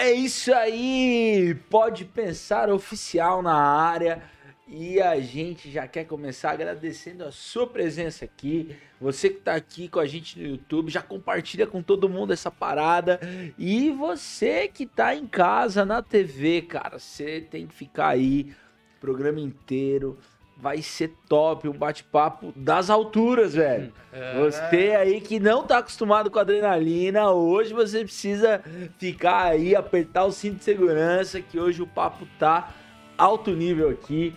É 0.00 0.12
isso 0.12 0.50
aí! 0.54 1.54
Pode 1.68 2.06
pensar 2.06 2.70
oficial 2.70 3.42
na 3.42 3.54
área. 3.54 4.22
E 4.66 4.98
a 4.98 5.20
gente 5.20 5.70
já 5.70 5.86
quer 5.86 6.04
começar 6.04 6.52
agradecendo 6.52 7.22
a 7.22 7.30
sua 7.30 7.66
presença 7.66 8.24
aqui. 8.24 8.74
Você 8.98 9.28
que 9.28 9.40
tá 9.40 9.54
aqui 9.54 9.90
com 9.90 10.00
a 10.00 10.06
gente 10.06 10.38
no 10.38 10.46
YouTube, 10.46 10.90
já 10.90 11.02
compartilha 11.02 11.66
com 11.66 11.82
todo 11.82 12.08
mundo 12.08 12.32
essa 12.32 12.50
parada. 12.50 13.20
E 13.58 13.90
você 13.90 14.68
que 14.68 14.86
tá 14.86 15.14
em 15.14 15.26
casa 15.26 15.84
na 15.84 16.00
TV, 16.00 16.62
cara, 16.62 16.98
você 16.98 17.42
tem 17.42 17.66
que 17.66 17.74
ficar 17.74 18.08
aí 18.08 18.54
programa 19.02 19.38
inteiro. 19.38 20.16
Vai 20.60 20.82
ser 20.82 21.14
top, 21.28 21.68
um 21.68 21.72
bate-papo 21.72 22.52
das 22.54 22.90
alturas, 22.90 23.54
velho. 23.54 23.92
É. 24.12 24.38
Você 24.38 24.94
aí 24.94 25.20
que 25.20 25.40
não 25.40 25.62
tá 25.64 25.78
acostumado 25.78 26.30
com 26.30 26.38
adrenalina, 26.38 27.30
hoje 27.30 27.72
você 27.72 28.04
precisa 28.04 28.62
ficar 28.98 29.44
aí, 29.44 29.74
apertar 29.74 30.24
o 30.24 30.32
cinto 30.32 30.58
de 30.58 30.64
segurança, 30.64 31.40
que 31.40 31.58
hoje 31.58 31.80
o 31.80 31.86
papo 31.86 32.26
tá 32.38 32.74
alto 33.16 33.52
nível 33.52 33.88
aqui. 33.90 34.34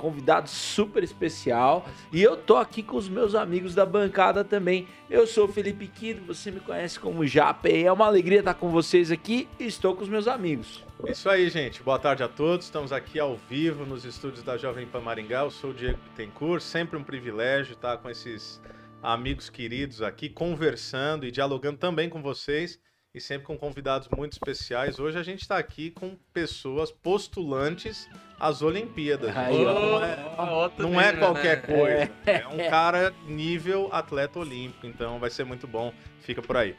Convidado 0.00 0.48
super 0.48 1.04
especial. 1.04 1.86
E 2.10 2.22
eu 2.22 2.34
tô 2.34 2.56
aqui 2.56 2.82
com 2.82 2.96
os 2.96 3.06
meus 3.06 3.34
amigos 3.34 3.74
da 3.74 3.84
bancada 3.84 4.42
também. 4.42 4.88
Eu 5.10 5.26
sou 5.26 5.44
o 5.44 5.52
Felipe 5.52 5.86
Quido, 5.86 6.24
você 6.24 6.50
me 6.50 6.58
conhece 6.58 6.98
como 6.98 7.26
Japa. 7.26 7.68
E 7.68 7.84
é 7.84 7.92
uma 7.92 8.06
alegria 8.06 8.38
estar 8.38 8.54
com 8.54 8.70
vocês 8.70 9.10
aqui. 9.12 9.46
E 9.58 9.66
estou 9.66 9.94
com 9.94 10.02
os 10.02 10.08
meus 10.08 10.26
amigos. 10.26 10.82
Isso 11.06 11.28
aí, 11.28 11.50
gente. 11.50 11.82
Boa 11.82 11.98
tarde 11.98 12.22
a 12.22 12.28
todos. 12.28 12.64
Estamos 12.64 12.92
aqui 12.92 13.20
ao 13.20 13.36
vivo 13.36 13.84
nos 13.84 14.06
estúdios 14.06 14.42
da 14.42 14.56
Jovem 14.56 14.86
Pan 14.86 15.02
Maringá. 15.02 15.42
Eu 15.42 15.50
sou 15.50 15.70
o 15.70 15.74
Diego 15.74 15.98
Bittencourt. 16.04 16.62
Sempre 16.62 16.96
um 16.96 17.04
privilégio 17.04 17.74
estar 17.74 17.98
com 17.98 18.08
esses 18.08 18.58
amigos 19.02 19.50
queridos 19.50 20.00
aqui, 20.00 20.30
conversando 20.30 21.26
e 21.26 21.30
dialogando 21.30 21.76
também 21.76 22.08
com 22.08 22.22
vocês. 22.22 22.78
E 23.12 23.20
sempre 23.20 23.44
com 23.44 23.58
convidados 23.58 24.08
muito 24.16 24.34
especiais. 24.34 25.00
Hoje 25.00 25.18
a 25.18 25.22
gente 25.24 25.40
está 25.40 25.58
aqui 25.58 25.90
com 25.90 26.16
pessoas 26.32 26.92
postulantes 26.92 28.08
às 28.38 28.62
Olimpíadas. 28.62 29.36
Aí, 29.36 29.64
ó. 29.64 29.74
não 29.74 30.04
é, 30.04 30.70
não 30.78 31.00
é 31.00 31.12
nível, 31.12 31.18
qualquer 31.18 31.56
né? 31.56 31.66
coisa. 31.66 32.10
É 32.24 32.46
um 32.46 32.70
cara 32.70 33.12
nível 33.26 33.88
atleta 33.90 34.38
olímpico. 34.38 34.86
Então 34.86 35.18
vai 35.18 35.28
ser 35.28 35.42
muito 35.42 35.66
bom. 35.66 35.92
Fica 36.20 36.40
por 36.40 36.56
aí. 36.56 36.76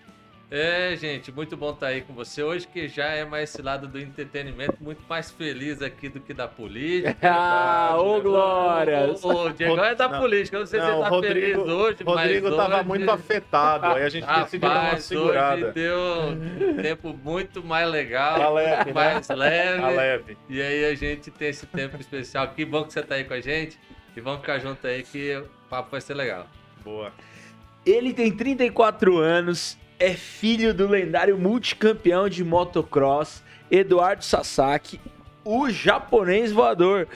É, 0.54 0.98
gente, 0.98 1.32
muito 1.32 1.56
bom 1.56 1.72
estar 1.72 1.88
aí 1.88 2.02
com 2.02 2.14
você 2.14 2.44
hoje, 2.44 2.68
que 2.68 2.86
já 2.90 3.06
é 3.06 3.24
mais 3.24 3.50
esse 3.50 3.62
lado 3.62 3.88
do 3.88 3.98
entretenimento, 3.98 4.76
muito 4.82 5.02
mais 5.08 5.32
feliz 5.32 5.82
aqui 5.82 6.10
do 6.10 6.20
que 6.20 6.34
da 6.34 6.46
política. 6.46 7.16
Ah, 7.24 7.96
ô 7.98 8.20
Glória! 8.20 9.08
O, 9.24 9.28
o, 9.28 9.46
o 9.46 9.54
Diego 9.54 9.80
é 9.80 9.96
da 9.96 10.10
Não, 10.10 10.20
política, 10.20 10.58
eu 10.58 10.60
não 10.60 10.68
sei 10.68 10.82
se 10.82 10.86
Não, 10.86 10.98
você 10.98 11.04
tá 11.04 11.10
Rodrigo, 11.10 11.36
feliz 11.36 11.58
hoje, 11.58 12.04
Rodrigo 12.04 12.48
mas 12.50 12.58
tava 12.58 12.76
hoje... 12.80 12.86
muito 12.90 13.10
afetado. 13.12 13.86
Aí 13.86 14.04
a 14.04 14.10
gente 14.10 14.26
decidiu 14.28 14.60
dar 14.60 14.68
uma 14.68 14.84
Rapaz, 14.84 15.04
segurada. 15.06 15.56
hoje 15.56 15.72
deu 15.72 15.98
um 16.70 16.76
tempo 16.82 17.20
muito 17.24 17.64
mais 17.64 17.90
legal, 17.90 18.38
Tá 18.38 18.50
leve, 18.50 18.86
né? 18.86 18.94
mais 18.94 19.28
leve. 19.30 19.82
Tá 19.82 19.90
leve. 19.90 20.38
E 20.50 20.62
aí 20.62 20.86
a 20.86 20.96
gente 20.96 21.32
tem 21.32 21.48
esse 21.48 21.66
tempo 21.66 21.96
especial. 21.98 22.50
Que 22.50 22.66
bom 22.66 22.84
que 22.84 22.92
você 22.92 23.02
tá 23.02 23.16
aí 23.16 23.24
com 23.24 23.34
a 23.34 23.40
gente. 23.40 23.80
E 24.18 24.20
vamos 24.20 24.42
ficar 24.42 24.60
junto 24.60 24.86
aí 24.86 25.02
que 25.04 25.34
o 25.38 25.48
papo 25.70 25.92
vai 25.92 26.02
ser 26.02 26.14
legal. 26.14 26.46
Boa. 26.84 27.14
Ele 27.86 28.14
tem 28.14 28.30
34 28.36 29.18
anos, 29.18 29.78
é 30.02 30.16
filho 30.16 30.74
do 30.74 30.88
lendário 30.88 31.38
multicampeão 31.38 32.28
de 32.28 32.44
motocross 32.44 33.44
Eduardo 33.70 34.26
Sasaki, 34.26 35.00
o 35.46 35.70
japonês 35.70 36.52
voador. 36.52 37.08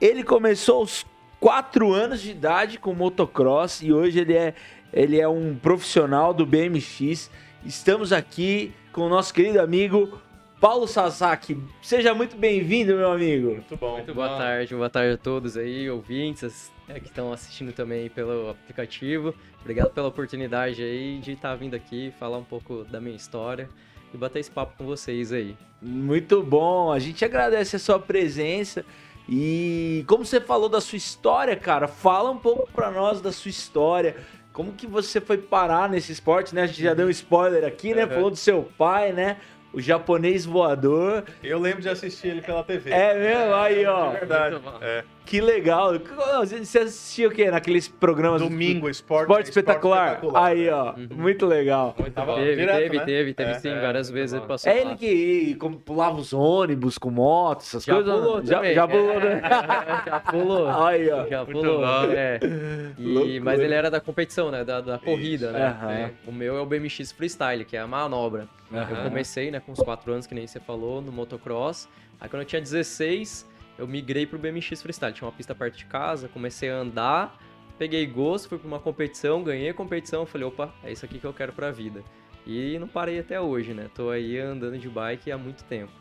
Ele 0.00 0.24
começou 0.24 0.80
aos 0.80 1.06
4 1.38 1.92
anos 1.92 2.20
de 2.20 2.32
idade 2.32 2.80
com 2.80 2.92
motocross 2.92 3.80
e 3.80 3.92
hoje 3.92 4.18
ele 4.18 4.34
é, 4.34 4.54
ele 4.92 5.20
é 5.20 5.28
um 5.28 5.54
profissional 5.54 6.34
do 6.34 6.44
BMX. 6.44 7.30
Estamos 7.64 8.12
aqui 8.12 8.74
com 8.92 9.02
o 9.02 9.08
nosso 9.08 9.32
querido 9.32 9.60
amigo 9.60 10.20
Paulo 10.60 10.88
Sasaki. 10.88 11.56
Seja 11.80 12.12
muito 12.12 12.36
bem-vindo, 12.36 12.96
meu 12.96 13.12
amigo. 13.12 13.52
Muito 13.52 13.76
bom. 13.76 13.92
Muito 13.92 14.12
Boa 14.12 14.30
bom. 14.30 14.38
tarde, 14.38 14.74
boa 14.74 14.90
tarde 14.90 15.14
a 15.14 15.16
todos 15.16 15.56
aí, 15.56 15.88
ouvintes 15.88 16.72
é, 16.88 17.00
que 17.00 17.08
estão 17.08 17.32
assistindo 17.32 17.72
também 17.72 18.08
pelo 18.08 18.50
aplicativo. 18.50 19.34
Obrigado 19.60 19.90
pela 19.90 20.08
oportunidade 20.08 20.82
aí 20.82 21.18
de 21.18 21.32
estar 21.32 21.54
vindo 21.56 21.74
aqui 21.74 22.12
falar 22.18 22.38
um 22.38 22.44
pouco 22.44 22.84
da 22.84 23.00
minha 23.00 23.16
história 23.16 23.68
e 24.12 24.16
bater 24.16 24.40
esse 24.40 24.50
papo 24.50 24.74
com 24.78 24.84
vocês 24.84 25.32
aí. 25.32 25.56
Muito 25.82 26.42
bom, 26.42 26.92
a 26.92 26.98
gente 26.98 27.24
agradece 27.24 27.76
a 27.76 27.78
sua 27.78 27.98
presença. 27.98 28.84
E 29.28 30.04
como 30.06 30.24
você 30.24 30.40
falou 30.40 30.68
da 30.68 30.80
sua 30.80 30.96
história, 30.96 31.56
cara, 31.56 31.88
fala 31.88 32.30
um 32.30 32.38
pouco 32.38 32.70
pra 32.72 32.90
nós 32.90 33.20
da 33.20 33.32
sua 33.32 33.50
história. 33.50 34.16
Como 34.52 34.72
que 34.72 34.86
você 34.86 35.20
foi 35.20 35.36
parar 35.36 35.88
nesse 35.88 36.12
esporte, 36.12 36.54
né? 36.54 36.62
A 36.62 36.66
gente 36.66 36.82
já 36.82 36.94
deu 36.94 37.08
um 37.08 37.10
spoiler 37.10 37.64
aqui, 37.64 37.92
né? 37.92 38.04
Uhum. 38.04 38.10
Falou 38.10 38.30
do 38.30 38.36
seu 38.36 38.62
pai, 38.78 39.12
né? 39.12 39.38
O 39.72 39.80
japonês 39.80 40.46
voador. 40.46 41.24
Eu 41.42 41.58
lembro 41.58 41.82
de 41.82 41.88
assistir 41.88 42.28
ele 42.28 42.40
pela 42.40 42.62
TV. 42.64 42.90
É 42.90 43.14
mesmo? 43.14 43.54
Aí, 43.54 43.84
ó. 43.84 44.12
É 44.12 44.18
verdade. 44.18 44.54
Muito 44.54 44.64
bom. 44.64 44.78
É. 44.80 45.04
Que 45.26 45.40
legal. 45.40 45.92
Você 46.38 46.78
assistia 46.78 47.26
o 47.28 47.30
quê? 47.30 47.50
Naqueles 47.50 47.88
programas... 47.88 48.40
Domingo, 48.40 48.88
esporte, 48.88 49.22
Esporte 49.22 49.48
espetacular. 49.48 50.14
espetacular. 50.14 50.44
Aí, 50.46 50.68
ó. 50.70 50.94
Uhum. 50.94 51.08
Muito 51.16 51.44
legal. 51.44 51.94
Muito 51.98 52.14
bom. 52.22 52.34
teve, 52.36 52.56
direto, 52.56 52.76
teve, 52.78 52.96
né? 52.98 53.04
teve, 53.04 53.34
teve 53.34 53.50
É, 53.50 53.54
sim, 53.58 53.68
é, 53.70 53.80
várias 53.80 54.08
vezes 54.08 54.34
ele 54.36 54.46
passou 54.46 54.70
É 54.70 54.74
lá. 54.76 54.80
ele 54.82 54.94
que 54.96 55.54
como, 55.56 55.78
pulava 55.80 56.16
os 56.16 56.32
ônibus 56.32 56.96
com 56.96 57.10
moto, 57.10 57.60
essas 57.62 57.84
Já 57.84 57.94
coisas? 57.96 58.14
pulou 58.14 58.44
já, 58.44 58.56
também. 58.56 58.74
já 58.74 58.86
pulou, 58.88 59.20
né? 59.20 59.40
É, 59.44 60.10
já 60.10 60.20
pulou. 60.20 60.68
Aí, 60.86 61.10
ó. 61.10 61.26
Já 61.26 61.44
pulou. 61.44 61.84
é. 62.12 62.40
E- 62.98 63.40
mas 63.40 63.58
ele 63.60 63.74
era 63.74 63.90
da 63.90 64.00
competição, 64.00 64.50
né? 64.50 64.64
Da, 64.64 64.80
da 64.80 64.98
corrida, 64.98 65.50
né? 65.50 65.66
Aham. 65.66 65.92
É, 65.92 66.10
O 66.26 66.32
meu 66.32 66.56
é 66.56 66.60
o 66.60 66.66
BMX 66.66 67.10
Freestyle, 67.12 67.64
que 67.64 67.76
é 67.76 67.80
a 67.80 67.86
manobra. 67.86 68.46
Eu 68.72 68.78
Aham. 68.78 69.02
comecei, 69.08 69.50
né, 69.50 69.60
com 69.60 69.72
uns 69.72 69.80
4 69.80 70.12
anos, 70.12 70.26
que 70.26 70.34
nem 70.34 70.46
você 70.46 70.60
falou, 70.60 71.02
no 71.02 71.10
motocross. 71.12 71.88
Aí 72.20 72.28
quando 72.28 72.42
eu 72.42 72.46
tinha 72.46 72.60
16, 72.62 73.46
eu 73.78 73.86
migrei 73.86 74.26
pro 74.26 74.38
BMX 74.38 74.82
Freestyle. 74.82 75.12
Tinha 75.12 75.26
uma 75.26 75.34
pista 75.34 75.54
perto 75.54 75.76
de 75.76 75.84
casa, 75.86 76.28
comecei 76.28 76.70
a 76.70 76.76
andar, 76.76 77.38
peguei 77.78 78.06
gosto, 78.06 78.48
fui 78.48 78.58
pra 78.58 78.68
uma 78.68 78.80
competição, 78.80 79.42
ganhei 79.42 79.70
a 79.70 79.74
competição, 79.74 80.26
falei, 80.26 80.46
opa, 80.46 80.74
é 80.82 80.92
isso 80.92 81.04
aqui 81.04 81.18
que 81.18 81.26
eu 81.26 81.32
quero 81.32 81.52
pra 81.52 81.70
vida. 81.70 82.02
E 82.46 82.78
não 82.78 82.86
parei 82.86 83.18
até 83.18 83.40
hoje, 83.40 83.74
né? 83.74 83.90
Tô 83.94 84.10
aí 84.10 84.38
andando 84.38 84.78
de 84.78 84.88
bike 84.88 85.32
há 85.32 85.38
muito 85.38 85.64
tempo. 85.64 85.92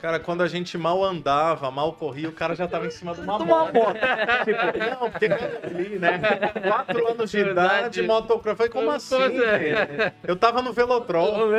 Cara, 0.00 0.20
quando 0.20 0.42
a 0.42 0.46
gente 0.46 0.78
mal 0.78 1.02
andava, 1.02 1.70
mal 1.72 1.92
corria, 1.92 2.28
o 2.28 2.32
cara 2.32 2.54
já 2.54 2.68
tava 2.68 2.86
em 2.86 2.90
cima 2.90 3.12
de 3.14 3.20
uma 3.20 3.36
Uma 3.36 3.44
moto. 3.44 3.72
Tipo, 4.44 4.78
não, 5.00 5.10
porque 5.10 5.26
ali, 5.26 5.98
né? 5.98 6.20
Quatro 6.66 7.08
anos 7.10 7.30
de 7.30 7.42
Verdade. 7.42 7.76
idade, 7.78 8.02
motocross. 8.02 8.56
Foi 8.56 8.68
como 8.68 8.90
assim? 8.92 9.16
É. 9.42 9.58
gente? 9.58 10.12
Eu 10.22 10.36
tava 10.36 10.62
no 10.62 10.72
Velotrol. 10.72 11.48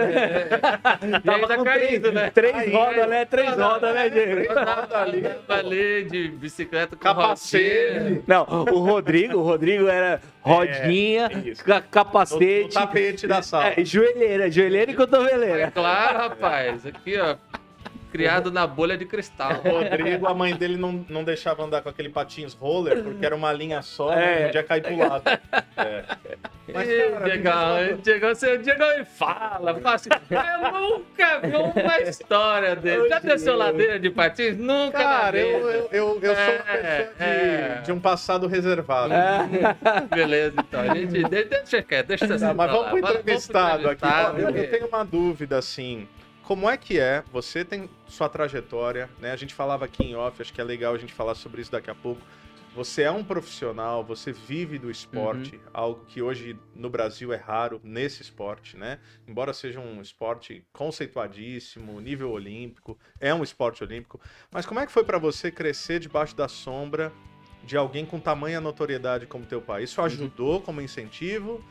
E 1.24 1.30
ainda 1.30 1.58
com 1.58 1.64
caído, 1.64 2.12
três, 2.12 2.14
né? 2.14 2.32
três 2.34 2.56
Aí, 2.56 2.72
rodas, 2.72 3.10
né? 3.10 3.26
Três 3.26 3.56
rodas, 3.58 3.94
né, 3.94 4.10
Diego? 4.10 4.60
ali. 4.94 5.28
ali 5.48 6.04
de 6.06 6.28
bicicleta 6.30 6.96
com 6.96 7.02
Capacete. 7.02 8.24
Não, 8.28 8.44
o 8.44 8.80
Rodrigo, 8.80 9.38
o 9.38 9.44
Rodrigo 9.44 9.88
era 9.88 10.22
rodinha, 10.42 11.26
É, 11.32 11.36
No, 11.36 11.76
no 11.76 11.82
capacete, 11.92 12.74
tapete 12.74 13.28
da 13.28 13.42
sala. 13.42 13.74
é, 13.78 13.84
joelheira, 13.84 14.50
joelheira 14.50 14.92
e 14.92 14.94
É 14.94 14.98
cotoveleira. 14.98 15.72
claro, 15.72 16.18
rapaz. 16.20 16.86
Aqui, 16.86 17.18
ó. 17.20 17.36
Criado 18.12 18.52
na 18.52 18.66
bolha 18.66 18.97
de 18.97 19.06
cristal. 19.06 19.62
O 19.64 19.70
Rodrigo, 19.70 20.28
a 20.28 20.34
mãe 20.34 20.56
dele 20.56 20.78
não, 20.78 21.06
não 21.09 21.24
deixava 21.24 21.64
andar 21.64 21.81
com 21.81 21.90
aquele 21.90 22.09
patins 22.09 22.53
roller, 22.53 23.03
porque 23.03 23.25
era 23.25 23.36
uma 23.36 23.52
linha 23.53 23.81
só, 23.81 24.12
É. 24.14 24.40
não 24.40 24.46
podia 24.47 24.64
cair 24.64 24.81
pro 24.81 24.97
lado. 24.97 25.24
É. 25.80 26.03
Mas, 26.74 26.88
cara, 27.42 27.88
uma 27.88 27.98
Diegão, 28.02 28.36
você, 28.36 28.58
Diegão 28.58 28.98
me 29.00 29.06
fala, 29.06 29.74
fala 29.80 29.96
assim, 29.96 30.09
eu 30.30 30.72
nunca 30.81 31.39
vi 31.39 31.56
uma 31.56 32.00
história 32.01 32.75
dele. 32.75 33.07
Já 33.07 33.19
desceu 33.19 33.56
ladeira 33.56 33.98
de 33.98 34.10
patins? 34.10 34.57
Nunca 34.57 34.98
Cara, 35.00 35.38
eu, 35.38 35.60
eu, 35.69 35.89
eu, 35.92 36.19
eu 36.22 36.36
sou 36.36 36.44
uma 36.44 36.78
É, 36.78 37.04
pessoa 37.04 37.13
de, 37.18 37.24
é. 37.24 37.81
de 37.86 37.92
um 37.94 38.00
passado 38.00 38.45
reservado. 38.45 39.13
Beleza, 40.13 40.56
então. 40.60 40.81
A 40.81 40.94
gente, 40.95 41.24
de- 41.24 41.44
deixa 41.45 41.81
quieto, 41.81 42.07
deixa 42.07 42.28
você 42.28 42.45
Tá, 42.45 42.54
mas 42.54 42.69
vamos 42.72 42.88
pro 42.89 43.00
Vamos 43.00 43.10
pro 43.12 43.19
entrevistado 43.22 43.89
aqui. 43.89 44.06
Entrevistado, 44.06 44.39
Eu, 44.42 44.50
eu 44.50 44.69
tenho 44.69 44.88
uma 44.88 45.04
dúvida, 45.06 45.57
assim. 45.57 46.07
Como 46.50 46.68
é 46.68 46.75
que 46.78 47.00
é? 47.00 47.24
Você 47.31 47.63
tem 47.63 47.88
sua 48.07 48.28
trajetória, 48.28 49.07
né? 49.19 49.31
A 49.31 49.36
gente 49.36 49.54
falava 49.54 49.86
aqui 49.86 50.04
em 50.04 50.16
off, 50.16 50.42
acho 50.42 50.51
que 50.51 50.60
é 50.60 50.63
legal 50.63 50.96
a 50.96 50.98
gente 50.98 51.13
falar 51.13 51.36
sobre 51.36 51.62
isso 51.62 51.72
daqui 51.72 51.92
a 51.92 51.94
pouco. 51.94 52.19
Você 52.74 53.04
é 53.04 53.12
um 53.12 53.24
profissional, 53.24 54.04
você 54.04 54.31
vive 54.31 54.80
do 54.80 54.90
esporte, 54.90 55.57
Uhum. 55.57 55.62
algo 55.72 56.06
que 56.07 56.24
hoje 56.24 56.57
no 56.74 56.90
Brasil 56.90 57.31
é 57.31 57.36
raro 57.36 57.80
nesse 57.84 58.24
esporte, 58.24 58.75
né? 58.75 58.98
Embora 59.28 59.54
seja 59.54 59.80
um 59.80 60.01
esporte 60.01 60.66
conceituadíssimo, 60.74 62.01
nível 62.01 62.31
olímpico, 62.31 62.98
é 63.19 63.31
um 63.31 63.44
esporte 63.44 63.84
olímpico. 63.84 64.19
Mas 64.50 64.66
como 64.66 64.80
é 64.80 64.88
que 64.88 64.92
foi 64.92 65.04
pra 65.04 65.19
você 65.19 65.51
crescer 65.51 66.00
debaixo 66.00 66.36
da 66.36 66.48
sombra 66.48 67.13
de 67.63 67.78
alguém 67.78 68.07
com 68.07 68.19
tamanha 68.19 68.60
notoriedade 68.60 69.28
como 69.28 69.46
teu 69.46 69.62
pai? 69.62 69.81
Uhum. 69.81 69.84
Isso 69.84 70.01
ajudou 70.01 70.62
como 70.62 70.81
incentivo? 70.81 71.63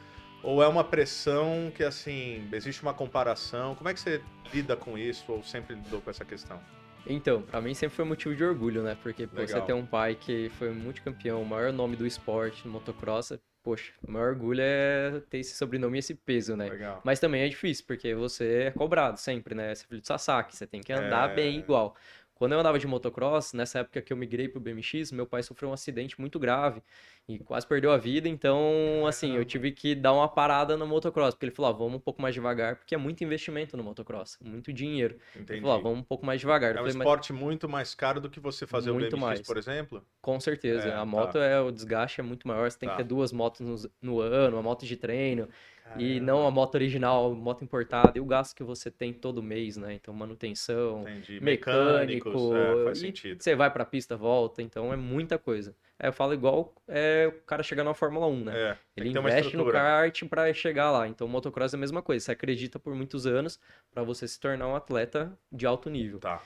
Ou 0.43 0.63
é 0.63 0.69
uma 0.69 0.85
pressão 0.85 1.73
que, 1.75 1.83
assim, 1.83 2.49
existe 2.53 2.83
uma 2.83 2.95
comparação? 2.95 3.75
Como 3.75 3.89
é 3.89 3.95
que 3.95 4.01
você 4.01 4.23
lida 4.53 4.77
com 4.77 4.97
isso 4.97 5.33
ou 5.33 5.43
sempre 5.43 5.75
lidou 5.75 6.01
com 6.01 6.11
essa 6.11 6.25
questão? 6.25 6.61
Então, 7.07 7.43
pra 7.43 7.61
mim 7.61 7.75
sempre 7.75 7.97
foi 7.97 8.05
motivo 8.05 8.35
de 8.35 8.45
orgulho, 8.45 8.83
né? 8.83 8.97
Porque 9.03 9.27
pô, 9.27 9.47
você 9.47 9.61
ter 9.63 9.73
um 9.73 9.87
pai 9.87 10.15
que 10.15 10.51
foi 10.51 10.71
multicampeão, 10.71 11.43
o 11.43 11.47
maior 11.47 11.73
nome 11.73 11.97
do 11.97 12.07
esporte 12.07 12.67
no 12.67 12.73
motocross, 12.73 13.33
poxa, 13.63 13.93
o 14.07 14.11
maior 14.11 14.31
orgulho 14.31 14.61
é 14.63 15.21
ter 15.31 15.39
esse 15.39 15.55
sobrenome 15.55 15.99
e 15.99 16.01
esse 16.01 16.15
peso, 16.15 16.57
né? 16.57 16.69
Legal. 16.69 17.01
Mas 17.05 17.19
também 17.19 17.43
é 17.43 17.49
difícil, 17.49 17.85
porque 17.87 18.15
você 18.15 18.65
é 18.67 18.71
cobrado 18.71 19.19
sempre, 19.19 19.55
né? 19.55 19.75
Você 19.75 19.85
é 19.85 19.89
filho 19.89 20.01
de 20.01 20.07
Sasaki, 20.07 20.57
você 20.57 20.67
tem 20.67 20.81
que 20.81 20.93
andar 20.93 21.31
É. 21.31 21.35
bem 21.35 21.59
igual. 21.59 21.97
Quando 22.39 22.53
eu 22.53 22.61
andava 22.61 22.79
de 22.79 22.87
motocross, 22.87 23.53
nessa 23.53 23.81
época 23.81 24.01
que 24.01 24.13
eu 24.13 24.17
migrei 24.17 24.49
pro 24.49 24.61
BMX, 24.61 25.11
meu 25.13 25.27
pai 25.27 25.43
sofreu 25.43 25.71
um 25.71 25.73
acidente 25.73 26.21
muito 26.21 26.39
grave 26.39 26.83
e 27.29 27.39
quase 27.41 27.67
perdeu 27.67 27.91
a 27.91 27.99
vida, 27.99 28.29
então, 28.29 29.05
assim, 29.07 29.35
eu 29.37 29.45
tive 29.45 29.73
que 29.73 29.95
dar 29.95 30.13
uma 30.13 30.29
parada 30.29 30.77
no 30.77 30.87
motocross, 30.87 31.35
porque 31.35 31.47
ele 31.47 31.53
falou, 31.55 31.71
ah, 31.71 31.75
vamos 31.75 31.97
um 31.97 32.01
pouco 32.01 32.23
mais 32.23 32.35
devagar, 32.35 32.77
porque 32.77 32.95
é 32.95 32.99
muito 32.99 33.23
investimento 33.25 33.77
no 33.77 33.83
motocross, 33.83 34.39
muito 34.41 34.73
dinheiro. 34.73 35.17
Ele 35.35 35.43
Entendi. 35.43 35.61
falou, 35.61 35.77
ah, 35.77 35.81
vamos 35.81 35.99
um 35.99 36.03
pouco 36.05 36.25
mais 36.25 36.41
devagar. 36.41 36.71
É 36.71 36.75
um 36.75 36.77
falei, 36.79 36.93
mas 36.95 37.03
esporte 37.07 37.33
muito 37.33 37.69
mais 37.69 37.95
caro 37.95 38.21
do 38.21 38.31
que 38.31 38.41
você 38.41 38.67
fazer 38.67 38.93
Muito 38.93 39.13
o 39.15 39.17
BMX, 39.17 39.21
mais. 39.21 39.41
por 39.43 39.57
exemplo? 39.59 40.03
com 40.23 40.39
certeza, 40.41 40.89
É, 40.89 40.93
a 40.93 40.99
tá. 40.99 41.05
moto 41.07 41.39
é, 41.39 41.61
o 41.61 41.71
desgaste 41.71 42.21
é 42.21 42.25
muito 42.25 42.47
maior, 42.47 42.71
você 42.71 42.79
tem 42.79 42.89
Tá. 42.89 42.97
que 42.97 43.03
ter 43.03 43.09
duas 43.09 43.33
motos 43.33 43.61
no, 43.61 43.91
no 44.01 44.21
ano, 44.21 44.57
uma 44.57 44.63
moto 44.63 44.87
de 44.87 44.97
treino, 44.97 45.49
e 45.97 46.15
Caramba, 46.15 46.27
não 46.27 46.47
a 46.47 46.51
moto 46.51 46.75
original, 46.75 47.35
moto 47.35 47.65
importada, 47.65 48.19
e 48.19 48.21
o 48.21 48.25
gasto 48.25 48.55
que 48.55 48.63
você 48.63 48.91
tem 48.91 49.13
todo 49.13 49.43
mês, 49.43 49.77
né? 49.77 49.95
Então, 49.95 50.13
manutenção, 50.15 51.03
Entendi. 51.03 51.41
mecânico, 51.41 52.55
é, 52.55 52.85
faz 52.85 52.99
e 52.99 53.01
sentido. 53.01 53.43
você 53.43 53.55
vai 53.55 53.71
pra 53.71 53.85
pista, 53.85 54.17
volta, 54.17 54.63
então 54.63 54.93
é 54.93 54.97
muita 54.97 55.39
coisa. 55.39 55.75
É, 55.99 56.09
eu 56.09 56.13
falo 56.13 56.33
igual 56.33 56.75
é, 56.87 57.27
o 57.27 57.43
cara 57.43 57.63
chegar 57.63 57.83
na 57.83 57.93
Fórmula 57.95 58.27
1, 58.27 58.45
né? 58.45 58.53
É, 58.57 58.79
Ele 58.97 59.09
investe 59.09 59.57
no 59.57 59.71
kart 59.71 60.25
pra 60.29 60.53
chegar 60.55 60.91
lá. 60.93 61.09
Então, 61.09 61.27
o 61.27 61.31
motocross 61.31 61.75
é 61.75 61.77
a 61.77 61.81
mesma 61.81 62.03
coisa. 62.03 62.25
Você 62.25 62.33
acredita 62.33 62.79
por 62.79 62.95
muitos 62.95 63.27
anos 63.27 63.59
pra 63.91 64.03
você 64.05 64.29
se 64.29 64.39
tornar 64.39 64.69
um 64.69 64.77
atleta 64.77 65.37
de 65.51 65.67
alto 65.67 65.91
nível. 65.91 66.21
Tá. 66.21 66.41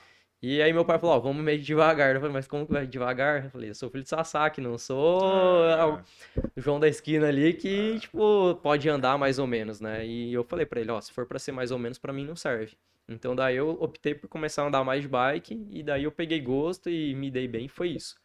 E 0.45 0.61
aí 0.61 0.73
meu 0.73 0.83
pai 0.83 0.99
falou, 0.99 1.15
ó, 1.15 1.19
vamos 1.21 1.41
meio 1.41 1.57
devagar. 1.57 2.13
Eu 2.13 2.19
falei, 2.19 2.33
mas 2.33 2.45
como 2.47 2.65
que 2.65 2.73
vai 2.73 2.85
devagar? 2.85 3.45
Eu 3.45 3.49
falei, 3.49 3.69
eu 3.69 3.73
sou 3.75 3.89
filho 3.89 4.03
de 4.03 4.09
Sasaki, 4.09 4.59
não 4.59 4.77
sou 4.77 5.21
É. 5.23 6.03
o 6.57 6.61
João 6.61 6.81
da 6.81 6.87
esquina 6.89 7.29
ali 7.29 7.53
que, 7.53 7.97
tipo, 8.01 8.55
pode 8.61 8.89
andar 8.89 9.17
mais 9.17 9.39
ou 9.39 9.47
menos, 9.47 9.79
né? 9.79 10.05
E 10.05 10.33
eu 10.33 10.43
falei 10.43 10.65
pra 10.65 10.81
ele, 10.81 10.91
ó, 10.91 10.99
se 10.99 11.13
for 11.13 11.25
pra 11.25 11.39
ser 11.39 11.53
mais 11.53 11.71
ou 11.71 11.79
menos, 11.79 11.97
pra 11.97 12.11
mim 12.11 12.25
não 12.25 12.35
serve. 12.35 12.75
Então 13.07 13.33
daí 13.33 13.55
eu 13.55 13.69
optei 13.69 14.13
por 14.13 14.27
começar 14.27 14.63
a 14.63 14.67
andar 14.67 14.83
mais 14.83 15.01
de 15.01 15.07
bike 15.07 15.65
e 15.71 15.81
daí 15.81 16.03
eu 16.03 16.11
peguei 16.11 16.41
gosto 16.41 16.89
e 16.89 17.15
me 17.15 17.31
dei 17.31 17.47
bem, 17.47 17.69
foi 17.69 17.89
isso. 17.91 18.15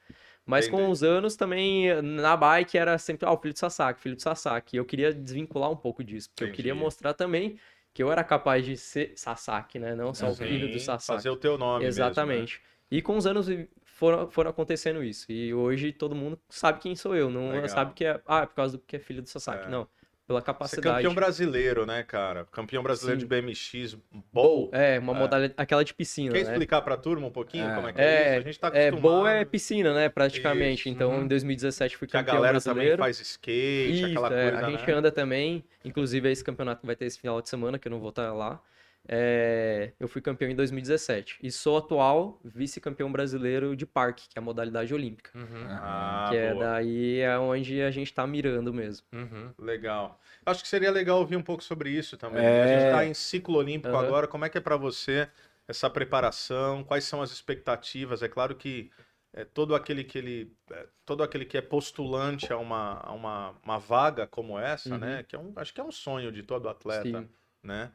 Mas 0.45 0.67
com 0.67 0.77
Entendi. 0.79 0.91
os 0.91 1.03
anos 1.05 1.37
também, 1.37 2.03
na 2.03 2.37
bike 2.37 2.77
era 2.79 2.99
sempre, 2.99 3.27
ah, 3.29 3.33
o 3.33 3.37
filho 3.39 3.53
de 3.55 3.61
Sasaki, 3.61 4.01
filho 4.01 4.17
de 4.17 4.23
Sasaki. 4.23 4.77
E 4.77 4.79
eu 4.79 4.85
queria 4.85 5.13
desvincular 5.13 5.71
um 5.71 5.77
pouco 5.77 6.03
disso, 6.03 6.31
porque 6.31 6.43
eu 6.43 6.49
queria 6.51 6.73
Entendi. 6.73 6.85
mostrar 6.85 7.15
também 7.15 7.59
que 7.93 8.03
eu 8.03 8.13
era 8.13 8.23
capaz 8.23 8.65
de 8.65 8.77
ser 8.77 9.13
Sasaki, 9.17 9.79
né? 9.79 9.95
Não 9.95 10.15
só 10.15 10.31
o 10.31 10.35
filho 10.35 10.73
do 10.73 10.79
Sasaki. 10.79 11.07
Fazer 11.07 11.31
o 11.31 11.37
teu 11.37 11.59
nome 11.59 11.85
mesmo, 11.85 12.01
né? 12.01 12.07
Exatamente. 12.07 12.61
E 12.91 13.03
com 13.03 13.17
os 13.17 13.27
anos 13.27 13.49
foram, 13.85 14.31
foram 14.31 14.51
acontecendo 14.51 15.03
isso. 15.03 15.31
E 15.31 15.53
hoje 15.53 15.93
todo 15.93 16.15
mundo 16.15 16.41
sabe 16.49 16.81
quem 16.81 16.95
sou 16.97 17.15
eu. 17.15 17.29
Não 17.29 17.51
Legal. 17.51 17.69
sabe 17.69 17.93
que 17.95 18.05
é, 18.05 18.21
ah, 18.27 18.43
é 18.43 18.47
por 18.47 18.55
causa 18.55 18.79
do 18.79 18.85
que 18.85 18.97
é 18.97 18.99
filho 18.99 19.23
do 19.23 19.29
Sasaki. 19.29 19.67
É. 19.67 19.69
Não. 19.69 19.89
Pela 20.29 20.41
Você 20.41 20.45
é 20.45 20.47
capacidade. 20.47 20.97
campeão 20.99 21.15
brasileiro, 21.15 21.87
né, 21.87 22.03
cara? 22.03 22.45
Campeão 22.53 22.83
brasileiro 22.83 23.19
Sim. 23.19 23.27
de 23.27 23.35
BMX, 23.43 23.97
bowl. 24.31 24.69
É, 24.75 24.99
uma 24.99 25.15
modalidade, 25.15 25.55
aquela 25.57 25.83
de 25.83 25.95
piscina, 25.95 26.35
Quer 26.35 26.45
né? 26.45 26.51
explicar 26.53 26.83
pra 26.83 26.99
turma 26.99 27.27
um 27.27 27.31
pouquinho 27.31 27.67
É. 27.67 27.75
como 27.75 27.89
é 27.89 27.93
que 27.95 28.01
é, 28.01 28.05
É, 28.05 28.31
isso? 28.33 28.39
A 28.39 28.41
gente 28.43 28.61
tá 28.61 28.67
É, 28.75 28.89
acostumado 28.89 29.01
boa 29.01 29.31
é 29.33 29.45
piscina, 29.47 29.95
né? 29.95 30.11
Praticamente. 30.11 30.81
Isso, 30.81 30.89
Então, 30.91 31.13
uhum. 31.13 31.23
em 31.25 31.27
2017 31.29 31.97
fui 31.97 32.07
que 32.07 32.15
a 32.15 32.21
campeão 32.21 32.35
galera 32.37 32.61
também 32.61 32.75
brasileiro. 32.75 33.03
faz 33.03 33.19
skate, 33.21 33.91
Isso, 33.95 34.05
aquela 34.05 34.27
é, 34.39 34.51
coisa, 34.51 34.67
a 34.67 34.71
gente 34.71 34.87
né? 34.87 34.93
anda 34.93 35.11
também. 35.11 35.65
Inclusive, 35.83 36.31
esse 36.31 36.45
campeonato 36.45 36.83
que 36.83 36.87
vai 36.87 36.95
ter 36.95 37.07
esse 37.07 37.19
final 37.19 37.41
de 37.41 37.49
semana, 37.49 37.79
que 37.79 37.89
eu 37.89 37.91
não 37.91 37.99
vou 37.99 38.11
estar 38.11 38.31
lá. 38.35 38.61
É, 39.07 39.93
eu 39.99 40.07
fui 40.09 40.21
campeão 40.21 40.51
em 40.51 40.55
2017. 40.57 41.39
E 41.43 41.51
sou 41.51 41.79
atual 41.79 42.41
vice-campeão 42.45 43.11
brasileiro 43.11 43.75
de 43.77 43.87
parque, 43.87 44.29
que 44.29 44.39
é 44.39 44.41
a 44.41 44.43
modalidade 44.45 44.93
olímpica. 44.93 45.31
Uhum. 45.35 45.67
Ah, 45.69 46.29
que 46.31 46.37
é 46.37 46.53
boa. 46.53 46.65
daí 46.65 47.21
é 47.21 47.39
onde 47.39 47.81
a 47.83 47.91
gente 47.91 48.13
tá 48.13 48.27
mirando 48.27 48.73
mesmo. 48.73 49.07
Uhum. 49.13 49.53
Legal. 49.59 50.21
Acho 50.45 50.63
que 50.63 50.69
seria 50.69 50.91
legal 50.91 51.19
ouvir 51.19 51.37
um 51.37 51.43
pouco 51.43 51.63
sobre 51.65 51.91
isso 51.91 52.17
também. 52.17 52.45
É. 52.45 52.63
A 52.63 52.67
gente 52.67 52.91
tá 52.93 53.05
em 53.07 53.15
ciclo 53.15 53.57
olímpico 53.57 53.95
Aham. 53.95 54.07
agora. 54.07 54.27
Como 54.29 54.45
é 54.45 54.49
que 54.49 54.59
é 54.59 54.61
pra 54.61 54.77
você 54.77 55.29
essa 55.67 55.89
preparação? 55.89 56.85
Quais 56.85 57.05
são 57.05 57.23
as 57.23 57.31
expectativas? 57.31 58.23
É 58.23 58.29
claro 58.29 58.55
que 58.57 58.91
é, 59.33 59.45
todo 59.45 59.75
aquele 59.75 60.05
que 60.05 60.19
ele, 60.19 60.53
é, 60.71 60.87
todo 61.07 61.23
aquele 61.23 61.45
que 61.47 61.57
é 61.57 61.63
postulante 61.63 62.53
a 62.53 62.59
uma, 62.59 63.01
a 63.03 63.13
uma, 63.13 63.55
uma 63.65 63.79
vaga 63.79 64.27
como 64.27 64.59
essa, 64.59 64.91
Uhum. 64.91 64.99
né? 64.99 65.23
Que 65.27 65.35
é 65.35 65.39
um, 65.39 65.53
acho 65.57 65.73
que 65.73 65.81
é 65.81 65.85
um 65.85 65.93
sonho 65.93 66.31
de 66.31 66.43
todo 66.43 66.69
atleta, 66.69 67.03
Sim. 67.23 67.29
né? 67.63 67.91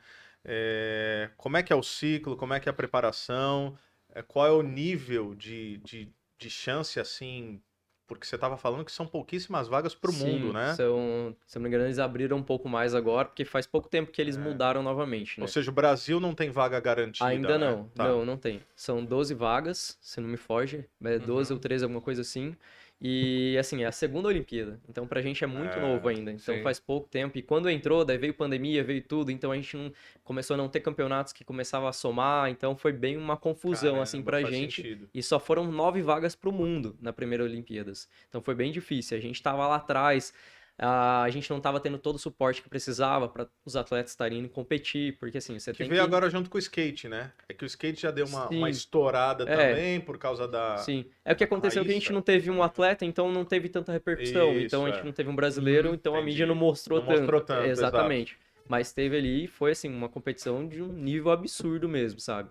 É, 0.46 1.30
como 1.38 1.58
é 1.58 1.64
que 1.64 1.72
é 1.72 1.76
o 1.76 1.84
ciclo? 1.84 2.36
Como 2.36 2.54
é 2.54 2.60
que 2.60 2.68
é 2.68 2.72
a 2.72 2.74
preparação? 2.74 3.78
É, 4.14 4.22
qual 4.22 4.46
é 4.46 4.52
o 4.52 4.62
nível 4.62 5.34
de, 5.36 5.78
de, 5.78 6.10
de 6.38 6.50
chance 6.50 7.00
assim? 7.00 7.62
Porque 8.06 8.28
você 8.28 8.36
estava 8.36 8.58
falando 8.58 8.84
que 8.84 8.92
são 8.92 9.08
pouquíssimas 9.08 9.68
vagas 9.70 9.96
para 9.96 10.12
o 10.12 10.14
mundo, 10.14 10.52
né? 10.52 10.74
São, 10.74 11.36
se 11.48 11.58
não 11.58 11.64
me 11.64 11.70
engano, 11.70 11.86
eles 11.86 12.00
abriram 12.00 12.38
um 12.38 12.44
pouco 12.44 12.68
mais 12.68 12.94
agora, 12.94 13.26
porque 13.30 13.46
faz 13.46 13.66
pouco 13.66 13.88
tempo 13.88 14.12
que 14.12 14.22
eles 14.22 14.36
É. 14.36 14.40
mudaram 14.40 14.84
novamente, 14.84 15.40
né? 15.40 15.44
Ou 15.44 15.48
seja, 15.48 15.72
o 15.72 15.74
Brasil 15.74 16.20
não 16.20 16.36
tem 16.36 16.50
vaga 16.52 16.80
garantida. 16.82 17.26
Ainda 17.26 17.58
né? 17.58 17.66
não, 17.66 17.88
Tá. 17.96 18.04
não, 18.04 18.26
não 18.26 18.38
tem. 18.38 18.62
São 18.76 19.04
12 19.04 19.34
vagas, 19.34 19.98
se 20.02 20.20
não 20.20 20.28
me 20.28 20.36
foge, 20.38 20.86
é 21.02 21.18
12 21.18 21.52
Uhum. 21.54 21.58
ou 21.58 21.62
13, 21.62 21.86
alguma 21.86 22.02
coisa 22.02 22.22
assim. 22.22 22.56
E, 23.06 23.58
assim, 23.60 23.84
é 23.84 23.86
a 23.86 23.92
segunda 23.92 24.30
Olimpíada, 24.30 24.80
então 24.88 25.06
pra 25.06 25.22
gente 25.22 25.44
é 25.44 25.48
muito 25.48 25.78
É, 25.78 25.82
novo 25.82 26.08
ainda. 26.08 26.32
Então 26.32 26.56
sim. 26.56 26.64
faz 26.64 26.80
pouco 26.80 27.10
tempo. 27.10 27.38
E 27.38 27.42
quando 27.42 27.70
entrou, 27.70 28.06
daí 28.06 28.18
veio 28.18 28.34
pandemia, 28.34 28.82
veio 28.82 29.02
tudo, 29.02 29.30
então 29.30 29.52
a 29.52 29.56
gente 29.58 29.76
não 29.76 29.92
começou 30.24 30.54
a 30.54 30.58
não 30.58 30.70
ter 30.70 30.80
campeonatos 30.80 31.34
que 31.34 31.44
começavam 31.44 31.90
a 31.90 31.92
somar, 31.92 32.50
então 32.50 32.78
foi 32.78 32.94
bem 32.94 33.18
uma 33.18 33.36
confusão, 33.36 34.02
assim, 34.02 34.24
Caramba, 34.24 34.32
pra 34.32 34.42
faz 34.44 34.56
gente. 34.56 34.76
sentido. 34.82 35.10
E 35.14 35.22
só 35.22 35.38
foram 35.38 35.70
nove 35.70 36.02
vagas 36.02 36.34
para 36.34 36.50
o 36.50 36.54
mundo 36.54 36.96
na 37.02 37.12
primeira 37.12 37.44
Olimpíadas. 37.44 38.08
Então 38.30 38.42
foi 38.42 38.56
bem 38.56 38.72
difícil. 38.72 39.18
A 39.18 39.22
gente 39.22 39.36
estava 39.36 39.68
lá 39.68 39.76
atrás, 39.76 40.34
a 40.78 41.28
gente 41.30 41.50
não 41.50 41.58
estava 41.58 41.80
tendo 41.80 41.98
todo 42.00 42.16
o 42.16 42.20
suporte 42.20 42.62
que 42.62 42.68
precisava 42.70 43.28
para 43.30 43.48
os 43.64 43.76
atletas 43.76 44.12
estarem 44.12 44.40
indo 44.40 44.50
competir, 44.50 45.18
porque 45.20 45.38
assim, 45.38 45.58
você 45.60 45.72
Que 45.72 45.78
tem 45.80 45.88
veio 45.90 46.02
que... 46.02 46.06
agora 46.08 46.30
junto 46.30 46.50
com 46.50 46.58
o 46.58 46.60
skate, 46.60 47.08
né? 47.08 47.32
É 47.48 47.54
que 47.54 47.64
o 47.64 47.68
skate 47.68 48.02
já 48.02 48.10
deu 48.12 48.26
uma, 48.26 48.48
uma 48.50 48.70
estourada 48.70 49.44
É. 49.48 49.56
também 49.70 50.02
por 50.02 50.18
causa 50.18 50.48
da. 50.48 50.78
Sim. 50.78 51.06
É 51.24 51.34
o 51.34 51.36
que 51.36 51.44
aconteceu 51.44 51.84
que 51.86 51.92
a 51.92 51.94
gente 51.94 52.12
não 52.12 52.22
teve 52.22 52.50
um 52.50 52.64
atleta, 52.64 53.06
então 53.06 53.32
não 53.32 53.46
teve 53.46 53.70
tanta 53.70 53.92
repercussão. 53.92 54.52
Isso, 54.54 54.66
então 54.66 54.86
a 54.86 54.90
gente 54.90 55.02
é. 55.02 55.04
não 55.06 55.12
teve 55.12 55.30
um 55.30 55.36
brasileiro, 55.36 55.90
Uhum, 55.90 55.96
então 55.96 56.14
a 56.14 56.18
entendi. 56.18 56.32
mídia 56.32 56.46
não 56.48 56.56
mostrou 56.56 57.00
Não 57.00 57.06
tanto. 57.08 57.20
mostrou 57.20 57.42
tanto, 57.42 57.66
Exatamente. 57.68 58.38
Mas 58.68 58.92
teve 58.94 59.18
ali, 59.18 59.46
foi 59.48 59.72
assim, 59.72 59.90
uma 59.94 60.08
competição 60.10 60.68
de 60.68 60.82
um 60.82 60.88
nível 60.88 61.32
absurdo 61.32 61.88
mesmo, 61.88 62.20
sabe? 62.20 62.50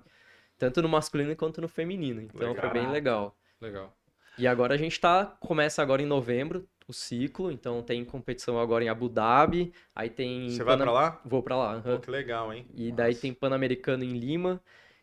Tanto 0.58 0.80
no 0.82 0.88
masculino 0.88 1.34
quanto 1.34 1.60
no 1.60 1.66
feminino. 1.68 2.20
Então 2.20 2.52
Legal. 2.52 2.70
foi 2.70 2.70
bem 2.80 2.90
legal. 2.90 3.36
Legal. 3.60 3.96
E 4.38 4.46
agora 4.46 4.74
a 4.74 4.76
gente 4.78 5.00
tá. 5.00 5.24
Começa 5.40 5.82
agora 5.82 6.00
em 6.02 6.06
novembro 6.06 6.68
o 6.92 6.94
ciclo, 6.94 7.50
então 7.50 7.82
tem 7.82 8.04
competição 8.04 8.60
agora 8.60 8.84
em 8.84 8.88
Abu 8.88 9.08
Dhabi, 9.08 9.72
aí 9.96 10.08
tem. 10.08 10.48
Você 10.50 10.62
vai 10.62 10.74
Pana- 10.76 10.84
pra 10.84 10.92
lá? 10.92 11.20
Vou 11.24 11.42
pra 11.42 11.56
lá. 11.56 11.72
aham. 11.74 11.96
Pô, 11.96 12.00
que 12.00 12.10
legal, 12.10 12.52
hein? 12.52 12.66
E 12.74 12.92
daí 12.92 13.14
tem 13.14 13.32
Pan-Americano 13.32 14.04
em 14.04 14.12
Lima, 14.12 14.60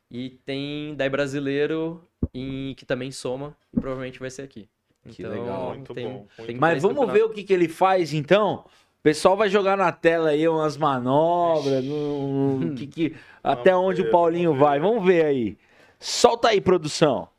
e 0.09 0.29
tem 0.45 0.95
daí 0.95 1.09
brasileiro 1.09 2.01
em 2.33 2.73
que 2.75 2.85
também 2.85 3.11
soma, 3.11 3.55
e 3.73 3.79
provavelmente 3.79 4.19
vai 4.19 4.29
ser 4.29 4.43
aqui. 4.43 4.69
Que 5.09 5.23
Então, 5.23 5.31
legal. 5.31 5.67
Muito 5.69 5.93
tem- 5.93 6.05
bom. 6.07 6.27
Muito. 6.37 6.59
Mas 6.59 6.81
vamos 6.81 7.11
ver 7.11 7.23
o 7.23 7.29
que, 7.29 7.43
que 7.43 7.53
ele 7.53 7.67
faz 7.67 8.13
então. 8.13 8.65
O 8.99 9.01
pessoal 9.01 9.35
vai 9.37 9.49
jogar 9.49 9.77
na 9.77 9.91
tela 9.91 10.29
aí 10.29 10.47
umas 10.47 10.75
manobras, 10.77 11.83
no, 11.83 12.57
no- 12.59 12.75
que, 12.75 12.85
que, 12.85 13.15
até 13.43 13.71
Vamos 13.71 13.89
onde 13.89 14.01
ver, 14.03 14.07
o 14.09 14.11
Paulinho 14.11 14.49
vamos 14.51 14.59
vai. 14.59 14.79
Vamos 14.79 15.05
ver 15.05 15.25
aí. 15.25 15.57
Solta 15.99 16.49
aí, 16.49 16.59
produção. 16.61 17.29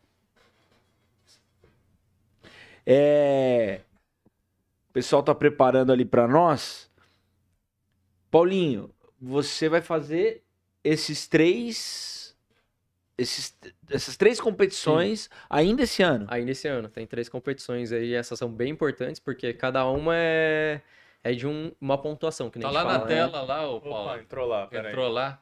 É... 2.86 3.80
O 4.90 4.92
pessoal 4.92 5.22
tá 5.22 5.34
preparando 5.34 5.92
ali 5.92 6.04
pra 6.04 6.26
nós. 6.26 6.90
Paulinho, 8.30 8.90
você 9.20 9.68
vai 9.68 9.80
fazer 9.80 10.42
esses 10.82 11.26
três. 11.26 12.36
Esses, 13.16 13.54
essas 13.90 14.16
três 14.16 14.40
competições 14.40 15.28
ainda 15.48 15.82
esse 15.82 16.02
ano. 16.02 16.26
Aí 16.28 16.42
nesse 16.44 16.66
ano 16.66 16.88
tem 16.88 17.06
três 17.06 17.28
competições 17.28 17.92
aí, 17.92 18.14
essas 18.14 18.38
são 18.38 18.48
bem 18.50 18.70
importantes, 18.70 19.20
porque 19.20 19.52
cada 19.52 19.86
uma 19.86 20.14
é, 20.16 20.80
é 21.22 21.32
de 21.34 21.46
um- 21.46 21.70
uma 21.78 21.98
pontuação, 22.00 22.48
que 22.48 22.58
nem 22.58 22.66
Tá 22.66 22.72
lá 22.72 22.80
gente 22.80 22.88
na 22.92 22.98
fala, 23.00 23.08
né? 23.10 23.14
tela, 23.14 23.42
lá, 23.42 23.68
ô 23.70 23.76
Opa, 23.76 23.88
Paulo. 23.90 24.18
entrou 24.20 24.46
lá, 24.48 24.66
peraí. 24.68 24.90
Entrou 24.92 25.08
lá. 25.10 25.40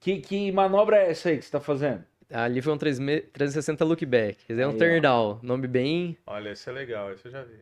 Que, 0.00 0.18
que 0.18 0.50
manobra 0.50 0.96
é 0.96 1.10
essa 1.10 1.28
aí 1.28 1.36
que 1.36 1.44
você 1.44 1.50
tá 1.50 1.60
fazendo? 1.60 2.02
Ali 2.32 2.62
foi 2.62 2.72
um 2.72 2.78
3 2.78 2.98
me- 2.98 3.20
360 3.20 3.84
look 3.84 4.06
back. 4.06 4.38
Esse 4.48 4.58
é 4.62 4.66
um 4.66 4.76
turn 4.78 4.98
down, 5.02 5.38
nome 5.42 5.66
bem 5.68 6.16
Olha, 6.26 6.50
esse 6.52 6.70
é 6.70 6.72
legal, 6.72 7.12
esse 7.12 7.26
eu 7.26 7.32
já 7.32 7.42
vi. 7.42 7.58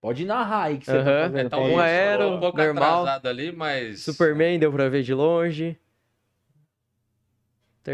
Pode 0.00 0.24
narrar 0.24 0.64
aí 0.64 0.78
que 0.78 0.86
você 0.86 0.92
Aham. 0.96 1.04
tá 1.04 1.10
É, 1.10 1.22
fazendo. 1.28 1.50
tá 1.50 1.56
Paulinho. 1.56 1.76
um 1.76 1.80
aero, 1.80 2.28
um 2.30 2.40
pouco 2.40 2.56
normal. 2.58 3.02
atrasado 3.02 3.26
ali, 3.28 3.52
mas. 3.52 4.00
Superman 4.02 4.58
deu 4.58 4.72
pra 4.72 4.88
ver 4.88 5.02
de 5.02 5.12
longe. 5.14 5.78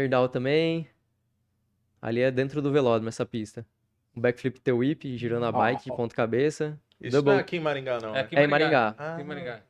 Down 0.09 0.27
também. 0.27 0.87
Ali 2.01 2.21
é 2.21 2.29
dentro 2.29 2.61
do 2.61 2.71
velódromo 2.71 3.09
essa 3.09 3.25
pista. 3.25 3.65
Um 4.15 4.21
backflip 4.21 4.59
tail 4.59 4.77
whip, 4.77 5.17
girando 5.17 5.45
a 5.47 5.51
bike 5.51 5.85
de 5.85 5.89
ponta 5.95 6.15
cabeça. 6.15 6.79
Isso 7.01 7.11
Double- 7.17 7.31
não 7.33 7.39
é 7.39 7.41
aqui 7.41 7.57
em 7.57 7.59
Maringá, 7.59 7.99
não. 7.99 8.09
É 8.09 8.13
né? 8.13 8.19
aqui 8.21 8.35
É 8.35 8.43
em 8.43 8.47
Maringá. 8.47 8.95
Ah. 8.97 9.13
Aqui 9.13 9.21
em 9.23 9.25
Maringá. 9.25 9.61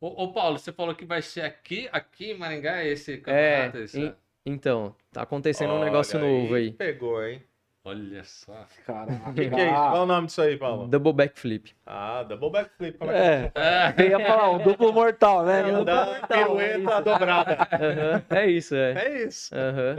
Ô, 0.00 0.24
ô, 0.24 0.32
Paulo, 0.32 0.58
você 0.58 0.72
falou 0.72 0.94
que 0.94 1.04
vai 1.04 1.20
ser 1.22 1.42
aqui, 1.42 1.88
aqui 1.92 2.30
em 2.32 2.38
Maringá 2.38 2.84
esse 2.84 3.12
É, 3.14 3.16
campeonato? 3.18 3.78
esse- 3.78 4.00
em- 4.00 4.14
então, 4.46 4.94
tá 5.12 5.22
acontecendo 5.22 5.70
um 5.72 5.76
Olha 5.76 5.84
negócio 5.86 6.18
novo 6.18 6.54
aí. 6.54 6.72
Pegou, 6.72 7.22
hein? 7.26 7.42
Olha 7.86 8.24
só. 8.24 8.66
Caraca. 8.86 9.12
O 9.30 9.34
que, 9.34 9.50
que 9.50 9.60
é 9.60 9.64
isso? 9.66 9.74
Qual 9.74 10.02
o 10.02 10.06
nome 10.06 10.26
disso 10.26 10.40
aí, 10.42 10.56
Paulo? 10.56 10.88
Double 10.88 11.12
backflip. 11.12 11.70
Ah, 11.84 12.22
double 12.22 12.50
backflip. 12.50 12.96
Como 12.98 13.10
é 13.10 13.14
que 13.14 13.58
É, 13.58 13.62
É. 13.62 13.94
eu 14.02 14.08
ia 14.08 14.26
falar, 14.26 14.50
um 14.52 14.58
duplo 14.62 14.92
mortal, 14.92 15.44
né? 15.44 15.60
é? 15.60 15.62
Duplo 15.64 15.84
Da 15.84 16.06
mortal, 16.06 16.60
é 16.60 16.72
pirueta 16.72 17.02
dobrada. 17.02 17.68
Aham, 17.72 18.22
É 18.30 18.46
isso, 18.46 18.74
é. 18.74 18.92
É 18.92 19.24
isso. 19.24 19.54
Aham. 19.54 19.96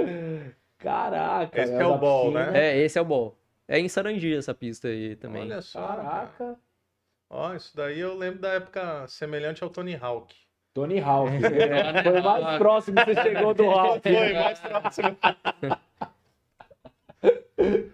Caraca. 0.79 1.61
Esse 1.61 1.73
é 1.73 1.85
o 1.85 1.97
ball, 1.97 2.31
piscina. 2.31 2.51
né? 2.51 2.59
É, 2.71 2.77
esse 2.79 2.97
é 2.97 3.01
o 3.01 3.05
ball. 3.05 3.37
É 3.67 3.79
em 3.79 3.87
Sarandi 3.87 4.35
essa 4.35 4.53
pista 4.53 4.87
aí 4.87 5.15
também. 5.15 5.43
Olha 5.43 5.61
só. 5.61 5.79
cara. 5.87 6.03
Caraca. 6.03 6.55
Ó, 7.29 7.53
isso 7.53 7.75
daí 7.75 7.99
eu 7.99 8.15
lembro 8.17 8.39
da 8.39 8.49
época 8.53 9.07
semelhante 9.07 9.63
ao 9.63 9.69
Tony 9.69 9.95
Hawk. 9.99 10.35
Tony 10.73 10.99
Hawk. 10.99 11.31
Foi 12.03 12.21
mais 12.21 12.57
próximo 12.57 12.97
que 13.05 13.13
você 13.13 13.21
chegou 13.23 13.53
do 13.53 13.69
Hawk. 13.69 14.01
Foi 14.01 14.33
mais 14.33 14.59
próximo. 14.59 15.17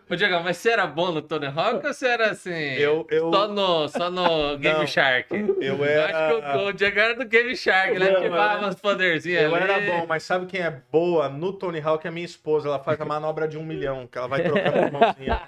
Ô, 0.10 0.16
Diego, 0.16 0.44
mas 0.44 0.58
você 0.58 0.70
era 0.72 0.86
bom 0.88 1.12
no 1.12 1.22
Tony 1.22 1.48
Hawk 1.48 1.86
ou 1.88 1.94
você 1.94 2.08
era 2.08 2.32
assim? 2.32 2.52
Eu, 2.52 3.08
eu, 3.10 3.32
Só 3.32 3.48
no, 3.48 3.88
só 3.88 4.10
no 4.12 4.58
Game 4.60 4.80
Não. 4.80 4.88
Shark? 4.88 5.28
eu 5.34 5.58
Eu 5.62 5.84
era. 5.86 6.06
acho 6.06 6.42
que 6.42 6.58
o, 6.58 6.68
o 6.68 6.74
Diego 6.74 7.00
era 7.00 7.16
do 7.16 7.26
Game 7.26 7.56
Shark, 7.56 7.94
ele 7.96 8.08
ativava 8.10 8.68
uns 8.68 8.76
poderzinhos 8.76 9.42
Eu 9.44 9.56
ali. 9.56 9.64
era 9.72 9.80
bom, 9.92 10.06
mas 10.08 10.24
sabe 10.24 10.46
quem 10.46 10.62
é 10.62 10.82
boa 10.92 11.30
no 11.30 11.54
Tony 11.54 11.80
Hawk? 11.80 12.06
É 12.06 12.10
a 12.10 12.12
minha 12.12 12.26
esposa. 12.26 12.68
Ela 12.68 12.80
faz 12.80 13.00
a 13.00 13.06
manobra 13.06 13.48
de 13.48 13.58
um 13.58 13.64
milhão, 13.64 14.08
que 14.08 14.18
ela 14.18 14.28
vai 14.28 14.44
trocando 14.44 14.78
as 14.80 14.92
mãozinhas. 14.92 15.40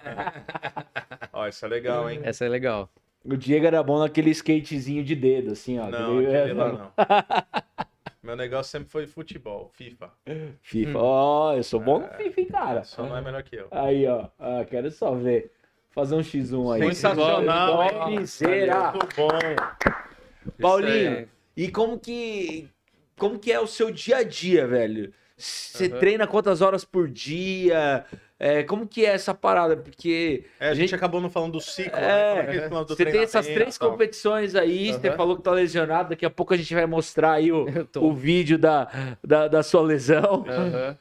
Ó, 1.34 1.48
isso 1.48 1.65
é 1.65 1.68
legal, 1.70 2.10
hein? 2.10 2.20
Essa 2.24 2.46
é 2.46 2.50
legal. 2.50 2.89
O 3.25 3.36
Diego 3.38 3.65
era 3.65 3.82
bom 3.82 4.00
naquele 4.00 4.30
skatezinho 4.32 5.03
de 5.03 5.15
dedo, 5.15 5.51
assim, 5.53 5.80
ó. 5.80 5.88
Não, 5.88 6.18
que 6.20 6.25
ele- 6.25 6.38
aquele 6.38 6.53
lá 6.53 6.72
não. 6.74 6.92
Meu 8.24 8.38
negócio 8.38 8.72
sempre 8.72 8.89
foi 8.89 9.06
futebol, 9.06 9.70
FIFA. 9.74 10.10
FIFA. 10.62 10.98
Ó, 10.98 11.56
eu 11.56 11.63
sou 11.63 11.77
bom 11.77 12.00
no 12.00 12.08
FIFA, 12.08 12.39
hein, 12.39 12.48
cara. 12.48 12.84
Só 12.86 13.03
não 13.03 13.18
é 13.18 13.22
melhor 13.22 13.44
que 13.44 13.58
eu. 13.58 13.68
Aí, 13.70 14.08
ó. 14.08 14.30
Ah, 14.39 14.63
quero 14.65 14.89
só 14.89 15.13
ver. 15.13 15.51
Fazer 15.89 16.15
um 16.15 16.22
X1 16.22 16.74
aí. 16.74 16.96
Sensacional, 16.96 17.84
hein? 17.84 18.18
Topzera. 18.18 18.92
Muito 18.94 19.15
bom. 19.18 19.27
Paulinho, 20.62 21.18
aí. 21.18 21.27
e 21.58 21.70
como 21.70 22.00
que 22.00 22.70
como 23.18 23.38
que 23.38 23.51
é 23.51 23.60
o 23.60 23.68
seu 23.68 23.92
dia 23.92 24.18
a 24.18 24.24
dia, 24.24 24.65
velho? 24.65 25.13
Você 25.36 25.88
Aham. 25.88 26.00
treina 26.00 26.25
quantas 26.25 26.62
horas 26.62 26.86
por 26.86 27.10
dia? 27.10 28.06
É, 28.44 28.62
como 28.64 28.86
que 28.86 29.06
é 29.06 29.10
essa 29.10 29.34
parada? 29.34 29.78
Porque 29.78 30.44
É, 30.60 30.70
a 30.70 30.74
gente 30.74 30.94
acabou 30.94 31.22
não 31.22 31.30
falando 31.30 31.54
do 31.54 31.62
ciclo, 31.62 31.98
né? 32.02 32.08
É, 32.10 32.56
é 32.58 32.70
falam 32.70 32.84
do 32.84 32.94
você 32.94 33.06
tem 33.06 33.22
essas 33.22 33.48
três 33.48 33.78
tal. 33.78 33.92
competições 33.92 34.54
aí, 34.54 34.92
você 34.92 35.08
Aham. 35.08 35.18
falou 35.18 35.38
que 35.38 35.44
tá 35.44 35.52
lesionado, 35.52 36.10
daqui 36.10 36.26
a 36.26 36.30
pouco 36.30 36.54
a 36.54 36.58
gente 36.58 36.74
vai 36.76 36.86
mostrar 36.86 37.34
aí 37.34 37.52
o, 37.54 37.66
o 37.98 38.14
vídeo 38.14 38.58
da, 38.58 38.90
da, 39.24 39.48
da 39.48 39.64
sua 39.64 39.82
lesão. 39.82 40.44
Aham. 40.48 40.98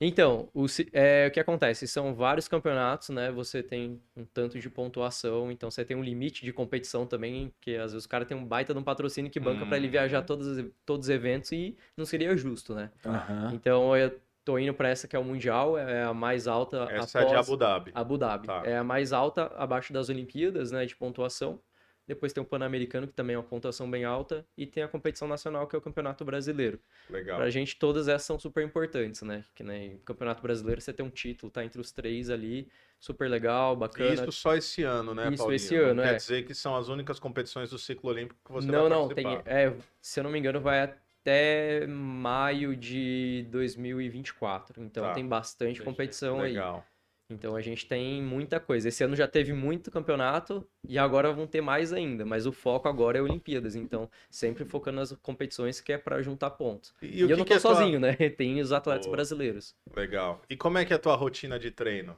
Então, 0.00 0.48
o, 0.52 0.66
é, 0.92 1.28
o 1.28 1.30
que 1.30 1.40
acontece? 1.40 1.86
São 1.88 2.14
vários 2.14 2.48
campeonatos, 2.48 3.10
né? 3.10 3.30
Você 3.30 3.62
tem 3.62 4.00
um 4.16 4.24
tanto 4.24 4.58
de 4.58 4.68
pontuação, 4.68 5.50
então 5.50 5.70
você 5.70 5.84
tem 5.84 5.96
um 5.96 6.02
limite 6.02 6.44
de 6.44 6.52
competição 6.52 7.06
também, 7.06 7.50
porque 7.50 7.76
às 7.76 7.92
vezes 7.92 8.04
o 8.04 8.08
cara 8.08 8.24
tem 8.26 8.36
um 8.36 8.44
baita 8.44 8.74
de 8.74 8.80
um 8.80 8.82
patrocínio 8.82 9.30
que 9.30 9.40
banca 9.40 9.64
pra 9.64 9.76
ele 9.78 9.88
viajar 9.88 10.22
todos, 10.22 10.46
os- 10.46 10.64
todos 10.84 11.06
os 11.06 11.10
eventos 11.10 11.52
e 11.52 11.76
não 11.96 12.04
seria 12.04 12.36
justo, 12.36 12.74
né? 12.74 12.90
Aham. 13.06 13.52
Então 13.54 13.96
eu 13.96 14.12
tô 14.44 14.58
indo 14.58 14.74
pra 14.74 14.88
essa 14.88 15.08
que 15.08 15.16
é 15.16 15.18
o 15.18 15.24
Mundial, 15.24 15.78
é 15.78 16.02
a 16.02 16.12
mais 16.12 16.46
alta 16.46 16.86
Essa 16.90 17.20
é 17.20 17.24
de 17.24 17.34
Abu 17.34 17.56
Dhabi. 17.56 17.90
Abu 17.94 18.18
Dhabi. 18.18 18.46
Tá. 18.46 18.62
É 18.64 18.76
a 18.76 18.84
mais 18.84 19.12
alta 19.12 19.46
abaixo 19.56 19.92
das 19.92 20.08
Olimpíadas, 20.08 20.70
né, 20.70 20.84
de 20.84 20.94
pontuação. 20.94 21.60
Depois 22.06 22.34
tem 22.34 22.42
o 22.42 22.46
Pan-Americano, 22.46 23.06
que 23.06 23.14
também 23.14 23.34
é 23.34 23.38
uma 23.38 23.44
pontuação 23.44 23.90
bem 23.90 24.04
alta, 24.04 24.46
e 24.58 24.66
tem 24.66 24.82
a 24.82 24.88
competição 24.88 25.26
nacional, 25.26 25.66
que 25.66 25.74
é 25.74 25.78
o 25.78 25.80
Campeonato 25.80 26.22
Brasileiro. 26.22 26.78
Legal. 27.08 27.38
Pra 27.38 27.48
gente, 27.48 27.76
todas 27.76 28.08
essas 28.08 28.26
são 28.26 28.38
super 28.38 28.62
importantes, 28.62 29.22
né? 29.22 29.42
Que 29.54 29.62
nem 29.64 29.96
Campeonato 30.04 30.42
Brasileiro, 30.42 30.82
você 30.82 30.92
tem 30.92 31.04
um 31.04 31.08
título, 31.08 31.50
tá 31.50 31.64
entre 31.64 31.80
os 31.80 31.90
três 31.90 32.28
ali, 32.28 32.68
super 33.00 33.30
legal, 33.30 33.74
bacana. 33.74 34.12
Isso 34.12 34.32
só 34.32 34.54
esse 34.54 34.82
ano, 34.82 35.14
né, 35.14 35.28
Isso, 35.28 35.38
Paulinho? 35.38 35.56
esse 35.56 35.76
ano, 35.76 35.94
não 35.94 36.02
Quer 36.02 36.12
é. 36.12 36.16
dizer 36.16 36.46
que 36.46 36.54
são 36.54 36.76
as 36.76 36.88
únicas 36.88 37.18
competições 37.18 37.70
do 37.70 37.78
ciclo 37.78 38.10
olímpico 38.10 38.38
que 38.44 38.52
você 38.52 38.70
não, 38.70 38.80
vai 38.82 38.90
não, 38.90 39.08
tem, 39.08 39.24
participar. 39.24 39.50
é, 39.50 39.74
se 39.98 40.20
eu 40.20 40.24
não 40.24 40.30
me 40.30 40.38
engano, 40.38 40.60
vai 40.60 40.82
até 41.24 41.86
maio 41.86 42.76
de 42.76 43.46
2024. 43.50 44.82
Então 44.82 45.04
Tá. 45.04 45.12
tem 45.14 45.26
bastante 45.26 45.82
competição 45.82 46.40
aí. 46.40 46.52
Legal. 46.52 46.84
Então 47.30 47.56
a 47.56 47.60
gente 47.62 47.86
tem 47.86 48.22
muita 48.22 48.60
coisa. 48.60 48.88
Esse 48.88 49.02
ano 49.02 49.16
já 49.16 49.26
teve 49.26 49.54
muito 49.54 49.90
campeonato 49.90 50.62
e 50.86 50.98
agora 50.98 51.32
vão 51.32 51.46
ter 51.46 51.62
mais 51.62 51.90
ainda. 51.90 52.26
Mas 52.26 52.44
o 52.44 52.52
foco 52.52 52.86
agora 52.86 53.16
é 53.18 53.22
Olimpíadas. 53.22 53.74
Então 53.74 54.10
sempre 54.30 54.66
focando 54.66 54.98
nas 55.00 55.12
competições 55.22 55.80
que 55.80 55.90
é 55.94 55.96
pra 55.98 56.20
juntar 56.20 56.50
pontos. 56.50 56.94
E, 57.00 57.06
E, 57.16 57.20
eu 57.22 57.28
que 57.28 57.34
não 57.36 57.44
tô 57.46 57.54
é 57.54 57.58
tua- 57.58 57.74
sozinho, 57.74 57.98
né? 57.98 58.14
Tem 58.36 58.60
os 58.60 58.70
atletas 58.72 59.06
Boa. 59.06 59.16
brasileiros. 59.16 59.74
Legal. 59.96 60.42
E 60.50 60.56
como 60.56 60.76
é 60.76 60.84
que 60.84 60.92
é 60.92 60.96
a 60.96 60.98
tua 60.98 61.16
rotina 61.16 61.58
de 61.58 61.70
treino? 61.70 62.14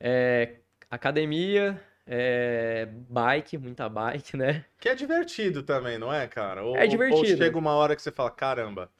É, 0.00 0.58
academia, 0.88 1.82
é, 2.06 2.86
bike, 2.86 3.58
muita 3.58 3.88
bike, 3.88 4.36
né? 4.36 4.64
Que 4.80 4.88
é 4.90 4.94
divertido 4.94 5.62
também, 5.64 5.98
não 5.98 6.12
é, 6.12 6.28
cara? 6.28 6.62
Ou, 6.64 6.76
É 6.76 6.86
divertido. 6.86 7.14
Ou 7.18 7.24
chega 7.24 7.58
uma 7.58 7.72
hora 7.74 7.96
que 7.96 8.02
você 8.02 8.12
fala, 8.12 8.30
caramba, 8.30 8.92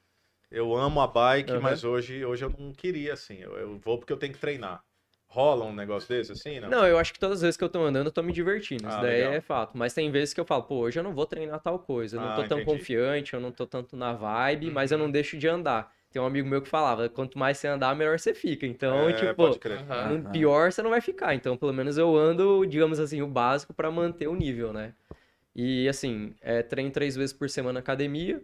eu 0.50 0.74
amo 0.76 1.00
a 1.02 1.06
bike, 1.08 1.56
Aham. 1.56 1.58
mas 1.58 1.84
hoje, 1.84 2.24
hoje 2.24 2.44
eu 2.44 2.50
não 2.50 2.72
queria, 2.74 3.14
assim. 3.14 3.36
Eu, 3.38 3.56
eu 3.58 3.78
vou 3.78 3.98
porque 3.98 4.12
eu 4.12 4.18
tenho 4.18 4.32
que 4.34 4.40
treinar. 4.40 4.84
Rola 5.28 5.64
um 5.66 5.74
negócio 5.74 6.08
desse, 6.08 6.32
assim, 6.32 6.60
não? 6.60 6.70
Não, 6.70 6.86
eu 6.86 6.98
acho 6.98 7.12
que 7.12 7.18
todas 7.18 7.38
as 7.38 7.42
vezes 7.42 7.56
que 7.56 7.64
eu 7.64 7.68
tô 7.68 7.80
andando, 7.84 8.06
eu 8.06 8.12
tô 8.12 8.22
me 8.22 8.32
divertindo. 8.32 8.88
Isso 8.88 8.98
Ah, 8.98 9.00
daí 9.00 9.20
legal. 9.20 9.34
é 9.36 9.40
fato. 9.40 9.76
Mas 9.76 9.92
tem 9.94 10.10
vezes 10.10 10.32
que 10.34 10.40
eu 10.40 10.44
falo, 10.46 10.62
pô, 10.64 10.76
hoje 10.80 10.98
eu 10.98 11.04
não 11.04 11.14
vou 11.14 11.26
treinar 11.26 11.60
tal 11.60 11.78
coisa. 11.78 12.16
Eu 12.16 12.20
não 12.20 12.30
Ah, 12.30 12.32
tô 12.32 12.44
tão 12.44 12.60
entendi. 12.60 12.62
confiante, 12.62 13.34
eu 13.34 13.40
não 13.40 13.52
tô 13.52 13.66
tanto 13.66 13.96
na 13.96 14.12
vibe, 14.14 14.70
mas 14.70 14.90
Uhum. 14.90 14.92
eu 14.92 14.98
não 14.98 15.10
deixo 15.10 15.36
de 15.36 15.46
andar. 15.48 15.93
Tem 16.14 16.22
um 16.22 16.26
amigo 16.26 16.48
meu 16.48 16.62
que 16.62 16.68
falava, 16.68 17.08
quanto 17.08 17.36
mais 17.36 17.58
você 17.58 17.66
andar, 17.66 17.92
melhor 17.96 18.20
você 18.20 18.32
fica. 18.32 18.64
Então, 18.64 19.08
É, 19.08 19.12
tipo, 19.14 19.34
pode 19.34 19.58
crer. 19.58 19.80
Aham. 19.80 20.18
no 20.18 20.30
pior 20.30 20.70
você 20.70 20.80
não 20.80 20.90
vai 20.90 21.00
ficar. 21.00 21.34
Então, 21.34 21.56
pelo 21.56 21.72
menos 21.72 21.98
eu 21.98 22.16
ando, 22.16 22.64
digamos 22.66 23.00
assim, 23.00 23.20
o 23.20 23.26
básico 23.26 23.74
pra 23.74 23.90
manter 23.90 24.28
o 24.28 24.34
nível, 24.36 24.72
né? 24.72 24.94
E 25.56 25.88
assim, 25.88 26.32
é, 26.40 26.62
treino 26.62 26.92
três 26.92 27.16
vezes 27.16 27.32
por 27.32 27.50
semana 27.50 27.72
na 27.74 27.80
academia. 27.80 28.40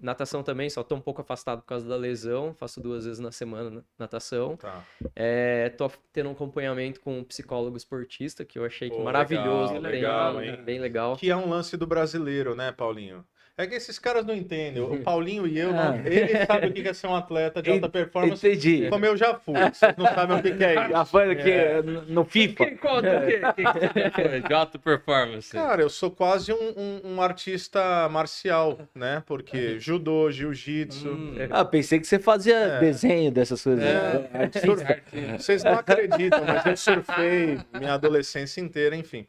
Natação 0.00 0.42
também, 0.42 0.70
só 0.70 0.82
tô 0.82 0.94
um 0.94 1.00
pouco 1.02 1.20
afastado 1.20 1.60
por 1.60 1.66
causa 1.66 1.86
da 1.86 1.96
lesão. 1.96 2.54
Faço 2.54 2.80
duas 2.80 3.04
vezes 3.04 3.20
na 3.20 3.30
semana 3.30 3.84
natação. 3.98 4.56
Tá. 4.56 4.82
É, 5.14 5.68
tô 5.68 5.90
tendo 6.14 6.30
um 6.30 6.32
acompanhamento 6.32 6.98
com 6.98 7.18
um 7.18 7.24
psicólogo 7.24 7.76
esportista, 7.76 8.42
que 8.42 8.58
eu 8.58 8.64
achei 8.64 8.88
que 8.88 8.96
Pô, 8.96 9.02
maravilhoso. 9.04 9.74
legal, 9.74 9.82
bem- 9.82 9.92
legal, 9.92 10.42
hein? 10.42 10.64
Bem 10.64 10.80
legal. 10.80 11.16
Que 11.18 11.28
é 11.30 11.36
um 11.36 11.46
lance 11.46 11.76
do 11.76 11.86
brasileiro, 11.86 12.54
né, 12.54 12.72
Paulinho? 12.72 13.22
É 13.58 13.66
que 13.66 13.74
esses 13.74 13.98
caras 13.98 14.24
não 14.24 14.34
entendem. 14.34 14.82
O 14.82 14.96
Paulinho 15.04 15.46
e 15.46 15.58
eu, 15.58 15.72
não- 15.72 15.92
Ah. 15.92 15.96
ele 16.04 16.46
sabe 16.46 16.66
o 16.68 16.72
que 16.72 16.88
é 16.88 16.92
ser 16.94 17.06
um 17.06 17.14
atleta 17.14 17.60
de 17.62 17.70
alta 17.70 17.88
performance, 17.88 18.46
Entendi. 18.46 18.88
como 18.88 19.04
eu 19.04 19.14
já 19.16 19.34
fui. 19.34 19.54
Vocês 19.72 19.94
não 19.96 20.06
sabem 20.06 20.38
o 20.38 20.42
que 20.42 20.52
que 20.52 20.64
é 20.64 20.74
isso. 20.74 20.88
Já 20.92 21.04
foi 21.04 21.30
aqui 21.32 21.82
no- 21.84 22.02
no 22.02 22.24
FIFA. 22.24 22.64
Que 22.66 22.70
conta 22.76 23.18
o 23.18 23.26
quê? 23.26 23.40
Que 23.54 24.10
que 24.40 24.40
de 24.48 24.54
alta 24.54 24.78
performance? 24.78 25.52
Cara, 25.52 25.82
eu 25.82 25.90
sou 25.90 26.10
quase 26.10 26.50
um, 26.52 26.72
um- 26.76 27.00
um 27.16 27.22
artista 27.22 28.08
marcial, 28.08 28.78
né? 28.94 29.22
Porque 29.26 29.78
judô, 29.78 30.30
jiu-jitsu. 30.30 31.08
Hum. 31.10 31.34
Ah, 31.50 31.64
pensei 31.64 32.00
que 32.00 32.06
você 32.06 32.18
fazia 32.18 32.56
É. 32.56 32.80
desenho 32.80 33.30
dessas 33.30 33.62
coisas. 33.62 33.84
É. 33.84 34.30
Artista. 34.32 35.02
Vocês 35.38 35.62
não 35.62 35.74
acreditam, 35.74 36.42
mas 36.46 36.64
eu 36.66 36.76
surfei 36.76 37.58
minha 37.78 37.94
adolescência 37.94 38.60
inteira, 38.62 38.96
enfim. 38.96 39.26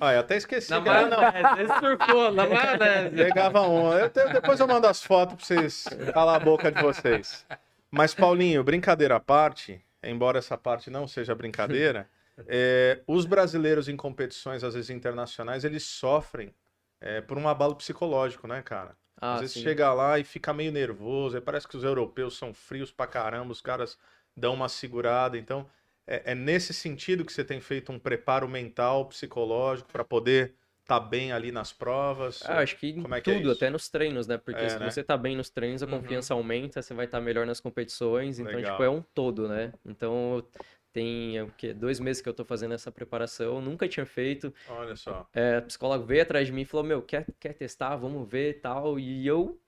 Ah, 0.00 0.12
eu 0.12 0.20
até 0.20 0.36
esqueci. 0.36 0.70
Na 0.70 0.80
cara. 0.82 1.06
Não, 1.08 1.20
maionese, 1.22 1.66
você 1.72 1.80
surfou 1.80 2.32
na 2.32 2.46
maionese. 2.46 3.45
Pegava 3.48 3.68
um. 3.68 3.92
Eu 3.92 4.10
te- 4.10 4.32
depois 4.32 4.60
eu 4.60 4.66
mando 4.66 4.86
as 4.86 5.02
fotos 5.02 5.36
pra 5.36 5.44
vocês 5.46 5.84
calar 6.12 6.36
a 6.36 6.44
boca 6.44 6.70
de 6.70 6.80
vocês. 6.82 7.46
Mas, 7.90 8.14
Paulinho, 8.14 8.62
brincadeira 8.64 9.16
à 9.16 9.20
parte, 9.20 9.80
embora 10.02 10.38
essa 10.38 10.56
parte 10.58 10.90
não 10.90 11.06
seja 11.06 11.34
brincadeira, 11.34 12.08
é, 12.46 13.00
os 13.06 13.24
brasileiros 13.24 13.88
em 13.88 13.96
competições, 13.96 14.62
às 14.64 14.74
vezes 14.74 14.90
internacionais, 14.90 15.64
eles 15.64 15.84
sofrem 15.84 16.54
é, 17.00 17.20
por 17.20 17.38
um 17.38 17.48
abalo 17.48 17.74
psicológico, 17.76 18.46
né, 18.46 18.62
cara? 18.62 18.96
Ah, 19.20 19.34
Às 19.34 19.40
vezes 19.40 19.54
sim. 19.54 19.62
chega 19.62 19.92
lá 19.94 20.18
e 20.18 20.24
fica 20.24 20.52
meio 20.52 20.70
nervoso, 20.72 21.40
parece 21.40 21.66
que 21.66 21.76
os 21.76 21.84
europeus 21.84 22.36
são 22.36 22.52
frios 22.52 22.90
pra 22.92 23.06
caramba, 23.06 23.52
os 23.52 23.60
caras 23.62 23.98
dão 24.36 24.52
uma 24.54 24.68
segurada. 24.68 25.38
Então, 25.38 25.66
é, 26.06 26.32
é 26.32 26.34
nesse 26.34 26.74
sentido 26.74 27.24
que 27.24 27.32
você 27.32 27.44
tem 27.44 27.60
feito 27.60 27.90
um 27.92 27.98
preparo 27.98 28.46
mental, 28.48 29.06
psicológico, 29.06 29.90
pra 29.90 30.04
poder 30.04 30.54
estar 30.86 31.00
bem 31.00 31.32
ali 31.32 31.50
nas 31.50 31.72
provas. 31.72 32.42
Ah, 32.44 32.58
acho 32.60 32.76
que 32.76 32.88
em 32.88 33.02
Como 33.02 33.14
é 33.14 33.20
que 33.20 33.30
é 33.30 33.34
tudo, 33.34 33.50
isso? 33.50 33.58
até 33.58 33.70
nos 33.70 33.88
treinos, 33.88 34.26
né? 34.26 34.38
Porque 34.38 34.56
É, 34.56 34.68
se 34.68 34.78
né? 34.78 34.90
você 34.90 35.02
tá 35.02 35.16
bem 35.16 35.36
nos 35.36 35.50
treinos, 35.50 35.82
a 35.82 35.86
Uhum. 35.86 36.00
confiança 36.00 36.34
aumenta, 36.34 36.80
você 36.80 36.94
vai 36.94 37.06
estar 37.06 37.20
melhor 37.20 37.46
nas 37.46 37.60
competições. 37.60 38.38
Então, 38.38 38.54
Legal. 38.54 38.72
tipo, 38.72 38.82
é 38.82 38.88
um 38.90 39.02
todo, 39.02 39.48
né? 39.48 39.72
Então, 39.84 40.46
tem 40.92 41.40
o 41.42 41.50
quê? 41.56 41.72
Dois 41.74 41.98
meses 41.98 42.22
que 42.22 42.28
eu 42.28 42.34
tô 42.34 42.44
fazendo 42.44 42.74
essa 42.74 42.90
preparação, 42.92 43.60
nunca 43.60 43.88
tinha 43.88 44.06
feito. 44.06 44.52
Olha 44.68 44.96
só. 44.96 45.26
É, 45.34 45.56
a 45.56 45.62
psicóloga 45.62 46.04
veio 46.06 46.22
atrás 46.22 46.46
de 46.46 46.52
mim 46.52 46.62
e 46.62 46.64
falou: 46.64 46.84
Meu, 46.86 47.02
quer, 47.02 47.26
quer 47.40 47.52
testar? 47.54 47.96
Vamos 47.96 48.28
ver 48.28 48.50
e 48.50 48.54
tal. 48.54 48.98
E 48.98 49.26
eu 49.26 49.58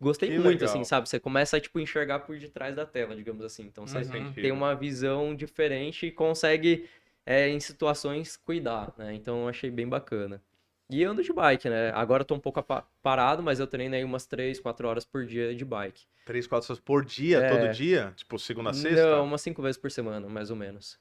gostei 0.00 0.28
Que 0.30 0.38
muito, 0.38 0.48
legal. 0.48 0.64
assim, 0.64 0.84
sabe? 0.84 1.08
Você 1.08 1.18
começa 1.20 1.56
a, 1.56 1.60
tipo, 1.60 1.80
enxergar 1.80 2.20
por 2.20 2.38
detrás 2.38 2.74
da 2.76 2.86
tela, 2.86 3.14
digamos 3.16 3.44
assim. 3.44 3.64
Então, 3.64 3.86
você 3.86 4.04
Uhum. 4.04 4.32
tem 4.34 4.52
uma 4.52 4.74
visão 4.74 5.34
diferente 5.34 6.06
e 6.06 6.12
consegue, 6.12 6.88
é, 7.26 7.48
em 7.48 7.60
situações, 7.60 8.36
cuidar, 8.36 8.92
né? 8.98 9.14
Então, 9.14 9.42
eu 9.42 9.48
achei 9.48 9.70
bem 9.70 9.88
bacana. 9.88 10.42
E 10.90 11.02
eu 11.02 11.10
ando 11.10 11.22
de 11.22 11.32
bike, 11.32 11.68
né? 11.68 11.90
Agora 11.94 12.20
eu 12.22 12.24
tô 12.26 12.34
um 12.34 12.40
pouco 12.40 12.62
parado, 13.02 13.42
mas 13.42 13.58
eu 13.58 13.66
treino 13.66 13.94
aí 13.94 14.04
umas 14.04 14.26
3, 14.26 14.60
4 14.60 14.86
horas 14.86 15.04
por 15.04 15.24
dia 15.24 15.54
de 15.54 15.64
bike. 15.64 16.04
Três, 16.26 16.46
quatro 16.46 16.70
horas 16.72 16.80
por 16.80 17.04
dia, 17.04 17.38
É. 17.38 17.48
todo 17.48 17.72
dia? 17.72 18.12
Tipo, 18.16 18.38
segunda 18.38 18.70
a 18.70 18.72
sexta? 18.74 19.16
Não, 19.16 19.24
umas 19.24 19.40
5 19.42 19.60
vezes 19.62 19.78
por 19.78 19.90
semana, 19.90 20.28
mais 20.28 20.50
ou 20.50 20.56
menos. 20.56 20.98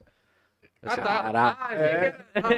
Ah, 0.85 0.97
tá. 0.97 1.23
Caraca. 1.23 1.73
É, 1.75 2.15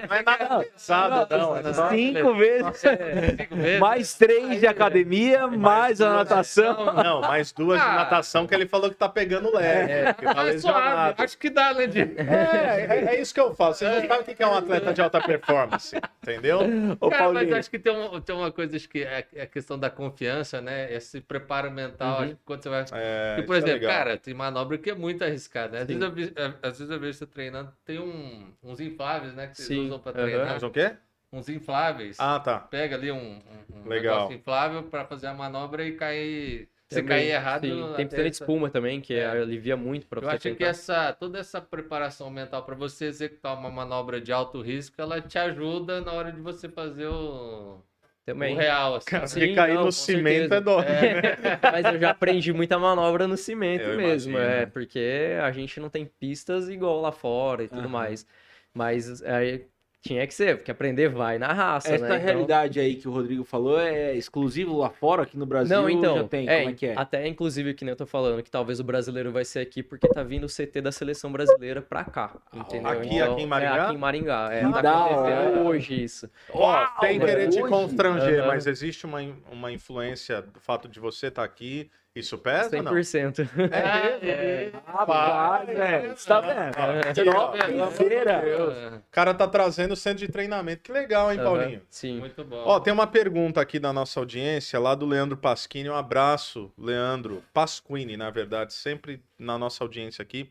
não 0.09 0.15
é 0.17 0.23
nada 0.23 0.59
pesado, 0.59 1.37
não. 1.37 1.57
é 1.57 1.73
só- 1.73 1.89
Cinco 1.89 2.33
vezes. 2.35 2.83
é, 2.85 3.29
cinco 3.37 3.55
vezes. 3.55 3.79
Mais 3.79 4.13
três 4.15 4.59
de 4.59 4.67
academia, 4.67 5.47
mais 5.47 6.01
a 6.01 6.05
duas. 6.09 6.17
natação. 6.29 6.93
Não, 6.93 7.21
mais 7.21 7.51
duas 7.51 7.79
de 7.79 7.85
Ah. 7.87 7.93
natação 7.95 8.47
que 8.47 8.55
ele 8.55 8.67
falou 8.67 8.89
que 8.89 8.95
tá 8.95 9.07
pegando 9.09 9.53
leve. 9.55 10.13
porque 10.13 10.25
tá 10.25 10.33
Ah, 10.35 10.41
é 10.41 10.43
lesionado. 10.45 11.23
Acho 11.23 11.37
que 11.37 11.49
dá, 11.49 11.73
né, 11.73 11.87
de... 11.87 11.99
É, 12.01 12.87
é, 12.89 13.15
é 13.15 13.21
isso 13.21 13.33
que 13.33 13.39
eu 13.39 13.53
falo. 13.53 13.73
Vocês 13.73 13.91
não 13.91 14.07
sabem 14.07 14.33
o 14.33 14.35
que 14.35 14.43
é 14.43 14.47
um 14.47 14.53
atleta 14.57 14.93
de 14.93 15.01
alta 15.01 15.21
performance, 15.21 15.95
entendeu? 16.23 16.59
Ô, 16.99 17.09
Cara, 17.09 17.23
mas 17.25 17.33
Paulinho. 17.33 17.57
acho 17.57 17.69
que 17.69 17.79
tem, 17.79 17.93
um- 17.95 18.19
tem 18.21 18.35
uma 18.35 18.51
coisa 18.51 18.75
acho 18.75 18.89
que 18.89 19.03
é 19.03 19.25
é 19.35 19.43
a 19.43 19.47
questão 19.47 19.77
da 19.79 19.89
confiança, 19.89 20.61
né? 20.61 20.91
Esse 20.93 21.21
preparo 21.21 21.69
mental. 21.71 22.19
Acho 22.21 22.29
que 22.35 22.37
quando 22.45 22.63
você 22.63 22.69
vai. 22.69 22.85
É, 22.91 23.35
Porque, 23.35 23.47
por 23.47 23.55
isso 23.57 23.65
é 23.67 23.69
exemplo, 23.71 23.87
cara, 23.87 24.17
tem 24.17 24.33
manobra 24.33 24.77
que 24.77 24.89
é 24.89 24.95
muito 24.95 25.23
arriscada. 25.23 25.77
Né? 25.77 25.81
Às, 25.81 25.87
vezes 25.87 26.33
eu, 26.35 26.43
é, 26.43 26.53
às 26.61 26.77
vezes 26.79 26.89
eu 26.89 26.99
vejo 26.99 27.13
você 27.17 27.25
treinando, 27.25 27.71
tem 27.85 27.99
um- 27.99 28.14
uns 28.63 28.79
infláveis, 28.79 29.33
né? 29.33 29.47
Que 29.47 29.55
vocês 29.57 29.67
Sim, 29.67 29.85
usam 29.87 29.99
pra 29.99 30.13
treinar. 30.13 30.47
Mas 30.47 30.63
o 30.63 30.69
quê? 30.69 30.95
Uns 31.31 31.49
infláveis. 31.49 32.17
Ah, 32.19 32.39
tá. 32.39 32.59
Pega 32.59 32.95
ali 32.95 33.11
um, 33.11 33.17
um, 33.17 33.79
um 33.85 33.87
Legal. 33.87 34.15
negócio 34.17 34.35
inflável 34.37 34.83
pra 34.83 35.05
fazer 35.05 35.27
a 35.27 35.33
manobra 35.33 35.85
e 35.85 35.93
cair. 35.95 36.69
Se 36.87 37.01
Também, 37.01 37.07
cair 37.17 37.29
errado. 37.31 37.61
sim. 37.67 37.93
Tem 37.95 38.05
piscina 38.05 38.23
de 38.23 38.29
essa- 38.29 38.43
espuma 38.43 38.69
também, 38.69 39.01
que 39.01 39.15
É. 39.15 39.25
alivia 39.27 39.75
muito 39.75 40.05
pra 40.07 40.19
Eu 40.19 40.23
você 40.23 40.35
acho 40.35 40.41
que 40.43 40.49
tentar. 40.51 40.65
essa, 40.69 41.13
toda 41.13 41.39
essa 41.39 41.59
preparação 41.59 42.29
mental 42.29 42.63
para 42.63 42.75
você 42.75 43.05
executar 43.05 43.57
uma 43.57 43.71
manobra 43.71 44.21
de 44.21 44.31
alto 44.31 44.61
risco, 44.61 45.01
ela 45.01 45.19
te 45.19 45.37
ajuda 45.39 45.99
na 46.01 46.11
hora 46.13 46.31
de 46.31 46.39
você 46.39 46.69
fazer 46.69 47.07
o, 47.07 47.81
Também. 48.25 48.53
o 48.53 48.57
real. 48.57 48.95
Assim. 48.95 49.09
Cara, 49.09 49.27
Sim, 49.27 49.53
cair 49.55 49.77
no 49.77 49.91
cimento 49.91 50.53
certeza. 50.53 50.55
é 50.55 50.61
dó. 50.61 50.81
Mas 51.69 51.87
eu 51.87 51.99
já 51.99 52.09
aprendi 52.11 52.51
muita 52.53 52.77
manobra 52.79 53.27
no 53.27 53.37
cimento 53.37 53.83
Eu 53.83 53.93
mesmo, 53.93 54.37
imagino. 54.37 54.37
é, 54.37 54.65
porque 54.65 55.37
a 55.41 55.51
gente 55.51 55.79
não 55.79 55.89
tem 55.89 56.05
pistas 56.05 56.69
igual 56.69 57.01
lá 57.01 57.11
fora 57.11 57.63
e 57.63 57.67
tudo 57.69 57.89
Aham. 57.89 57.89
mais. 57.89 58.25
Mas 58.73 59.21
aí 59.23 59.67
tinha 60.05 60.27
que 60.27 60.33
ser, 60.35 60.57
porque 60.57 60.69
aprender 60.69 61.09
vai 61.09 61.39
na 61.39 61.51
raça, 61.51 61.93
Essa 61.95 62.07
né? 62.07 62.15
Então- 62.15 62.25
realidade 62.27 62.79
aí 62.79 62.95
que 62.95 63.07
o 63.07 63.11
Rodrigo 63.11 63.43
falou 63.43 63.79
é 63.79 64.13
exclusivo 64.15 64.77
lá 64.77 64.89
fora, 64.89 65.23
aqui 65.23 65.35
no 65.35 65.47
Brasil 65.47 65.75
Não, 65.75 65.89
então, 65.89 66.17
já 66.17 66.23
tem, 66.25 66.47
é, 66.47 66.57
como 66.59 66.69
é 66.69 66.73
que 66.73 66.85
é? 66.85 66.93
até 66.95 67.27
inclusive 67.27 67.73
que 67.73 67.83
nem 67.83 67.91
eu 67.91 67.95
tô 67.95 68.05
falando, 68.05 68.43
que 68.43 68.51
talvez 68.51 68.79
o 68.79 68.83
brasileiro 68.83 69.31
vai 69.31 69.43
ser 69.43 69.59
aqui 69.59 69.81
porque 69.81 70.07
tá 70.07 70.21
vindo 70.21 70.43
o 70.45 70.47
CT 70.49 70.79
da 70.81 70.91
seleção 70.91 71.31
brasileira 71.31 71.81
pra 71.81 72.03
cá, 72.03 72.35
entendeu? 72.53 72.87
Aqui- 72.91 73.15
Então, 73.15 73.33
aqui 73.33 73.41
em 73.41 73.47
Maringá? 73.47 73.75
É, 73.77 73.81
aqui 73.81 73.95
em 73.95 73.97
Maringá, 73.97 74.49
é, 74.51 74.61
tá 74.71 75.05
acontecendo 75.05 75.67
hoje 75.67 76.03
isso. 76.03 76.29
Ó, 76.51 76.85
sem 77.01 77.17
Uau, 77.17 77.27
querer 77.27 77.49
te 77.49 77.61
constranger, 77.61 78.39
Aham. 78.41 78.47
mas 78.47 78.67
existe 78.67 79.05
uma, 79.07 79.19
uma 79.51 79.71
influência 79.71 80.41
do 80.41 80.59
fato 80.59 80.87
de 80.87 80.99
você 80.99 81.27
estar 81.27 81.43
aqui. 81.43 81.89
Isso 82.15 82.37
pesa 82.37 82.77
ou 82.77 82.83
não? 82.83 82.93
100%. 82.93 83.49
É, 83.71 84.29
é. 84.29 84.71
Rapaz, 84.85 85.67
velho, 85.67 86.15
você 86.15 86.27
tá 86.27 86.39
vendo? 86.39 87.75
Topzera. 87.77 88.31
É, 88.31 88.95
O 88.95 89.01
cara 89.11 89.33
tá 89.33 89.45
trazendo 89.47 89.95
centro 89.97 90.25
de 90.25 90.31
treinamento. 90.31 90.81
Que 90.81 90.93
legal, 90.93 91.31
hein, 91.31 91.37
Paulinho? 91.39 91.81
Sim. 91.89 92.19
Muito 92.19 92.41
bom. 92.45 92.63
Ó, 92.65 92.79
tem 92.79 92.93
uma 92.93 93.05
pergunta 93.05 93.59
aqui 93.59 93.79
da 93.79 93.91
nossa 93.91 94.17
audiência, 94.19 94.79
lá 94.79 94.95
do 94.95 95.05
Leandro 95.05 95.35
Pasquini. 95.35 95.89
Um 95.89 95.95
abraço, 95.95 96.71
Leandro 96.77 97.43
Pasquini, 97.53 98.15
na 98.15 98.29
verdade, 98.29 98.73
sempre 98.73 99.21
na 99.37 99.57
nossa 99.57 99.83
audiência 99.83 100.23
aqui. 100.23 100.49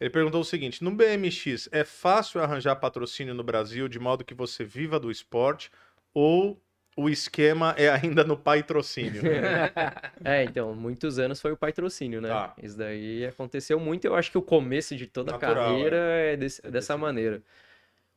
Ele 0.00 0.08
perguntou 0.10 0.40
o 0.40 0.44
seguinte: 0.44 0.82
no 0.82 0.90
BMX, 0.90 1.68
é 1.70 1.84
fácil 1.84 2.42
arranjar 2.42 2.76
patrocínio 2.76 3.34
no 3.34 3.44
Brasil 3.44 3.88
de 3.88 3.98
modo 3.98 4.24
que 4.24 4.34
você 4.34 4.64
viva 4.64 4.98
do 4.98 5.10
esporte 5.10 5.70
ou 6.14 6.58
o 6.96 7.08
esquema 7.08 7.74
é 7.76 7.88
ainda 7.88 8.22
no 8.24 8.36
patrocínio? 8.36 9.22
É, 10.24 10.44
então, 10.44 10.74
muitos 10.74 11.18
anos 11.18 11.40
foi 11.40 11.52
o 11.52 11.56
patrocínio, 11.56 12.20
né? 12.20 12.28
Tá. 12.28 12.54
Isso 12.62 12.78
daí 12.78 13.26
aconteceu 13.26 13.78
muito. 13.78 14.04
Eu 14.06 14.14
acho 14.14 14.30
que 14.30 14.38
o 14.38 14.42
começo 14.42 14.96
de 14.96 15.06
toda 15.06 15.32
Natural, 15.32 15.52
a 15.52 15.68
carreira 15.68 15.96
é, 15.96 16.36
desse- 16.36 16.66
É 16.66 16.70
dessa 16.70 16.96
maneira. 16.96 17.42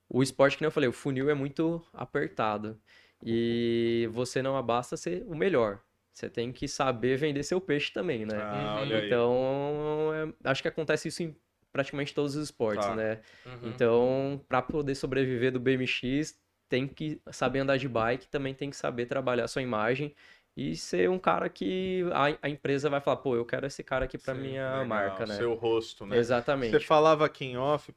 O 0.10 0.24
esporte, 0.24 0.56
que 0.58 0.64
nem 0.64 0.68
eu 0.68 0.72
falei, 0.72 0.88
o 0.88 0.94
funil 0.94 1.30
é 1.30 1.34
muito 1.34 1.84
apertado. 1.94 2.80
E 3.22 4.08
você 4.14 4.42
não 4.42 4.62
basta 4.64 4.96
ser 4.96 5.24
o 5.28 5.36
melhor. 5.36 5.80
Você 6.14 6.30
tem 6.30 6.52
que 6.52 6.68
saber 6.68 7.18
vender 7.18 7.44
seu 7.44 7.60
peixe 7.60 7.92
também, 7.92 8.26
né? 8.26 8.38
Ah. 8.42 8.84
Então, 9.06 10.12
é- 10.44 10.50
acho 10.50 10.62
que 10.62 10.68
acontece 10.68 11.10
isso 11.10 11.24
em 11.24 11.36
praticamente 11.74 12.14
todos 12.14 12.36
os 12.36 12.44
esportes, 12.46 12.86
Tá. 12.88 12.96
né? 12.96 13.20
Uhum. 13.46 13.70
Então, 13.70 14.42
para 14.48 14.62
poder 14.62 14.96
sobreviver 14.96 15.52
do 15.52 15.60
BMX, 15.60 16.36
tem 16.70 16.88
que 16.88 17.22
saber 17.32 17.60
andar 17.60 17.78
de 17.78 17.88
bike, 17.88 18.28
também 18.30 18.54
tem 18.54 18.70
que 18.70 18.76
saber 18.76 19.06
trabalhar 19.06 19.46
a 19.46 19.48
sua 19.48 19.62
imagem 19.62 20.16
e 20.56 20.76
ser 20.76 21.10
um 21.10 21.20
cara 21.20 21.50
que 21.50 22.04
a, 22.14 22.48
a 22.48 22.50
empresa 22.50 22.90
vai 22.90 23.00
falar, 23.02 23.18
pô, 23.18 23.36
eu 23.36 23.46
quero 23.46 23.66
esse 23.68 23.84
cara 23.84 24.06
aqui 24.06 24.18
para 24.18 24.34
minha 24.34 24.80
Legal, 24.80 24.86
marca, 24.86 25.26
né? 25.26 25.36
Seu 25.36 25.54
rosto, 25.56 26.06
né? 26.06 26.18
Exatamente. 26.18 26.72
Você 26.72 26.80
falava 26.80 27.26
aqui 27.26 27.46
em 27.46 27.58
off, 27.58 27.94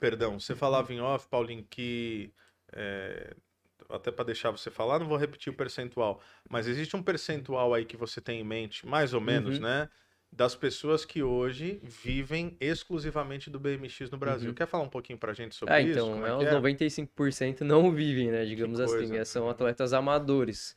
perdão, 0.00 0.38
você 0.38 0.54
falava 0.54 0.92
em 0.92 1.00
off, 1.00 1.28
Paulinho, 1.28 1.64
que 1.64 2.32
é, 2.72 3.34
até 3.88 4.10
para 4.10 4.24
deixar 4.26 4.50
você 4.50 4.70
falar, 4.70 4.98
não 4.98 5.08
vou 5.08 5.16
repetir 5.18 5.52
o 5.52 5.56
percentual, 5.56 6.20
mas 6.48 6.66
existe 6.66 6.96
um 6.96 7.02
percentual 7.02 7.74
aí 7.74 7.84
que 7.84 7.96
você 7.96 8.20
tem 8.20 8.40
em 8.40 8.44
mente, 8.44 8.86
mais 8.86 9.14
ou 9.14 9.20
menos, 9.20 9.58
Uhum. 9.58 9.64
né? 9.64 9.88
Das 10.36 10.56
pessoas 10.56 11.04
que 11.04 11.22
hoje 11.22 11.80
vivem 11.84 12.56
exclusivamente 12.60 13.48
do 13.48 13.60
BMX 13.60 14.10
no 14.10 14.18
Brasil. 14.18 14.48
Uhum. 14.48 14.54
Quer 14.54 14.66
falar 14.66 14.82
um 14.82 14.88
pouquinho 14.88 15.16
pra 15.16 15.32
gente 15.32 15.54
sobre 15.54 15.72
É, 15.74 15.80
isso? 15.82 15.92
então, 15.92 16.10
Como 16.12 16.26
é, 16.26 16.30
é 16.30 16.34
uns 16.34 16.38
que 16.40 16.46
é? 16.46 16.50
95% 16.52 17.60
não 17.60 17.92
vivem, 17.92 18.32
né? 18.32 18.44
Digamos 18.44 18.80
assim, 18.80 18.96
coisa. 18.96 19.16
é, 19.16 19.24
são 19.24 19.48
atletas 19.48 19.92
amadores. 19.92 20.76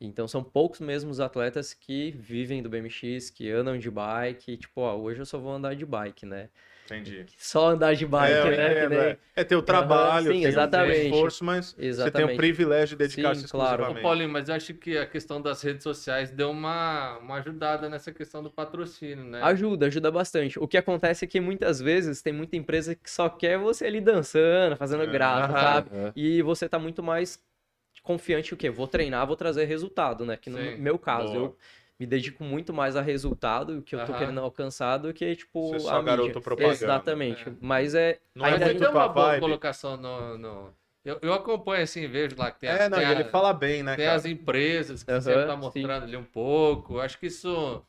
Então, 0.00 0.26
são 0.26 0.42
poucos 0.42 0.80
mesmo 0.80 1.10
os 1.10 1.20
atletas 1.20 1.74
que 1.74 2.12
vivem 2.12 2.62
do 2.62 2.70
BMX, 2.70 3.28
que 3.28 3.50
andam 3.50 3.76
de 3.78 3.90
bike, 3.90 4.56
tipo, 4.56 4.80
ó, 4.80 4.96
hoje 4.96 5.20
eu 5.20 5.26
só 5.26 5.38
vou 5.38 5.52
andar 5.52 5.74
de 5.76 5.84
bike, 5.84 6.24
né? 6.24 6.48
Entendi. 6.84 7.24
Só 7.38 7.68
andar 7.70 7.94
de 7.94 8.06
bike, 8.06 8.32
é, 8.48 8.56
né? 8.56 8.72
Entendo, 8.72 8.88
nem- 8.90 8.98
é. 9.00 9.18
É 9.36 9.42
ter 9.44 9.56
o 9.56 9.62
trabalho, 9.62 10.26
sim, 10.26 10.38
tem 10.40 10.46
o 10.46 10.48
exatamente. 10.48 11.00
esforço, 11.08 11.44
mas 11.44 11.66
você 11.70 11.76
tem 11.76 11.84
o 11.84 11.88
Exatamente. 11.88 12.36
privilégio 12.36 12.96
de 12.96 13.04
dedicar-se 13.06 13.42
Sim, 13.42 13.48
claro. 13.48 13.90
Ô. 13.90 13.94
Paulinho, 14.02 14.28
mas 14.28 14.48
eu 14.48 14.54
acho 14.54 14.74
que 14.74 14.96
a 14.98 15.06
questão 15.06 15.40
das 15.40 15.62
redes 15.62 15.82
sociais 15.82 16.30
deu 16.30 16.50
uma, 16.50 17.18
uma 17.18 17.36
ajudada 17.36 17.88
nessa 17.88 18.12
questão 18.12 18.42
do 18.42 18.50
patrocínio, 18.50 19.24
né? 19.24 19.42
Ajuda, 19.42 19.86
ajuda 19.86 20.10
bastante. 20.10 20.58
O 20.58 20.68
que 20.68 20.76
acontece 20.76 21.24
é 21.24 21.28
que 21.28 21.40
muitas 21.40 21.80
vezes 21.80 22.20
tem 22.20 22.32
muita 22.32 22.54
empresa 22.56 22.94
que 22.94 23.10
só 23.10 23.28
quer 23.30 23.58
você 23.58 23.86
ali 23.86 24.00
dançando, 24.00 24.76
fazendo 24.76 25.04
É. 25.04 25.06
graça, 25.06 25.52
Aham. 25.52 25.60
sabe? 25.60 25.90
E 26.14 26.42
você 26.42 26.68
tá 26.68 26.78
muito 26.78 27.02
mais 27.02 27.42
confiante 28.02 28.52
o 28.52 28.56
quê? 28.56 28.68
Vou 28.68 28.86
treinar, 28.86 29.26
vou 29.26 29.36
trazer 29.36 29.64
resultado, 29.64 30.26
né? 30.26 30.36
Que 30.36 30.50
no 30.50 30.58
Sim. 30.58 30.76
meu 30.76 30.98
caso, 30.98 31.32
Boa. 31.32 31.44
eu 31.46 31.56
me 31.98 32.06
dedico 32.06 32.42
muito 32.42 32.72
mais 32.72 32.96
a 32.96 33.00
resultado, 33.00 33.80
que 33.82 33.94
eu 33.94 34.04
tô 34.04 34.12
Aham. 34.12 34.18
querendo 34.18 34.40
alcançar, 34.40 34.98
do 34.98 35.12
que, 35.14 35.36
tipo, 35.36 35.68
Você 35.68 35.76
é 35.76 35.78
só 35.80 35.90
a 35.90 35.98
mídia. 36.02 36.16
garoto 36.16 36.40
propaganda. 36.40 36.72
Exatamente. 36.74 37.48
É. 37.48 37.52
Mas 37.60 37.94
é. 37.94 38.18
Não 38.34 38.44
é 38.46 38.50
Mas 38.50 38.54
ainda- 38.54 38.64
muito 38.66 38.78
tem 38.80 38.88
uma 38.88 38.92
tua 39.04 39.08
boa 39.08 39.26
vibe. 39.28 39.40
colocação 39.40 39.96
no. 39.96 40.38
no- 40.38 40.74
Eu, 41.04 41.18
eu 41.22 41.34
acompanho 41.34 41.82
assim, 41.84 42.06
vejo 42.08 42.34
lá 42.38 42.50
que 42.50 42.60
tem, 42.60 42.70
É, 42.70 42.88
não, 42.88 42.98
tem 42.98 43.06
e 43.06 43.10
ele 43.12 43.22
a- 43.24 43.28
fala 43.28 43.52
bem, 43.52 43.82
né, 43.82 43.94
tem 43.94 44.06
cara? 44.06 44.16
as 44.16 44.24
empresas 44.24 45.02
que 45.02 45.10
Aham, 45.10 45.20
você 45.20 45.30
sempre 45.34 45.46
tá 45.46 45.52
sim. 45.54 45.58
mostrando 45.60 46.02
ali 46.04 46.16
um 46.16 46.24
pouco. 46.24 46.98
Acho 46.98 47.18
que 47.18 47.26
isso 47.26 47.84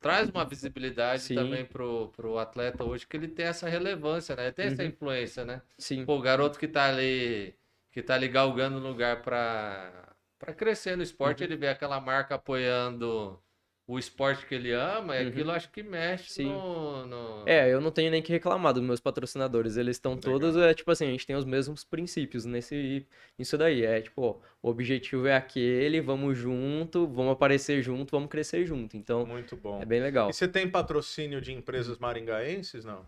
traz 0.00 0.28
uma 0.30 0.44
visibilidade 0.44 1.22
Sim. 1.22 1.34
também 1.34 1.64
pro, 1.64 2.08
pro 2.16 2.38
atleta 2.38 2.84
hoje, 2.84 3.04
que 3.06 3.16
ele 3.16 3.26
tem 3.28 3.46
essa 3.46 3.68
relevância, 3.68 4.34
né? 4.36 4.44
Ele 4.44 4.52
tem 4.52 4.66
essa 4.66 4.82
Uhum. 4.82 4.88
influência, 4.88 5.44
né? 5.44 5.60
Sim. 5.76 6.04
Pô, 6.04 6.16
o 6.16 6.20
garoto 6.22 6.58
que 6.58 6.66
tá 6.68 6.86
ali, 6.88 7.54
que 7.90 8.00
tá 8.00 8.14
ali 8.14 8.28
galgando 8.28 8.78
lugar 8.78 9.22
pra, 9.22 10.08
pra 10.38 10.52
crescer 10.54 10.96
no 10.96 11.02
esporte, 11.02 11.42
ele 11.44 11.56
vê 11.56 11.66
aquela 11.68 12.00
marca 12.00 12.36
apoiando 12.36 13.38
o 13.86 13.98
esporte 13.98 14.46
que 14.46 14.54
ele 14.54 14.72
ama, 14.72 15.16
e 15.16 15.22
Uhum. 15.24 15.28
aquilo 15.30 15.50
acho 15.50 15.70
que 15.70 15.82
mexe 15.82 16.30
Sim. 16.30 16.46
no, 16.46 17.06
no- 17.06 17.44
É, 17.48 17.68
eu 17.72 17.80
não 17.80 17.90
tenho 17.90 18.10
nem 18.10 18.22
que 18.22 18.30
reclamar 18.32 18.72
dos 18.72 18.82
meus 18.82 19.00
patrocinadores. 19.00 19.76
Eles 19.76 19.96
estão 19.96 20.16
todos, 20.16 20.56
é 20.56 20.72
tipo 20.74 20.90
assim, 20.90 21.06
a 21.06 21.10
gente 21.10 21.26
tem 21.26 21.34
os 21.34 21.44
mesmos 21.44 21.82
princípios 21.84 22.44
nesse, 22.44 23.04
nisso 23.36 23.58
daí. 23.58 23.84
É 23.84 24.00
tipo, 24.00 24.22
ó, 24.22 24.38
o 24.62 24.68
objetivo 24.70 25.26
é 25.26 25.34
aquele, 25.34 26.00
vamos 26.00 26.38
junto, 26.38 27.06
vamos 27.08 27.32
aparecer 27.32 27.82
junto, 27.82 28.12
vamos 28.12 28.28
crescer 28.30 28.64
junto. 28.64 28.96
Então, 28.96 29.26
Muito 29.26 29.56
bom. 29.56 29.82
é 29.82 29.84
bem 29.84 30.00
legal. 30.00 30.30
E 30.30 30.32
você 30.32 30.46
tem 30.46 30.70
patrocínio 30.70 31.40
de 31.40 31.52
empresas 31.52 31.98
maringaenses, 31.98 32.84
não? 32.84 33.04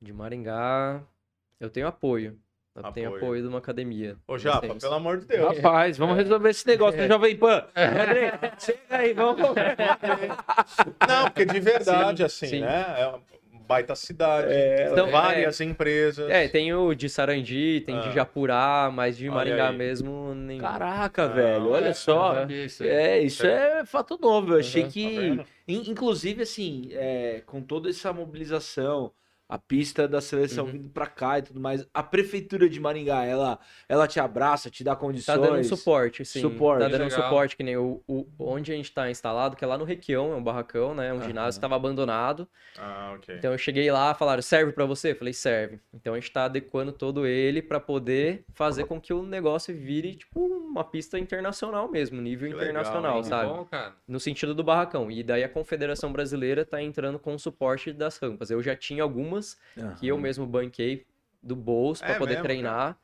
De 0.00 0.12
Maringá, 0.12 1.04
eu 1.58 1.68
tenho 1.68 1.86
apoio. 1.86 2.40
Tenho 2.94 3.16
Apoio. 3.16 3.42
de 3.42 3.48
uma 3.48 3.58
academia. 3.58 4.16
Ô, 4.28 4.38
Japa, 4.38 4.68
Vocês. 4.68 4.82
pelo 4.82 4.94
amor 4.94 5.18
de 5.18 5.26
Deus. 5.26 5.56
Rapaz, 5.56 5.98
vamos 5.98 6.16
resolver 6.16 6.50
esse 6.50 6.66
negócio 6.66 7.00
do 7.00 7.08
Jovem 7.08 7.36
Pan. 7.36 7.64
André, 7.74 8.38
chega 8.58 8.78
aí, 8.90 9.12
vamos. 9.12 9.50
Não, 11.08 11.24
porque 11.24 11.44
de 11.44 11.60
verdade, 11.60 12.18
Sim, 12.18 12.24
assim, 12.24 12.46
sim. 12.46 12.60
né? 12.60 12.94
É 12.98 13.06
uma 13.08 13.20
baita 13.66 13.94
cidade. 13.94 14.48
Então, 14.90 15.10
várias 15.10 15.60
empresas. 15.60 16.30
É, 16.30 16.48
tem 16.48 16.72
o 16.72 16.94
de 16.94 17.08
Sarandi, 17.08 17.82
tem 17.84 17.96
Ah. 17.96 18.00
de 18.00 18.12
Japurá, 18.12 18.90
mas 18.92 19.16
de 19.16 19.28
Olha 19.28 19.34
Maringá 19.36 19.68
aí. 19.70 19.76
mesmo, 19.76 20.34
nenhum. 20.34 20.60
Caraca, 20.62 21.24
Ah, 21.24 21.28
velho, 21.28 21.70
olha 21.70 21.88
É, 21.88 21.92
só. 21.92 22.44
isso. 22.48 22.84
É, 22.84 23.18
isso 23.20 23.46
é 23.46 23.84
fato 23.84 24.18
novo. 24.20 24.54
Eu 24.54 24.60
achei 24.60 24.84
Uhum, 24.84 24.90
que, 24.90 25.36
tá 25.36 25.44
inclusive, 25.68 26.42
assim, 26.42 26.88
é, 26.92 27.42
com 27.46 27.60
toda 27.62 27.90
essa 27.90 28.12
mobilização, 28.12 29.12
a 29.50 29.58
pista 29.58 30.06
da 30.06 30.20
seleção 30.20 30.64
Uhum. 30.66 30.70
vindo 30.72 30.88
pra 30.90 31.06
cá 31.06 31.38
e 31.38 31.42
tudo 31.42 31.58
mais. 31.60 31.84
A 31.92 32.02
prefeitura 32.04 32.68
de 32.68 32.78
Maringá, 32.78 33.24
ela, 33.24 33.58
ela 33.88 34.06
te 34.06 34.20
abraça, 34.20 34.70
te 34.70 34.84
dá 34.84 34.92
Tá 34.94 34.96
condições. 35.00 35.40
dando 35.40 35.64
suporte, 35.64 36.24
sim. 36.24 36.40
Suporte. 36.40 36.82
Tá 36.82 36.88
dando 36.88 37.02
Legal. 37.04 37.22
suporte, 37.22 37.56
que 37.56 37.62
nem 37.64 37.76
o, 37.76 38.00
o- 38.06 38.26
onde 38.38 38.72
a 38.72 38.76
gente 38.76 38.92
tá 38.92 39.10
instalado, 39.10 39.56
que 39.56 39.64
é 39.64 39.66
lá 39.66 39.76
no 39.76 39.84
Requião, 39.84 40.32
é 40.32 40.36
um 40.36 40.42
barracão, 40.42 40.94
né? 40.94 41.12
Um 41.12 41.16
Aham. 41.16 41.24
ginásio 41.26 41.58
que 41.58 41.62
tava 41.62 41.74
abandonado. 41.74 42.46
Ah, 42.78 43.14
ok. 43.16 43.34
Então 43.36 43.50
eu 43.50 43.58
cheguei 43.58 43.90
lá, 43.90 44.14
falaram, 44.14 44.40
serve 44.40 44.70
pra 44.72 44.84
você? 44.86 45.10
Eu 45.10 45.16
falei, 45.16 45.32
serve. 45.32 45.80
Então 45.92 46.14
a 46.14 46.20
gente 46.20 46.30
tá 46.32 46.44
adequando 46.44 46.92
todo 46.92 47.26
ele 47.26 47.60
pra 47.60 47.80
poder 47.80 48.44
fazer 48.54 48.84
com 48.84 49.00
que 49.00 49.12
o 49.12 49.24
negócio 49.24 49.74
vire, 49.74 50.14
tipo, 50.14 50.40
uma 50.46 50.84
pista 50.84 51.18
internacional 51.18 51.90
mesmo, 51.90 52.20
nível 52.22 52.48
Que 52.48 52.54
legal, 52.54 52.70
internacional? 52.70 53.20
Que 53.22 53.26
sabe? 53.28 53.48
bom, 53.48 53.64
cara. 53.64 53.94
No 54.06 54.20
sentido 54.20 54.54
do 54.54 54.62
barracão. 54.62 55.10
E 55.10 55.24
daí 55.24 55.42
a 55.42 55.48
Confederação 55.48 56.12
Brasileira 56.12 56.64
tá 56.64 56.80
entrando 56.80 57.18
com 57.18 57.34
o 57.34 57.38
suporte 57.38 57.92
das 57.92 58.16
rampas. 58.18 58.50
Eu 58.50 58.62
já 58.62 58.76
tinha 58.76 59.02
algumas 59.02 59.39
Aham. 59.76 59.94
que 59.94 60.06
eu 60.08 60.18
mesmo 60.18 60.46
banquei 60.46 61.06
do 61.42 61.56
bolso 61.56 62.02
pra 62.02 62.14
É 62.14 62.18
poder 62.18 62.32
mesmo, 62.34 62.44
treinar. 62.44 62.98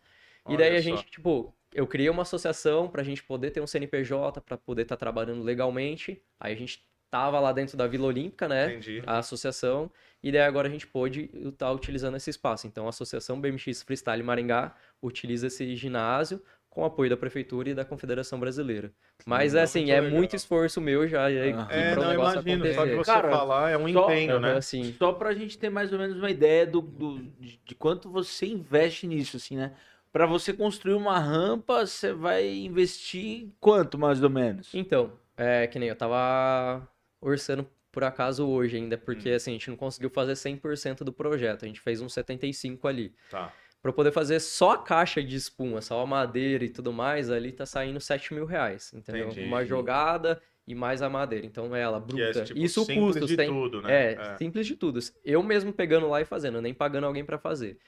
E 0.47 0.51
Olha 0.51 0.59
daí 0.59 0.77
a 0.77 0.83
só. 0.83 0.83
gente, 0.83 1.07
tipo, 1.07 1.55
eu 1.75 1.87
criei 1.87 2.09
uma 2.09 2.23
associação 2.23 2.89
pra 2.89 3.03
gente 3.03 3.23
poder 3.23 3.51
ter 3.51 3.61
um 3.61 3.67
CNPJ, 3.67 4.41
pra 4.41 4.57
poder 4.57 4.83
estar 4.83 4.97
trabalhando 4.97 5.43
legalmente. 5.43 6.23
Aí 6.39 6.53
a 6.53 6.57
gente 6.57 6.87
tava 7.11 7.39
lá 7.41 7.53
dentro 7.53 7.77
da 7.77 7.87
Vila 7.87 8.07
Olímpica, 8.07 8.49
né? 8.49 8.67
Entendi. 8.75 9.03
A 9.07 9.19
associação. 9.19 9.91
E 10.23 10.31
daí 10.33 10.43
agora 10.43 10.69
a 10.69 10.71
gente 10.71 10.87
pôde 10.87 11.31
estar 11.33 11.71
utilizando 11.73 12.17
esse 12.17 12.31
espaço. 12.31 12.67
Então 12.67 12.87
a 12.87 12.91
Associação 12.91 13.41
BMX 13.41 13.83
Freestyle 13.83 14.23
Maringá 14.23 14.75
utiliza 15.01 15.47
esse 15.47 15.75
ginásio 15.77 16.43
com 16.77 16.85
apoio 16.85 17.09
da 17.09 17.17
prefeitura 17.17 17.71
e 17.71 17.75
da 17.75 17.87
Confederação 17.87 18.39
Brasileira. 18.39 18.93
Mas 19.25 19.55
assim, 19.55 19.91
é 19.91 19.99
legal. 19.99 20.15
muito 20.19 20.37
esforço 20.37 20.79
meu 20.79 21.09
já 21.09 21.25
aí. 21.25 21.49
É, 21.71 21.93
para 21.95 22.01
o 22.01 22.03
não, 22.05 22.11
negócio 22.11 22.41
imagino. 22.43 22.67
Só 22.67 22.71
de 22.71 22.75
acontecer. 22.75 22.97
você 22.97 23.11
Cara, 23.13 23.31
falar 23.31 23.71
é 23.71 23.79
um 23.79 23.91
só- 23.91 24.05
empenho, 24.05 24.39
né? 24.39 24.53
Assim, 24.59 24.93
Só 24.99 25.11
pra 25.15 25.33
gente 25.33 25.57
ter 25.57 25.71
mais 25.71 25.91
ou 25.91 25.99
menos 25.99 26.19
uma 26.19 26.31
ideia 26.31 26.67
do, 26.67 26.83
do- 26.83 27.23
de, 27.41 27.59
de 27.65 27.75
quanto 27.75 28.11
você 28.11 28.45
investe 28.45 29.07
nisso, 29.07 29.39
assim, 29.39 29.57
né? 29.57 29.73
Pra 30.13 30.27
você 30.27 30.53
construir 30.53 30.93
uma 30.93 31.19
rampa, 31.19 31.87
você 31.87 32.13
vai 32.13 32.47
investir 32.47 33.49
quanto, 33.59 33.97
mais 33.99 34.23
ou 34.23 34.29
menos? 34.29 34.69
Então, 34.75 35.13
é 35.35 35.67
que 35.67 35.79
nem 35.79 35.89
eu 35.89 35.97
tava 35.97 36.87
orçando 37.23 37.67
por 37.91 38.05
acaso 38.05 38.47
hoje 38.47 38.77
ainda, 38.77 38.99
porque 38.99 39.33
Hum. 39.33 39.37
assim, 39.37 39.51
a 39.53 39.55
gente 39.55 39.71
não 39.71 39.77
conseguiu 39.79 40.11
fazer 40.11 40.35
100% 40.37 41.03
do 41.05 41.13
projeto, 41.13 41.65
a 41.65 41.69
gente 41.69 41.81
fez 41.81 42.03
uns 42.03 42.13
75 42.13 42.87
ali. 42.87 43.15
Tá. 43.31 43.51
Eu 43.91 43.95
poder 43.95 44.13
fazer 44.13 44.41
só 44.41 44.73
a 44.73 44.79
caixa 44.79 45.23
de 45.23 45.37
espuma, 45.37 45.81
só 45.81 46.01
a 46.01 46.07
madeira 46.07 46.65
e 46.65 46.69
tudo 46.69 46.93
mais, 46.93 47.31
ali 47.31 47.53
tá 47.53 47.65
saindo 47.67 48.01
7 48.01 48.35
mil 48.35 48.45
reais, 48.47 48.93
entendeu? 48.93 49.29
Entendi. 49.29 49.45
Uma 49.45 49.65
jogada 49.65 50.41
e 50.67 50.75
mais 50.75 51.01
a 51.03 51.09
madeira, 51.09 51.47
então 51.47 51.75
ela, 51.77 51.99
é, 51.99 52.01
bruta. 52.01 52.45
tipo, 52.45 52.65
Isso 52.65 52.85
simples 52.85 53.27
de 53.27 53.37
tem... 53.37 53.49
tudo, 53.49 53.81
né? 53.83 54.13
É, 54.13 54.37
simples 54.37 54.67
de 54.67 54.77
tudo. 54.77 54.99
Eu 55.25 55.43
mesmo 55.43 55.73
pegando 55.73 56.09
lá 56.09 56.21
e 56.21 56.25
fazendo, 56.25 56.61
nem 56.61 56.75
pagando 56.75 57.07
alguém 57.07 57.25
pra 57.25 57.39
fazer. 57.39 57.79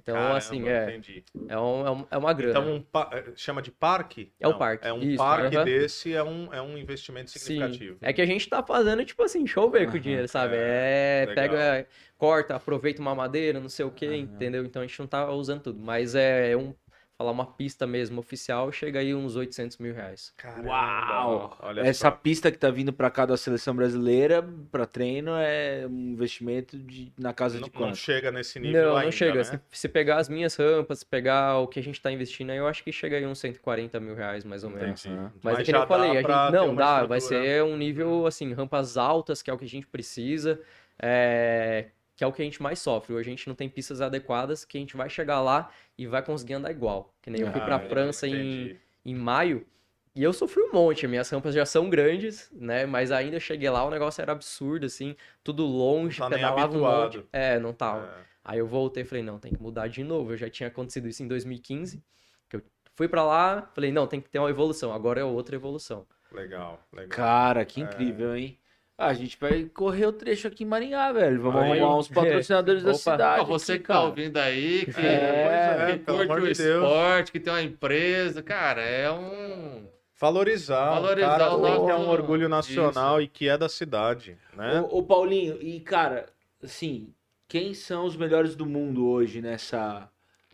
Então, 0.00 0.14
Caramba, 0.16 0.36
assim, 0.36 0.68
é, 0.68 0.88
Entendi. 0.88 1.24
é, 1.48 1.58
um- 1.58 1.86
é 1.86 1.90
um- 1.90 2.06
é 2.12 2.16
uma 2.16 2.32
grana. 2.32 2.60
Então, 2.60 2.74
um 2.74 2.80
pa- 2.80 3.10
eh, 3.12 3.32
chama 3.34 3.60
de 3.60 3.70
parque? 3.72 4.32
É 4.38 4.46
um 4.46 4.52
Não, 4.52 4.58
parque, 4.58 4.86
É 4.86 4.92
um 4.92 5.00
isso, 5.00 5.16
parque 5.16 5.56
aham. 5.56 5.64
desse, 5.64 6.12
é 6.14 6.22
um, 6.22 6.54
é 6.54 6.62
um 6.62 6.78
investimento 6.78 7.30
Sim. 7.30 7.38
significativo. 7.38 7.98
É 8.02 8.12
que 8.12 8.22
a 8.22 8.26
gente 8.26 8.48
tá 8.48 8.62
fazendo, 8.62 9.04
tipo 9.04 9.22
assim, 9.22 9.46
chover 9.46 9.90
com 9.90 9.96
o 9.96 10.00
dinheiro, 10.00 10.28
sabe? 10.28 10.54
é, 10.56 11.22
É, 11.24 11.34
pega, 11.34 11.86
corta, 12.18 12.56
aproveita 12.56 13.00
uma 13.00 13.14
madeira, 13.14 13.60
não 13.60 13.68
sei 13.68 13.84
o 13.84 13.90
que, 13.90 14.06
Aham. 14.06 14.16
entendeu? 14.16 14.64
Então 14.64 14.82
a 14.82 14.86
gente 14.86 14.98
não 15.00 15.06
tá 15.06 15.30
usando 15.32 15.62
tudo. 15.62 15.78
Mas 15.80 16.14
é 16.14 16.56
um, 16.56 16.74
falar 17.18 17.30
uma 17.32 17.46
pista 17.46 17.86
mesmo 17.86 18.20
oficial, 18.20 18.70
chega 18.72 19.00
aí 19.00 19.14
uns 19.14 19.36
800 19.36 19.78
mil 19.78 19.94
reais. 19.94 20.32
Caramba, 20.36 20.66
Uau! 20.66 21.56
Olha 21.60 21.84
Essa 21.84 22.10
só. 22.10 22.10
pista 22.10 22.50
que 22.50 22.58
tá 22.58 22.70
vindo 22.70 22.92
pra 22.92 23.10
cá 23.10 23.26
da 23.26 23.36
seleção 23.36 23.74
brasileira, 23.76 24.42
pra 24.70 24.86
treino, 24.86 25.32
é 25.36 25.86
um 25.86 26.12
investimento 26.12 26.78
de, 26.78 27.12
na 27.18 27.32
casa 27.34 27.60
Não, 27.60 27.66
de 27.66 27.70
não 27.74 27.78
quanto? 27.78 27.94
chega 27.94 28.30
nesse 28.32 28.58
nível 28.58 28.88
não, 28.88 28.96
ainda, 28.96 29.04
não 29.04 29.12
chega. 29.12 29.38
né? 29.38 29.44
Se, 29.44 29.60
se 29.80 29.88
pegar 29.88 30.16
as 30.18 30.28
minhas 30.28 30.56
rampas, 30.56 31.00
se 31.00 31.06
pegar 31.06 31.58
o 31.58 31.68
que 31.68 31.78
a 31.78 31.82
gente 31.82 32.00
tá 32.00 32.10
investindo 32.10 32.50
aí, 32.50 32.56
eu 32.58 32.66
acho 32.66 32.82
que 32.82 32.92
chega 32.92 33.16
aí 33.16 33.26
uns 33.26 33.38
140 33.38 34.00
mil 34.00 34.14
reais, 34.14 34.44
mais 34.44 34.64
ou 34.64 34.70
menos. 34.70 35.06
Entendi. 35.06 35.18
Aham. 35.18 35.32
Mas, 35.42 35.58
é 35.60 35.64
que 35.64 35.70
eu 35.74 35.86
falei, 35.86 36.16
gente, 36.24 36.48
não 36.48 36.74
dá, 36.74 37.04
vai 37.04 37.20
estrutura. 37.20 37.38
ser 37.44 37.62
um 37.62 37.76
nível, 37.76 38.26
assim, 38.26 38.52
rampas 38.52 38.96
altas, 38.96 39.42
que 39.42 39.50
é 39.50 39.54
o 39.54 39.58
que 39.58 39.64
a 39.64 39.68
gente 39.68 39.86
precisa, 39.86 40.60
é, 41.00 41.90
que 42.16 42.24
é 42.24 42.26
o 42.26 42.32
que 42.32 42.42
a 42.42 42.44
gente 42.44 42.62
mais 42.62 42.78
sofre. 42.78 43.12
Hoje 43.14 43.28
a 43.28 43.30
gente 43.30 43.46
não 43.46 43.54
tem 43.54 43.68
pistas 43.68 44.00
adequadas, 44.00 44.64
que 44.64 44.78
a 44.78 44.80
gente 44.80 44.96
vai 44.96 45.08
chegar 45.10 45.40
lá 45.42 45.70
e 45.96 46.06
vai 46.06 46.22
conseguir 46.22 46.54
andar 46.54 46.70
igual. 46.70 47.14
Que 47.22 47.30
nem 47.30 47.42
eu 47.42 47.52
fui 47.52 47.60
pra 47.60 47.76
Ah, 47.76 47.80
França 47.80 48.26
em, 48.26 48.76
em 49.04 49.14
maio, 49.14 49.66
e 50.14 50.22
eu 50.22 50.32
sofri 50.32 50.62
um 50.62 50.72
monte, 50.72 51.06
minhas 51.06 51.28
rampas 51.28 51.54
já 51.54 51.66
são 51.66 51.90
grandes, 51.90 52.50
né, 52.50 52.86
mas 52.86 53.12
ainda 53.12 53.36
eu 53.36 53.40
cheguei 53.40 53.68
lá, 53.68 53.84
o 53.84 53.90
negócio 53.90 54.22
era 54.22 54.32
absurdo, 54.32 54.86
assim, 54.86 55.14
tudo 55.44 55.66
longe, 55.66 56.18
Não 56.18 56.30
tá 56.30 56.36
pedalava 56.36 56.74
um 56.74 56.80
monte. 56.80 57.22
É, 57.30 57.58
não 57.58 57.74
tava. 57.74 58.06
É. 58.06 58.24
Aí 58.42 58.58
eu 58.58 58.66
voltei 58.66 59.02
e 59.02 59.06
falei, 59.06 59.22
não, 59.22 59.38
tem 59.38 59.52
que 59.52 59.60
mudar 59.60 59.88
de 59.88 60.02
novo. 60.02 60.32
Eu 60.32 60.36
já 60.38 60.48
tinha 60.48 60.68
acontecido 60.68 61.06
isso 61.08 61.22
em 61.22 61.28
2015, 61.28 62.02
que 62.48 62.56
eu 62.56 62.62
fui 62.94 63.08
pra 63.08 63.22
lá, 63.24 63.68
falei, 63.74 63.92
não, 63.92 64.06
tem 64.06 64.20
que 64.20 64.30
ter 64.30 64.38
uma 64.38 64.48
evolução, 64.48 64.90
agora 64.92 65.20
é 65.20 65.24
outra 65.24 65.54
evolução. 65.54 66.06
Legal, 66.32 66.80
legal. 66.92 67.08
Cara, 67.08 67.60
É. 67.60 67.64
que 67.66 67.80
incrível, 67.82 68.34
hein? 68.34 68.58
Ah, 68.98 69.08
a 69.08 69.14
gente 69.14 69.36
vai 69.38 69.64
correr 69.64 70.06
o 70.06 70.12
trecho 70.12 70.48
aqui 70.48 70.64
em 70.64 70.66
Maringá, 70.66 71.12
velho. 71.12 71.42
Vamos 71.42 71.60
Aí. 71.62 71.72
arrumar 71.80 71.98
uns 71.98 72.08
patrocinadores 72.08 72.82
da 72.82 72.90
Opa. 72.92 72.98
cidade. 72.98 73.40
Ó, 73.42 73.44
você 73.44 73.72
aqui, 73.74 73.82
que 73.82 73.86
tá 73.88 73.94
cara. 73.94 74.06
ouvindo 74.06 74.36
aí, 74.38 74.86
que, 74.86 75.00
É, 75.00 75.86
é, 75.90 75.92
que 75.92 75.98
pelo 76.04 76.26
curte 76.26 76.32
o 76.32 76.52
de 76.54 76.62
Deus. 76.62 76.82
esporte, 76.82 77.32
que 77.32 77.40
tem 77.40 77.52
uma 77.52 77.62
empresa, 77.62 78.42
cara, 78.42 78.80
é 78.82 79.10
um. 79.12 79.86
Valorizar, 80.18 80.94
Valorizar 80.98 81.26
o 81.34 81.38
cara 81.38 81.54
o 81.54 81.62
tem 81.62 81.72
que 81.72 81.78
nosso- 81.78 81.90
é 81.90 81.94
um 81.96 82.08
orgulho 82.08 82.48
nacional 82.48 83.20
e 83.20 83.28
que 83.28 83.50
é 83.50 83.58
da 83.58 83.68
cidade, 83.68 84.38
né? 84.56 84.80
Ô, 84.88 84.98
ô, 84.98 85.02
Paulinho, 85.02 85.58
e 85.60 85.78
cara, 85.80 86.24
assim, 86.64 87.12
quem 87.46 87.74
são 87.74 88.06
os 88.06 88.16
melhores 88.16 88.56
do 88.56 88.64
mundo 88.64 89.06
hoje 89.06 89.42
nessa, 89.42 90.08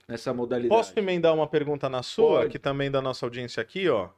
nessa 0.08 0.34
modalidade? 0.34 0.68
Posso 0.76 0.98
emendar 0.98 1.32
uma 1.32 1.46
pergunta 1.46 1.88
na 1.88 2.02
sua, 2.02 2.40
Pode. 2.40 2.50
que 2.50 2.58
também 2.58 2.90
da 2.90 3.00
nossa 3.00 3.24
audiência 3.24 3.60
aqui, 3.60 3.88
ó? 3.88 4.08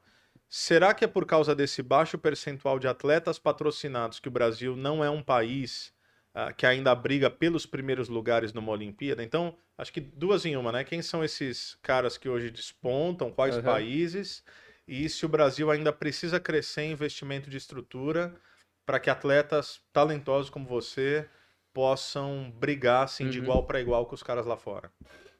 Será 0.48 0.94
que 0.94 1.04
é 1.04 1.08
por 1.08 1.26
causa 1.26 1.54
desse 1.54 1.82
baixo 1.82 2.16
percentual 2.18 2.78
de 2.78 2.86
atletas 2.86 3.38
patrocinados 3.38 4.20
que 4.20 4.28
o 4.28 4.30
Brasil 4.30 4.76
não 4.76 5.02
é 5.04 5.10
um 5.10 5.22
país 5.22 5.92
ah, 6.32 6.52
que 6.52 6.66
ainda 6.66 6.94
briga 6.94 7.30
pelos 7.30 7.66
primeiros 7.66 8.08
lugares 8.08 8.52
numa 8.52 8.70
Olimpíada? 8.72 9.22
Então, 9.22 9.58
acho 9.76 9.92
que 9.92 10.00
duas 10.00 10.44
em 10.44 10.56
uma, 10.56 10.70
né? 10.70 10.84
Quem 10.84 11.02
são 11.02 11.24
esses 11.24 11.76
caras 11.82 12.16
que 12.16 12.28
hoje 12.28 12.50
despontam, 12.50 13.32
quais 13.32 13.56
Aham. 13.56 13.58
países? 13.58 14.44
E 14.86 15.08
se 15.08 15.26
o 15.26 15.28
Brasil 15.28 15.70
ainda 15.70 15.92
precisa 15.92 16.38
crescer 16.38 16.82
em 16.82 16.92
investimento 16.92 17.50
de 17.50 17.56
estrutura 17.56 18.38
para 18.86 19.00
que 19.00 19.10
atletas 19.10 19.80
talentosos 19.92 20.50
como 20.50 20.66
você 20.68 21.28
possam 21.72 22.50
brigar 22.52 23.04
assim, 23.04 23.28
de 23.28 23.38
Uhum. 23.38 23.38
igual 23.38 23.66
para 23.66 23.80
igual 23.80 24.06
com 24.06 24.14
os 24.14 24.22
caras 24.22 24.46
lá 24.46 24.56
fora? 24.56 24.92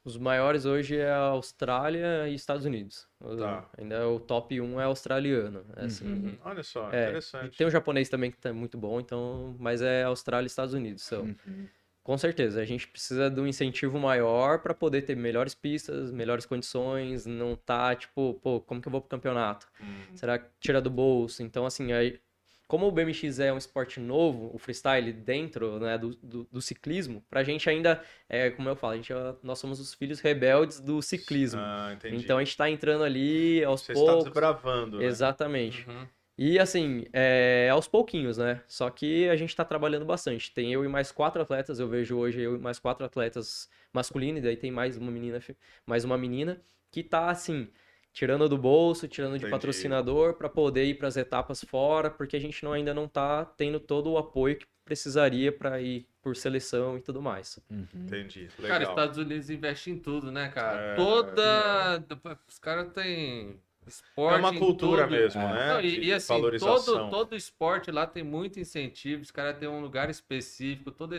Os 0.05 0.19
maiores 0.19 0.67
hoje 0.67 0.97
é 0.99 1.11
a 1.11 1.17
Austrália 1.29 2.29
e 2.29 2.35
Estados 2.35 2.67
Unidos. 2.67 3.09
Tá. 3.39 3.69
Ainda 3.79 4.07
o 4.09 4.21
top 4.21 4.61
1 4.61 4.79
é 4.81 4.85
australiano. 4.85 5.65
é 5.77 5.87
assim. 5.87 6.07
Uhum. 6.07 6.39
Olha 6.45 6.63
só, 6.63 6.91
É, 6.93 7.05
interessante. 7.05 7.57
Tem 7.57 7.67
o 7.67 7.71
japonês 7.71 8.09
também 8.11 8.31
que 8.31 8.37
tá 8.37 8.53
muito 8.53 8.77
bom, 8.77 9.01
então, 9.01 9.57
mas 9.59 9.81
é 9.81 10.03
Austrália 10.05 10.45
e 10.45 10.49
Estados 10.49 10.75
Unidos 10.75 11.03
são. 11.05 11.23
Uhum. 11.23 11.69
Com 12.03 12.19
certeza, 12.19 12.61
a 12.61 12.67
gente 12.67 12.87
precisa 12.87 13.31
de 13.31 13.41
um 13.41 13.47
incentivo 13.47 13.99
maior 13.99 14.59
para 14.59 14.75
poder 14.75 15.01
ter 15.03 15.17
melhores 15.17 15.55
pistas, 15.55 16.13
melhores 16.13 16.45
condições, 16.45 17.25
não 17.25 17.57
tá 17.57 17.95
tipo, 17.95 18.35
pô, 18.43 18.61
como 18.61 18.83
que 18.83 18.89
eu 18.89 18.93
vou 18.93 19.01
pro 19.01 19.09
campeonato? 19.09 19.67
Hum, 19.81 20.15
Será 20.15 20.39
que 20.39 20.51
tira 20.61 20.83
do 20.83 20.91
bolso? 20.91 21.43
Então, 21.43 21.65
assim, 21.65 21.93
aí, 21.95 22.21
como 22.67 22.87
o 22.87 22.93
BMX 22.93 23.39
é 23.41 23.53
um 23.53 23.59
esporte 23.59 24.01
novo, 24.01 24.51
o 24.55 24.59
freestyle 24.59 25.13
dentro 25.13 25.79
né, 25.79 25.99
do, 25.99 26.15
do, 26.17 26.45
do 26.51 26.63
ciclismo, 26.63 27.23
pra 27.29 27.43
gente 27.45 27.69
ainda, 27.69 28.03
é, 28.29 28.51
como 28.51 28.69
eu 28.69 28.77
falo, 28.77 28.95
a 28.95 28.97
gente, 28.97 29.13
é- 29.13 29.35
nós 29.43 29.59
somos 29.59 29.79
os 29.81 29.93
filhos 29.95 30.21
rebeldes 30.21 30.81
do 30.81 31.01
ciclismo. 31.03 31.61
Ah, 31.63 31.93
entendi. 31.95 32.17
então 32.25 32.39
a 32.39 32.45
gente 32.45 32.57
tá 32.57 32.69
entrando 32.71 33.05
ali 33.05 33.63
aos 33.65 33.83
Você 33.83 33.93
está 33.93 34.05
poucos. 34.05 34.25
desbravando, 34.25 34.99
né? 34.99 35.05
Exatamente. 35.05 35.89
Uhum. 35.89 36.07
E 36.37 36.59
assim, 36.59 37.05
é 37.13 37.69
aos 37.71 37.87
pouquinhos, 37.87 38.39
né? 38.39 38.61
Só 38.67 38.91
que 38.91 39.29
a 39.29 39.37
gente 39.37 39.55
tá 39.55 39.65
trabalhando 39.65 40.05
bastante. 40.05 40.53
Tem 40.53 40.73
eu 40.73 40.85
e 40.85 40.89
mais 40.89 41.13
quatro 41.13 41.41
atletas, 41.41 41.79
eu 41.79 41.89
vejo 41.89 42.17
hoje 42.17 42.41
eu 42.41 42.57
e 42.57 42.59
mais 42.59 42.81
quatro 42.81 43.05
atletas 43.07 43.69
masculinos, 43.93 44.41
e 44.41 44.43
daí 44.43 44.57
tem 44.57 44.73
mais 44.73 44.97
uma 44.97 45.13
menina, 45.13 45.41
mais 45.87 46.03
uma 46.05 46.19
menina, 46.19 46.61
que 46.91 47.05
tá 47.05 47.31
assim, 47.31 47.69
tirando 48.15 48.49
do 48.49 48.57
bolso, 48.57 49.09
tirando 49.09 49.33
de 49.33 49.39
Entendi. 49.39 49.51
patrocinador 49.51 50.35
para 50.35 50.49
poder 50.49 50.85
ir 50.85 50.95
para 50.95 51.09
as 51.09 51.17
etapas 51.17 51.63
fora, 51.65 52.09
porque 52.09 52.37
a 52.37 52.41
gente 52.41 52.65
não, 52.65 52.73
ainda 52.73 52.95
não 52.95 53.09
tá 53.09 53.45
tendo 53.45 53.81
todo 53.81 54.11
o 54.13 54.17
apoio 54.17 54.57
que 54.57 54.67
precisaria 54.85 55.51
para 55.51 55.81
ir 55.81 56.07
por 56.23 56.37
seleção 56.37 56.97
e 56.97 57.01
tudo 57.01 57.21
mais. 57.21 57.59
Uhum. 57.69 57.87
Entendi. 57.93 58.49
Legal. 58.59 58.69
Cara, 58.79 58.85
Estados 58.85 59.19
Unidos 59.19 59.51
investe 59.51 59.91
em 59.91 59.99
tudo, 59.99 60.31
né, 60.31 60.49
cara? 60.49 60.81
É. 60.93 60.95
Toda. 60.95 62.05
Os 62.47 62.59
caras 62.59 62.93
têm 62.93 63.61
esporte. 63.85 64.37
É 64.37 64.39
uma 64.39 64.57
cultura 64.57 65.07
mesmo, 65.09 65.43
É. 65.43 65.53
né? 65.53 65.75
Não, 65.75 65.81
de 65.83 65.89
e, 65.89 66.05
e 66.07 66.13
assim, 66.13 66.33
valorização. 66.35 66.85
todo, 66.85 67.11
todo 67.11 67.35
esporte 67.37 67.91
lá 67.91 68.07
tem 68.07 68.23
muito 68.23 68.61
incentivo, 68.61 69.23
os 69.23 69.31
caras 69.33 69.59
têm 69.59 69.69
um 69.69 69.81
lugar 69.81 70.09
específico, 70.09 70.91
toda 70.93 71.19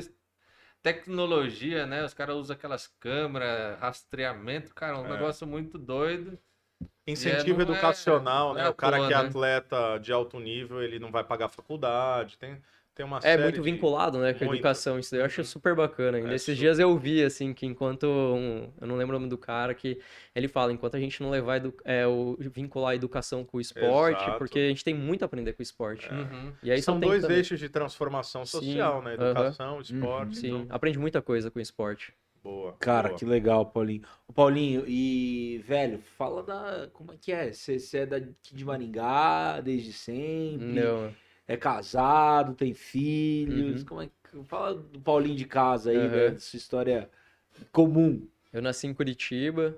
tecnologia, 0.82 1.86
né? 1.86 2.06
Os 2.06 2.14
caras 2.14 2.36
usam 2.38 2.56
aquelas 2.56 2.88
câmeras, 2.88 3.78
rastreamento, 3.80 4.74
cara, 4.74 4.98
um 5.00 5.06
É. 5.06 5.10
negócio 5.10 5.46
muito 5.46 5.78
doido. 5.78 6.40
Incentivo 7.08 7.60
É, 7.62 7.64
é- 7.64 7.68
educacional, 7.68 8.50
não 8.50 8.56
né? 8.56 8.66
é 8.66 8.70
o 8.70 8.74
cara 8.74 8.98
que 8.98 9.14
é 9.14 9.18
né? 9.22 9.28
atleta 9.28 9.98
de 10.00 10.12
alto 10.12 10.40
nível, 10.40 10.82
ele 10.82 10.98
não 11.00 11.12
vai 11.12 11.24
pagar 11.24 11.50
faculdade. 11.50 12.38
Tem 12.38 12.58
Tem 12.96 13.06
uma 13.06 13.18
É 13.18 13.22
série 13.22 13.44
muito 13.44 13.62
de- 13.62 13.70
vinculado, 13.70 14.20
né, 14.20 14.34
com 14.34 14.46
a 14.46 14.48
Muito. 14.48 14.60
educação. 14.60 14.98
Isso 14.98 15.12
daí 15.12 15.20
eu 15.20 15.26
acho 15.26 15.44
super 15.44 15.76
bacana. 15.76 16.18
E 16.18 16.22
É 16.24 16.28
nesses 16.28 16.58
dias 16.58 16.80
eu 16.80 16.98
vi, 16.98 17.22
assim, 17.26 17.54
que 17.54 17.66
enquanto. 17.66 18.06
um- 18.08 18.72
eu 18.80 18.88
não 18.88 18.96
lembro 18.96 19.18
o 19.18 19.20
nome 19.20 19.30
do 19.30 19.38
cara, 19.38 19.74
que 19.74 20.00
ele 20.34 20.48
fala: 20.48 20.72
enquanto 20.72 20.96
a 20.96 21.00
gente 21.02 21.22
não 21.22 21.30
levar 21.30 21.58
edu- 21.58 21.76
é, 21.84 22.08
o, 22.08 22.38
vincular 22.40 22.92
a 22.92 22.96
educação 22.96 23.44
com 23.44 23.58
o 23.58 23.60
esporte, 23.60 24.22
Exato. 24.24 24.38
porque 24.38 24.60
a 24.60 24.68
gente 24.70 24.82
tem 24.82 24.94
muito 24.94 25.24
a 25.24 25.26
aprender 25.26 25.52
com 25.52 25.60
o 25.60 25.62
esporte. 25.62 26.10
Uhum. 26.10 26.54
E 26.64 26.72
aí 26.72 26.82
São 26.82 26.98
dois 26.98 27.26
eixos 27.30 27.60
de 27.60 27.68
transformação 27.68 28.46
Sim, 28.46 28.60
social, 28.60 29.02
né? 29.02 29.16
aham. 29.16 29.30
Educação, 29.32 29.82
esporte. 29.82 30.38
Sim, 30.38 30.48
então, 30.48 30.66
aprende 30.70 30.98
muita 30.98 31.22
coisa 31.22 31.52
com 31.52 31.60
o 31.60 31.62
esporte. 31.62 32.14
Boa. 32.46 32.74
Cara, 32.80 33.10
boa. 33.10 33.20
que 33.20 33.26
legal, 33.26 33.66
Paulinho. 33.66 34.04
Ô, 34.28 34.34
Paulinho, 34.34 34.86
e, 34.88 35.64
velho, 35.66 35.98
fala 36.00 36.44
da. 36.44 36.88
Como 36.94 37.12
é 37.12 37.18
que 37.18 37.32
é? 37.32 37.52
Você 37.52 37.80
é 37.98 38.06
daqui 38.06 38.54
de 38.54 38.64
Maringá 38.64 39.60
desde 39.62 39.92
sempre? 39.92 40.68
Não. 40.68 41.12
É 41.48 41.58
casado, 41.58 42.54
tem 42.54 42.74
filhos? 42.74 43.82
Uhum. 43.82 43.86
Como 43.88 44.02
é 44.02 44.08
que. 44.08 44.44
Fala 44.44 44.76
do 44.76 45.00
Paulinho 45.00 45.36
de 45.36 45.46
casa 45.46 45.90
aí, 45.90 45.98
Aham. 45.98 46.10
velho, 46.10 46.40
sua 46.40 46.58
história 46.58 47.10
comum. 47.72 48.28
Eu 48.54 48.62
nasci 48.62 48.88
em 48.88 48.94
Curitiba, 48.94 49.78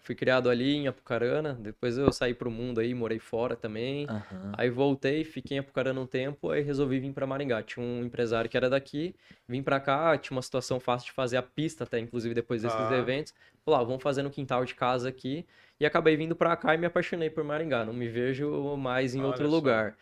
fui 0.00 0.14
criado 0.14 0.48
ali 0.48 0.74
em 0.74 0.88
Apucarana, 0.88 1.54
depois 1.54 1.98
eu 1.98 2.10
saí 2.12 2.32
pro 2.34 2.50
mundo 2.50 2.80
aí, 2.80 2.94
morei 2.94 3.18
fora 3.18 3.54
também. 3.56 4.06
Aí 4.52 4.70
voltei, 4.70 5.22
fiquei 5.24 5.56
em 5.56 5.60
Apucarana 5.60 6.00
um 6.00 6.06
tempo, 6.06 6.50
aí 6.50 6.62
resolvi 6.62 6.98
vir 6.98 7.12
pra 7.12 7.26
Maringá. 7.26 7.62
Tinha 7.62 7.84
um 7.84 8.02
empresário 8.04 8.48
que 8.48 8.56
era 8.56 8.70
daqui, 8.70 9.14
vim 9.46 9.62
pra 9.62 9.78
cá, 9.80 10.16
tinha 10.16 10.34
uma 10.36 10.42
situação 10.42 10.80
fácil 10.80 11.06
de 11.06 11.12
fazer 11.12 11.36
a 11.36 11.42
pista 11.42 11.84
até, 11.84 11.98
inclusive 11.98 12.34
depois 12.34 12.62
desses 12.62 12.78
Ah. 12.78 12.96
eventos. 12.96 13.34
Falei, 13.64 13.80
ah, 13.80 13.84
vamos 13.84 14.02
fazer 14.02 14.22
no 14.22 14.30
quintal 14.30 14.64
de 14.64 14.74
casa 14.74 15.08
aqui. 15.08 15.46
E 15.78 15.84
acabei 15.84 16.16
vindo 16.16 16.34
pra 16.34 16.56
cá 16.56 16.74
e 16.74 16.78
me 16.78 16.86
apaixonei 16.86 17.28
por 17.28 17.44
Maringá. 17.44 17.84
Não 17.84 17.92
me 17.92 18.08
vejo 18.08 18.76
mais 18.76 19.14
em 19.14 19.24
Olha 19.24 19.26
outro 19.26 19.50
só. 19.50 19.54
lugar. 19.56 19.96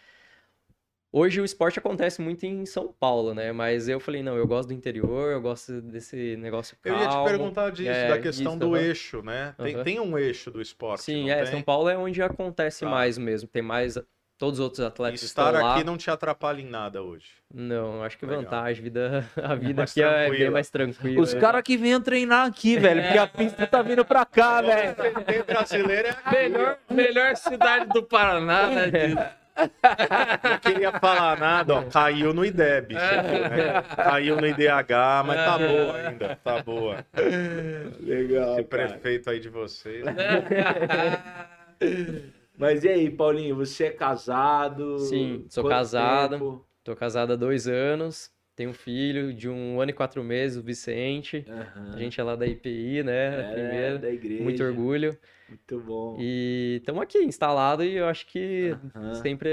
Hoje 1.16 1.40
o 1.40 1.44
esporte 1.44 1.78
acontece 1.78 2.20
muito 2.20 2.44
em 2.44 2.66
São 2.66 2.88
Paulo, 2.92 3.34
né? 3.34 3.52
Mas 3.52 3.88
eu 3.88 4.00
falei, 4.00 4.20
não, 4.20 4.36
eu 4.36 4.48
gosto 4.48 4.70
do 4.70 4.74
interior, 4.74 5.30
eu 5.30 5.40
gosto 5.40 5.80
desse 5.80 6.36
negócio 6.38 6.76
Eu 6.84 6.92
calmo. 6.92 7.04
ia 7.04 7.08
te 7.08 7.22
perguntar 7.30 7.70
disso, 7.70 7.88
É, 7.88 8.08
da 8.08 8.18
questão 8.18 8.52
isso, 8.54 8.58
do 8.58 8.74
aham. 8.74 8.82
eixo, 8.84 9.22
né? 9.22 9.54
Tem, 9.62 9.74
Aham. 9.76 9.84
tem 9.84 10.00
um 10.00 10.18
eixo 10.18 10.50
do 10.50 10.60
esporte. 10.60 11.04
Sim, 11.04 11.22
não 11.22 11.30
é, 11.30 11.36
tem? 11.42 11.46
São 11.52 11.62
Paulo 11.62 11.88
é 11.88 11.96
onde 11.96 12.20
acontece 12.20 12.80
Tá. 12.80 12.90
mais 12.90 13.16
mesmo. 13.16 13.48
Tem 13.48 13.62
mais. 13.62 13.96
Todos 14.36 14.58
os 14.58 14.64
outros 14.64 14.80
E 14.80 14.86
atletas 14.88 15.22
estar 15.22 15.50
estão 15.54 15.62
lá. 15.62 15.76
aqui 15.76 15.84
não 15.84 15.96
te 15.96 16.10
atrapalha 16.10 16.60
em 16.60 16.66
nada 16.68 17.00
hoje. 17.00 17.28
Não, 17.54 18.02
acho 18.02 18.18
que 18.18 18.26
Legal. 18.26 18.42
vantagem. 18.42 18.82
Vida, 18.82 19.24
a 19.40 19.54
vida 19.54 19.82
mais 19.82 19.90
aqui 19.92 20.02
é 20.02 20.08
bem 20.08 20.26
tranquila. 20.30 20.50
mais 20.50 20.70
tranquila. 20.70 21.22
Os 21.22 21.32
caras 21.34 21.62
que 21.62 21.76
venham 21.76 22.00
treinar 22.00 22.44
aqui, 22.48 22.74
velho, 22.76 23.02
porque 23.04 23.18
a 23.18 23.28
pista 23.28 23.64
tá 23.68 23.80
vindo 23.82 24.04
pra 24.04 24.26
cá, 24.26 24.60
velho. 24.60 24.96
Tem 25.24 25.42
brasileiro 25.44 26.08
é. 26.08 26.32
Melhor, 26.32 26.78
melhor 26.90 27.36
cidade 27.36 27.86
do 27.92 28.02
Paraná, 28.02 28.66
né? 28.66 28.90
Não 29.56 30.58
queria 30.58 30.92
falar 30.98 31.38
nada, 31.38 31.74
ó. 31.76 31.82
Caiu 31.84 32.34
no 32.34 32.44
IDEB. 32.44 32.88
viu, 32.94 32.98
né? 32.98 33.82
Caiu 33.96 34.36
no 34.36 34.46
IDH, 34.46 35.24
mas 35.26 35.36
tá 35.36 35.58
boa 35.58 35.96
ainda. 35.96 36.38
Tá 36.42 36.62
boa. 36.62 37.06
Legal. 38.00 38.58
Esse 38.58 38.64
cara. 38.64 38.88
prefeito 38.88 39.30
aí 39.30 39.40
de 39.40 39.48
vocês. 39.48 40.04
Mas 42.56 42.84
e 42.84 42.88
aí, 42.88 43.10
Paulinho, 43.10 43.56
você 43.56 43.86
é 43.86 43.90
casado? 43.90 44.98
Sim, 45.00 45.44
sou 45.48 45.64
Quanto 45.64 45.72
casado. 45.72 46.30
tempo? 46.38 46.64
Tô 46.84 46.94
casado 46.94 47.32
há 47.32 47.36
dois 47.36 47.66
anos. 47.66 48.30
Tenho 48.56 48.70
um 48.70 48.74
filho 48.74 49.34
de 49.34 49.48
um 49.48 49.80
ano 49.80 49.90
e 49.90 49.94
quatro 49.94 50.22
meses, 50.22 50.56
o 50.56 50.62
Vicente. 50.62 51.44
Aham. 51.48 51.92
A 51.94 51.98
gente 51.98 52.20
é 52.20 52.22
lá 52.24 52.36
da 52.36 52.46
IPI, 52.46 53.02
né? 53.02 53.40
é, 53.40 53.52
primeira. 53.52 53.98
da 53.98 54.10
igreja. 54.10 54.42
Muito 54.44 54.62
orgulho. 54.62 55.18
Muito 55.48 55.80
bom. 55.80 56.16
E 56.20 56.76
estamos 56.78 57.02
aqui, 57.02 57.18
instalado, 57.18 57.82
e 57.82 57.96
eu 57.96 58.06
acho 58.06 58.26
que 58.26 58.76
Aham. 58.94 59.14
sempre 59.14 59.48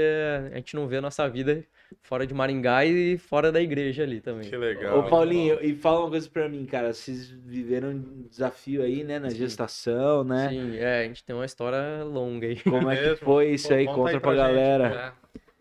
a 0.52 0.56
gente 0.56 0.76
não 0.76 0.86
vê 0.86 0.98
a 0.98 1.00
nossa 1.00 1.28
vida 1.28 1.64
fora 2.00 2.26
de 2.26 2.32
Maringá 2.32 2.84
e 2.84 3.18
fora 3.18 3.50
da 3.50 3.60
igreja 3.60 4.04
ali 4.04 4.20
também. 4.20 4.48
Que 4.48 4.56
legal. 4.56 5.00
Ô, 5.00 5.02
Paulinho, 5.04 5.58
e 5.60 5.74
fala 5.74 6.00
uma 6.00 6.10
coisa 6.10 6.30
pra 6.30 6.48
mim, 6.48 6.64
cara. 6.64 6.92
Vocês 6.92 7.28
viveram 7.28 7.90
um 7.90 8.26
desafio 8.28 8.82
aí, 8.82 9.02
né, 9.02 9.18
na 9.18 9.30
Sim. 9.30 9.36
gestação, 9.36 10.22
né? 10.22 10.48
Sim, 10.48 10.76
é, 10.76 11.00
a 11.00 11.04
gente 11.04 11.24
tem 11.24 11.34
uma 11.34 11.44
história 11.44 12.04
longa 12.04 12.46
aí. 12.46 12.60
Como 12.62 12.88
é 12.88 12.96
que 12.96 13.02
Mesmo? 13.02 13.16
foi 13.26 13.50
isso 13.52 13.72
aí? 13.72 13.84
conta 13.84 13.96
Conta 13.98 14.10
aí 14.10 14.20
pra 14.20 14.30
pra 14.30 14.30
gente, 14.32 14.54
galera. 14.54 15.14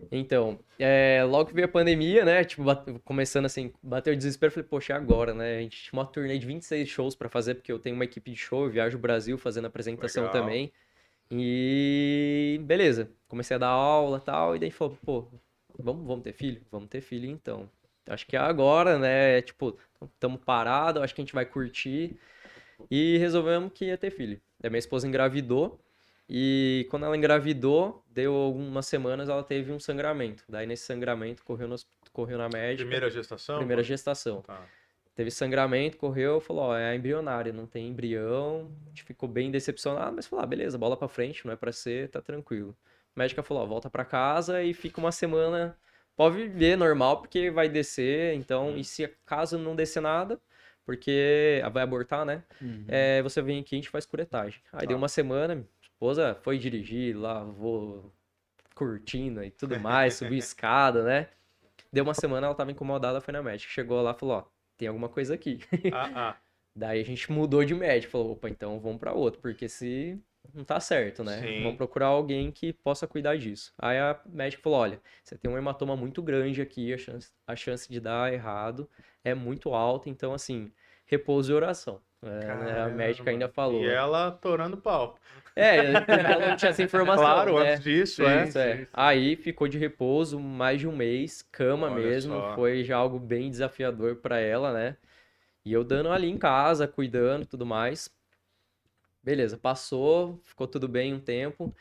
É. 0.09 0.17
Então, 0.17 0.59
é, 0.79 1.23
logo 1.23 1.49
que 1.49 1.53
veio 1.53 1.65
a 1.65 1.71
pandemia, 1.71 2.25
né? 2.25 2.43
Tipo, 2.43 2.63
bate- 2.63 2.99
começando 3.03 3.45
assim, 3.45 3.71
bateu 3.83 4.13
o 4.13 4.17
desespero, 4.17 4.51
falei, 4.51 4.67
poxa, 4.67 4.93
é 4.93 4.95
agora, 4.95 5.33
né? 5.33 5.57
A 5.57 5.61
gente 5.61 5.77
tinha 5.83 5.99
uma 5.99 6.05
turnê 6.05 6.37
de 6.37 6.45
26 6.45 6.87
shows 6.87 7.15
pra 7.15 7.29
fazer, 7.29 7.55
porque 7.55 7.71
eu 7.71 7.79
tenho 7.79 7.95
uma 7.95 8.05
equipe 8.05 8.31
de 8.31 8.37
show, 8.37 8.65
eu 8.65 8.71
viajo 8.71 8.97
o 8.97 9.01
Brasil 9.01 9.37
fazendo 9.37 9.65
apresentação 9.67 10.23
Legal. 10.23 10.41
também. 10.41 10.71
E 11.31 12.59
beleza, 12.63 13.09
comecei 13.27 13.55
a 13.55 13.59
dar 13.59 13.69
aula 13.69 14.17
e 14.17 14.21
tal, 14.21 14.55
e 14.55 14.59
daí 14.59 14.71
falou, 14.71 14.97
pô, 15.05 15.27
vamos, 15.79 16.05
vamos 16.05 16.23
ter 16.23 16.33
filho? 16.33 16.61
Vamos 16.71 16.89
ter 16.89 17.01
filho 17.01 17.29
então. 17.29 17.69
Acho 18.07 18.25
que 18.27 18.35
é 18.35 18.39
agora, 18.39 18.97
né? 18.97 19.41
Tipo, 19.41 19.77
estamos 20.01 20.41
parados, 20.43 21.01
acho 21.01 21.15
que 21.15 21.21
a 21.21 21.23
gente 21.23 21.33
vai 21.33 21.45
curtir. 21.45 22.17
E 22.89 23.17
resolvemos 23.17 23.71
que 23.73 23.85
ia 23.85 23.97
ter 23.97 24.11
filho. 24.11 24.41
Daí 24.59 24.69
minha 24.69 24.79
esposa 24.79 25.07
engravidou. 25.07 25.79
E 26.33 26.87
quando 26.89 27.05
ela 27.05 27.17
engravidou, 27.17 28.05
deu 28.07 28.33
algumas 28.33 28.85
semanas, 28.85 29.27
ela 29.27 29.43
teve 29.43 29.69
um 29.73 29.79
sangramento. 29.81 30.45
Daí 30.47 30.65
nesse 30.65 30.85
sangramento, 30.85 31.43
correu, 31.43 31.67
no, 31.67 31.75
correu 32.13 32.37
na 32.37 32.47
médica. 32.47 32.83
Primeira 32.83 33.09
gestação? 33.09 33.57
primeira 33.57 33.83
gestação. 33.83 34.41
Tá. 34.41 34.63
Teve 35.13 35.29
sangramento, 35.29 35.97
correu, 35.97 36.39
falou, 36.39 36.63
ó, 36.69 36.77
é 36.77 36.95
embrionária, 36.95 37.51
não 37.51 37.65
tem 37.67 37.89
embrião. 37.89 38.71
A 38.85 38.89
gente 38.89 39.03
ficou 39.03 39.27
bem 39.27 39.51
decepcionado, 39.51 40.15
mas 40.15 40.25
falou, 40.25 40.41
ah, 40.41 40.47
beleza, 40.47 40.77
bola 40.77 40.95
pra 40.95 41.09
frente, 41.09 41.45
não 41.45 41.51
é 41.51 41.57
pra 41.57 41.73
ser, 41.73 42.07
tá 42.07 42.21
tranquilo. 42.21 42.73
A 43.13 43.19
médica 43.19 43.43
falou, 43.43 43.63
ó, 43.63 43.65
volta 43.65 43.89
pra 43.89 44.05
casa 44.05 44.63
e 44.63 44.73
fica 44.73 45.01
uma 45.01 45.11
semana, 45.11 45.77
pode 46.15 46.37
viver 46.37 46.77
normal, 46.77 47.17
porque 47.17 47.51
vai 47.51 47.67
descer, 47.67 48.35
então, 48.35 48.77
e 48.77 48.85
se 48.85 49.05
caso 49.25 49.57
não 49.57 49.75
descer 49.75 49.99
nada, 50.01 50.39
porque 50.85 51.61
vai 51.73 51.83
abortar, 51.83 52.25
né? 52.25 52.41
Uhum. 52.61 52.85
É, 52.87 53.21
você 53.21 53.41
vem 53.41 53.59
aqui 53.59 53.75
e 53.75 53.79
a 53.79 53.81
gente 53.81 53.89
faz 53.89 54.05
curetagem. 54.05 54.61
Aí 54.71 54.79
Tá. 54.81 54.85
deu 54.85 54.97
uma 54.97 55.09
semana, 55.09 55.61
esposa 56.01 56.33
foi 56.41 56.57
dirigir, 56.57 57.15
lavou 57.15 58.11
cortina 58.73 59.45
e 59.45 59.51
tudo 59.51 59.79
mais, 59.79 60.15
subiu 60.17 60.39
escada, 60.39 61.03
né? 61.03 61.29
Deu 61.93 62.03
uma 62.03 62.15
semana, 62.15 62.47
ela 62.47 62.55
tava 62.55 62.71
incomodada, 62.71 63.21
foi 63.21 63.31
na 63.31 63.43
médica. 63.43 63.71
Chegou 63.71 64.01
lá 64.01 64.11
e 64.11 64.19
falou, 64.19 64.37
ó, 64.37 64.43
tem 64.77 64.87
alguma 64.87 65.07
coisa 65.07 65.35
aqui. 65.35 65.59
Ah, 65.93 66.11
ah. 66.15 66.37
Daí 66.75 67.01
a 67.01 67.05
gente 67.05 67.31
mudou 67.31 67.63
de 67.63 67.75
médico, 67.75 68.13
falou, 68.13 68.31
opa, 68.31 68.49
então 68.49 68.79
vamos 68.79 68.97
pra 68.97 69.13
outro, 69.13 69.41
porque 69.41 69.67
se 69.67 70.17
não 70.53 70.63
tá 70.63 70.79
certo, 70.79 71.23
né? 71.23 71.41
Sim. 71.41 71.63
Vamos 71.63 71.77
procurar 71.77 72.07
alguém 72.07 72.49
que 72.49 72.73
possa 72.73 73.05
cuidar 73.05 73.37
disso. 73.37 73.73
Aí 73.77 73.99
a 73.99 74.19
médica 74.25 74.63
falou, 74.63 74.79
olha, 74.79 75.01
você 75.21 75.37
tem 75.37 75.51
um 75.51 75.57
hematoma 75.57 75.95
muito 75.97 76.23
grande 76.23 76.61
aqui, 76.61 76.93
a 76.93 76.97
chance, 76.97 77.29
a 77.45 77.55
chance 77.55 77.91
de 77.91 77.99
dar 77.99 78.33
errado 78.33 78.89
é 79.23 79.35
muito 79.35 79.73
alta, 79.73 80.09
então 80.09 80.33
assim, 80.33 80.71
repouso 81.05 81.51
e 81.51 81.55
oração. 81.55 82.01
É, 82.23 82.27
né? 82.55 82.81
A 82.81 82.87
médica 82.89 83.31
ainda 83.31 83.49
falou. 83.49 83.83
E 83.83 83.89
ela 83.89 84.31
torando 84.31 84.77
pau. 84.77 85.17
É, 85.55 85.77
ela 85.77 86.47
não 86.49 86.55
tinha 86.55 86.69
essa 86.69 86.81
informação, 86.83 87.23
Claro, 87.25 87.59
né? 87.59 87.73
antes 87.73 87.83
disso, 87.83 88.23
é. 88.25 88.47
isso 88.47 88.59
é. 88.59 88.87
Aí 88.93 89.35
ficou 89.35 89.67
de 89.67 89.77
repouso 89.77 90.39
mais 90.39 90.79
de 90.79 90.87
um 90.87 90.95
mês, 90.95 91.41
cama 91.41 91.87
Olha 91.91 91.95
mesmo. 91.95 92.33
só. 92.35 92.55
Foi 92.55 92.83
já 92.83 92.95
algo 92.97 93.19
bem 93.19 93.49
desafiador 93.49 94.17
pra 94.17 94.39
ela, 94.39 94.71
né? 94.71 94.95
E 95.65 95.73
eu 95.73 95.83
dando 95.83 96.09
ali 96.09 96.29
em 96.29 96.37
casa, 96.37 96.87
cuidando 96.87 97.43
e 97.43 97.45
tudo 97.47 97.65
mais. 97.65 98.09
Beleza, 99.23 99.57
passou, 99.57 100.39
ficou 100.43 100.67
tudo 100.67 100.87
bem 100.87 101.13
um 101.13 101.19
tempo. 101.19 101.75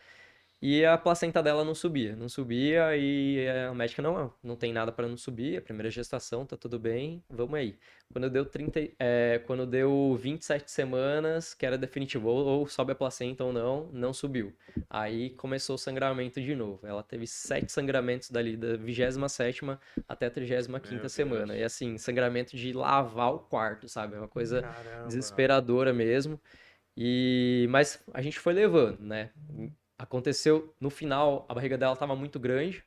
E 0.63 0.85
a 0.85 0.99
placenta 0.99 1.43
dela 1.43 1.65
não 1.65 1.75
subia, 1.75 2.15
não 2.15 2.29
subia 2.29 2.95
e 2.95 3.49
a 3.49 3.73
médica 3.73 4.03
não, 4.03 4.31
não 4.43 4.57
tem 4.57 4.75
nada 4.75 4.93
para 4.93 5.09
não 5.09 5.17
subir, 5.17 5.57
a 5.57 5.63
primeira 5.63 5.91
gestação, 5.91 6.45
tá 6.45 6.55
tudo 6.55 6.79
bem, 6.79 7.25
vamos 7.31 7.55
aí. 7.55 7.79
Quando 8.13 8.29
deu 8.29 8.45
30, 8.45 8.91
é, 8.99 9.41
quando 9.47 9.65
deu 9.65 10.15
27 10.21 10.71
semanas, 10.71 11.55
que 11.55 11.65
era 11.65 11.79
definitivo, 11.79 12.29
ou, 12.29 12.45
ou 12.45 12.67
sobe 12.67 12.93
a 12.93 12.95
placenta 12.95 13.43
ou 13.43 13.55
não, 13.55 13.89
não 13.91 14.13
subiu. 14.13 14.53
Aí 14.91 15.31
começou 15.31 15.77
o 15.77 15.79
sangramento 15.79 16.41
de 16.43 16.55
novo. 16.55 16.87
Ela 16.87 17.03
teve 17.03 17.27
sete 17.27 17.73
sangramentos 17.73 18.31
dali, 18.31 18.55
da 18.55 18.77
27ª 18.77 19.79
até 20.07 20.27
a 20.27 20.31
35ª 20.31 20.91
Meu 20.91 21.09
semana. 21.09 21.47
Deus. 21.55 21.61
E 21.61 21.63
assim, 21.63 21.97
sangramento 21.97 22.55
de 22.55 22.75
lavar 22.75 23.33
o 23.33 23.39
quarto, 23.39 23.89
sabe? 23.89 24.17
É 24.17 24.19
uma 24.19 24.29
coisa 24.29 24.61
Caramba. 24.61 25.07
desesperadora 25.07 25.93
mesmo. 25.95 26.39
E 26.97 27.67
mas 27.71 28.03
a 28.13 28.21
gente 28.21 28.39
foi 28.39 28.53
levando, 28.53 29.01
né? 29.01 29.31
Aconteceu 30.01 30.75
no 30.81 30.89
final, 30.89 31.45
a 31.47 31.53
barriga 31.53 31.77
dela 31.77 31.93
estava 31.93 32.17
muito 32.17 32.39
grande 32.41 32.83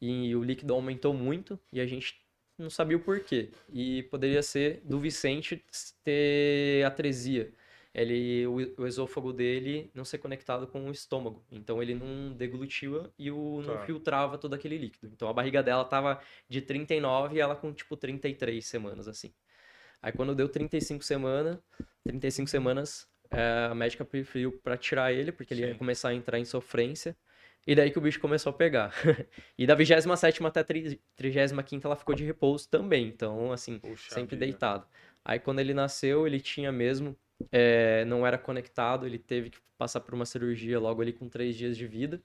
e 0.00 0.34
o 0.34 0.42
líquido 0.42 0.72
aumentou 0.72 1.12
muito 1.12 1.60
e 1.70 1.78
a 1.78 1.86
gente 1.86 2.18
não 2.56 2.70
sabia 2.70 2.96
o 2.96 3.00
porquê. 3.00 3.50
E 3.70 4.04
poderia 4.04 4.42
ser 4.42 4.80
do 4.82 4.98
Vicente 4.98 5.62
ter 6.02 6.82
atresia. 6.86 7.52
Ele, 7.92 8.46
o, 8.46 8.82
o 8.82 8.86
esôfago 8.86 9.30
dele 9.30 9.90
não 9.94 10.06
ser 10.06 10.16
conectado 10.18 10.66
com 10.66 10.88
o 10.88 10.90
estômago. 10.90 11.44
Então 11.52 11.82
ele 11.82 11.94
não 11.94 12.32
deglutia 12.32 13.10
e 13.18 13.30
o, 13.30 13.60
não 13.62 13.74
Tá. 13.74 13.84
filtrava 13.84 14.38
todo 14.38 14.54
aquele 14.54 14.78
líquido. 14.78 15.08
Então 15.12 15.28
a 15.28 15.32
barriga 15.34 15.62
dela 15.62 15.84
tava 15.84 16.18
de 16.48 16.62
39 16.62 17.36
e 17.36 17.40
ela 17.40 17.54
com 17.54 17.72
tipo 17.74 17.94
33 17.96 18.64
semanas 18.66 19.06
assim. 19.06 19.32
Aí 20.02 20.12
quando 20.12 20.34
deu 20.34 20.48
35 20.48 21.04
semanas, 21.04 21.58
35 22.04 22.48
semanas, 22.50 23.06
eh, 23.30 23.68
a 23.70 23.74
médica 23.74 24.04
preferiu 24.04 24.52
para 24.52 24.76
tirar 24.76 25.12
ele, 25.12 25.32
porque 25.32 25.52
ele 25.54 25.62
ia 25.62 25.72
Sim. 25.72 25.78
começar 25.78 26.10
a 26.10 26.14
entrar 26.14 26.38
em 26.38 26.44
sofrência. 26.44 27.16
E 27.66 27.74
daí 27.74 27.90
que 27.90 27.98
o 27.98 28.00
bicho 28.00 28.20
começou 28.20 28.50
a 28.50 28.52
pegar. 28.52 28.92
e 29.58 29.66
da 29.66 29.74
27 29.74 30.44
até 30.44 30.60
a 30.60 30.64
35 30.64 31.86
ela 31.86 31.96
ficou 31.96 32.14
de 32.14 32.24
repouso 32.24 32.68
também. 32.68 33.06
Então, 33.08 33.52
assim, 33.52 33.78
Puxa 33.78 34.14
sempre 34.14 34.36
vida. 34.36 34.46
deitado. 34.46 34.86
Aí 35.24 35.38
quando 35.38 35.60
ele 35.60 35.72
nasceu, 35.72 36.26
ele 36.26 36.40
tinha 36.40 36.70
mesmo, 36.70 37.16
é, 37.50 38.04
não 38.04 38.26
era 38.26 38.36
conectado, 38.36 39.06
ele 39.06 39.18
teve 39.18 39.48
que 39.50 39.58
passar 39.78 40.00
por 40.00 40.14
uma 40.14 40.26
cirurgia 40.26 40.78
logo 40.78 41.00
ali 41.00 41.12
com 41.12 41.28
três 41.28 41.56
dias 41.56 41.76
de 41.76 41.86
vida. 41.86 42.20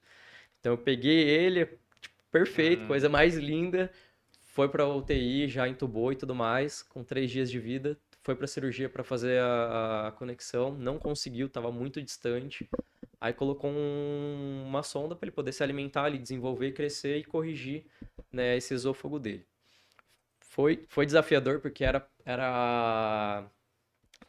Então 0.60 0.74
eu 0.74 0.78
peguei 0.78 1.20
ele, 1.28 1.66
tipo, 2.02 2.16
perfeito, 2.32 2.82
Uhum. 2.82 2.88
coisa 2.88 3.08
mais 3.10 3.36
linda. 3.38 3.90
Foi 4.42 4.68
pra 4.68 4.86
UTI, 4.88 5.48
já 5.48 5.68
entubou 5.70 6.12
e 6.12 6.16
tudo 6.18 6.36
mais, 6.36 6.84
com 6.84 7.02
três 7.04 7.32
dias 7.32 7.50
de 7.50 7.60
vida. 7.60 7.98
Foi 8.30 8.36
pra 8.36 8.46
cirurgia 8.46 8.88
pra 8.88 9.04
fazer 9.04 9.42
a, 9.42 10.10
a 10.10 10.12
conexão, 10.12 10.72
não 10.78 11.00
conseguiu, 11.00 11.50
tava 11.50 11.72
muito 11.72 12.00
distante. 12.00 12.70
Aí 13.20 13.34
colocou 13.34 13.72
um- 13.72 14.66
uma 14.68 14.84
sonda 14.84 15.16
para 15.16 15.26
ele 15.26 15.36
poder 15.36 15.52
se 15.52 15.64
alimentar, 15.64 16.08
ele 16.08 16.20
desenvolver, 16.20 16.74
crescer 16.74 17.18
e 17.18 17.24
corrigir 17.24 17.88
né, 18.32 18.56
esse 18.56 18.72
esôfago 18.72 19.18
dele. 19.18 19.48
Foi, 20.42 20.86
foi 20.90 21.06
desafiador 21.08 21.60
porque 21.60 21.84
era, 21.84 22.08
era 22.26 23.50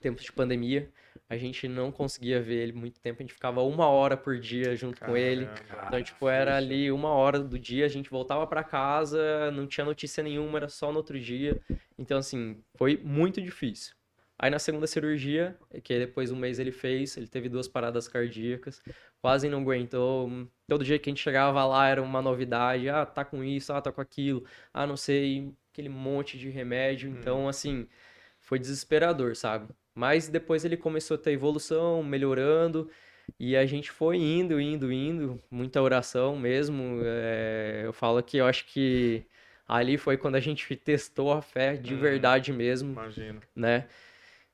tempo 0.00 0.22
de 0.22 0.32
pandemia, 0.32 0.90
a 1.30 1.36
gente 1.36 1.68
não 1.68 1.92
conseguia 1.92 2.42
ver 2.42 2.56
ele 2.56 2.72
muito 2.72 2.98
tempo, 2.98 3.22
a 3.22 3.22
gente 3.22 3.32
ficava 3.32 3.62
uma 3.62 3.86
hora 3.86 4.16
por 4.16 4.36
dia 4.36 4.74
junto 4.74 5.00
com 5.00 5.16
ele. 5.16 5.46
Caramba. 5.46 5.86
Então, 5.86 6.02
tipo, 6.02 6.28
era 6.28 6.56
ali 6.56 6.90
uma 6.90 7.10
hora 7.10 7.38
do 7.38 7.56
dia, 7.56 7.84
a 7.84 7.88
gente 7.88 8.10
voltava 8.10 8.44
pra 8.48 8.64
casa, 8.64 9.48
não 9.52 9.64
tinha 9.64 9.84
notícia 9.84 10.24
nenhuma, 10.24 10.58
era 10.58 10.68
só 10.68 10.90
no 10.90 10.96
outro 10.98 11.20
dia. 11.20 11.60
Então, 11.96 12.18
assim, 12.18 12.60
foi 12.74 13.00
muito 13.04 13.40
difícil. 13.40 13.94
Aí 14.36 14.50
na 14.50 14.58
segunda 14.58 14.88
cirurgia, 14.88 15.56
que 15.84 15.96
depois 16.00 16.30
de 16.30 16.34
um 16.34 16.38
mês 16.38 16.58
ele 16.58 16.72
fez, 16.72 17.16
ele 17.16 17.28
teve 17.28 17.48
duas 17.48 17.68
paradas 17.68 18.08
cardíacas, 18.08 18.82
quase 19.20 19.48
não 19.48 19.60
aguentou. 19.60 20.48
Todo 20.66 20.84
dia 20.84 20.98
que 20.98 21.10
a 21.10 21.12
gente 21.12 21.22
chegava 21.22 21.64
lá 21.64 21.86
era 21.86 22.02
uma 22.02 22.20
novidade. 22.20 22.88
Ah, 22.88 23.06
tá 23.06 23.24
com 23.24 23.44
isso, 23.44 23.72
ah, 23.72 23.80
tá 23.80 23.92
com 23.92 24.00
aquilo, 24.00 24.44
ah, 24.74 24.84
não 24.84 24.96
sei, 24.96 25.54
aquele 25.70 25.90
monte 25.90 26.36
de 26.36 26.48
remédio. 26.48 27.08
Então, 27.08 27.46
assim, 27.46 27.86
foi 28.40 28.58
desesperador, 28.58 29.36
sabe? 29.36 29.68
Mas 29.94 30.28
depois 30.28 30.64
ele 30.64 30.76
começou 30.76 31.16
a 31.16 31.18
ter 31.18 31.32
evolução, 31.32 32.02
melhorando. 32.02 32.88
E 33.38 33.56
a 33.56 33.64
gente 33.66 33.90
foi 33.90 34.16
indo, 34.18 34.60
indo, 34.60 34.92
indo, 34.92 35.40
muita 35.50 35.80
oração 35.82 36.36
mesmo. 36.36 37.00
é, 37.04 37.82
eu 37.84 37.92
falo 37.92 38.22
que 38.22 38.38
eu 38.38 38.46
acho 38.46 38.66
que 38.66 39.24
ali 39.66 39.96
foi 39.96 40.16
quando 40.16 40.34
a 40.36 40.40
gente 40.40 40.74
testou 40.76 41.32
a 41.32 41.40
fé 41.42 41.76
de 41.76 41.94
Uhum. 41.94 42.00
verdade 42.00 42.52
mesmo, 42.52 42.92
Imagino. 42.92 43.40
né? 43.54 43.86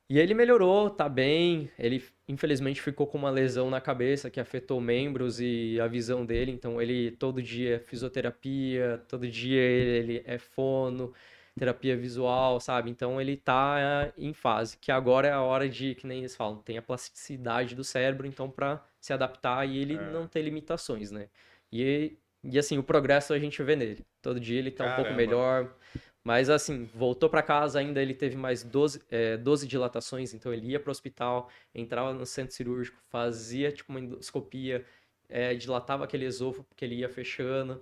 E 0.09 0.19
ele 0.19 0.33
melhorou, 0.33 0.89
tá 0.89 1.09
bem. 1.09 1.69
Ele 1.77 2.03
infelizmente 2.27 2.81
ficou 2.81 3.07
com 3.07 3.17
uma 3.17 3.29
lesão 3.29 3.69
na 3.69 3.81
cabeça 3.81 4.29
que 4.29 4.39
afetou 4.39 4.79
membros 4.79 5.39
e 5.41 5.79
a 5.81 5.87
visão 5.87 6.25
dele. 6.25 6.51
Então 6.51 6.81
ele 6.81 7.11
todo 7.11 7.41
dia 7.41 7.75
é 7.75 7.79
fisioterapia, 7.79 9.03
todo 9.09 9.27
dia 9.27 9.59
ele 9.61 10.23
é 10.25 10.37
fono, 10.37 11.13
terapia 11.57 11.97
visual, 11.97 12.59
sabe? 12.59 12.89
Então 12.89 13.19
ele 13.19 13.35
tá 13.37 14.11
em 14.17 14.33
fase, 14.33 14.77
que 14.77 14.91
agora 14.91 15.27
é 15.27 15.31
a 15.31 15.41
hora 15.41 15.67
de, 15.69 15.95
que 15.95 16.05
nem 16.07 16.19
eles 16.19 16.35
falam, 16.35 16.57
tem 16.61 16.77
a 16.77 16.81
plasticidade 16.81 17.75
do 17.75 17.83
cérebro, 17.83 18.27
então 18.27 18.49
para 18.49 18.83
se 18.99 19.13
adaptar 19.13 19.67
e 19.67 19.77
ele 19.77 19.95
É. 19.95 20.11
não 20.11 20.27
ter 20.27 20.41
limitações, 20.41 21.11
né? 21.11 21.29
E, 21.71 22.17
e 22.43 22.57
assim, 22.59 22.77
o 22.77 22.83
progresso 22.83 23.33
a 23.33 23.39
gente 23.39 23.61
vê 23.63 23.75
nele. 23.75 24.05
Todo 24.21 24.39
dia 24.39 24.59
ele 24.59 24.71
tá 24.71 24.83
um 24.83 24.87
pouco 24.87 25.03
Caramba. 25.03 25.17
melhor. 25.17 25.75
Mas 26.23 26.49
assim, 26.49 26.85
voltou 26.93 27.29
para 27.29 27.41
casa 27.41 27.79
ainda, 27.79 28.01
ele 28.01 28.13
teve 28.13 28.35
mais 28.35 28.61
12, 28.63 29.01
é, 29.09 29.37
12 29.37 29.65
dilatações, 29.67 30.33
então 30.33 30.53
ele 30.53 30.67
ia 30.67 30.79
para 30.79 30.89
o 30.89 30.91
hospital, 30.91 31.49
entrava 31.73 32.13
no 32.13 32.25
centro 32.25 32.53
cirúrgico, 32.53 32.97
fazia 33.09 33.71
tipo 33.71 33.91
uma 33.93 33.99
endoscopia, 34.01 34.85
é, 35.29 35.53
dilatava 35.55 36.03
aquele 36.03 36.25
esôfago 36.25 36.65
porque 36.65 36.83
ele 36.83 36.95
ia 36.95 37.07
fechando, 37.09 37.81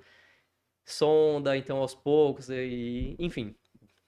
sonda, 0.85 1.57
então 1.57 1.77
aos 1.77 1.95
poucos, 1.95 2.49
e 2.49 3.15
enfim. 3.19 3.55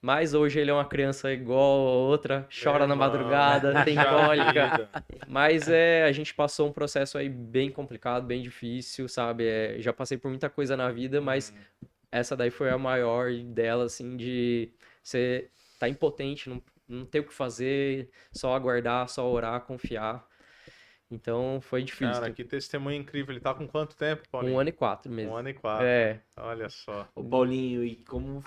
Mas 0.00 0.32
hoje 0.32 0.60
ele 0.60 0.70
é 0.70 0.74
uma 0.74 0.84
criança 0.84 1.32
igual 1.32 1.88
a 1.88 1.92
outra, 1.92 2.48
chora 2.62 2.86
na 2.86 2.94
Irmão, 2.94 3.08
madrugada, 3.08 3.82
tem 3.84 3.96
puxa 3.96 4.08
cólica. 4.08 4.90
Mas 5.26 5.68
é, 5.68 6.04
a 6.04 6.12
gente 6.12 6.32
passou 6.32 6.68
um 6.68 6.72
processo 6.72 7.18
aí 7.18 7.28
bem 7.28 7.68
complicado, 7.70 8.24
bem 8.24 8.40
difícil, 8.40 9.08
sabe? 9.08 9.46
É, 9.46 9.76
já 9.80 9.92
passei 9.92 10.16
por 10.16 10.28
muita 10.28 10.48
coisa 10.48 10.76
na 10.76 10.90
vida, 10.92 11.20
mas 11.20 11.52
essa 12.12 12.36
daí 12.36 12.50
foi 12.50 12.70
a 12.70 12.78
maior 12.78 13.32
dela, 13.32 13.84
assim, 13.84 14.16
de 14.16 14.70
você 15.02 15.50
tá 15.80 15.88
impotente, 15.88 16.48
não, 16.48 16.62
não 16.88 17.04
ter 17.04 17.20
o 17.20 17.24
que 17.24 17.34
fazer, 17.34 18.08
só 18.32 18.54
aguardar, 18.54 19.08
só 19.08 19.28
orar, 19.28 19.60
confiar. 19.62 20.26
Então 21.10 21.58
foi 21.60 21.82
difícil. 21.82 22.12
Cara, 22.12 22.30
que 22.30 22.44
testemunho 22.44 23.00
incrível. 23.00 23.32
Ele 23.32 23.40
tá 23.40 23.54
com 23.54 23.66
quanto 23.66 23.96
tempo, 23.96 24.22
Paulinho? 24.30 24.54
um 24.54 24.60
ano 24.60 24.68
e 24.68 24.72
quatro 24.72 25.10
mesmo. 25.10 25.32
Um 25.32 25.36
ano 25.36 25.48
e 25.48 25.54
quatro. 25.54 25.86
É, 25.86 26.20
Olha 26.36 26.68
só. 26.68 27.08
Ô 27.14 27.24
Paulinho, 27.24 27.82
e 27.82 27.96
como, 28.04 28.44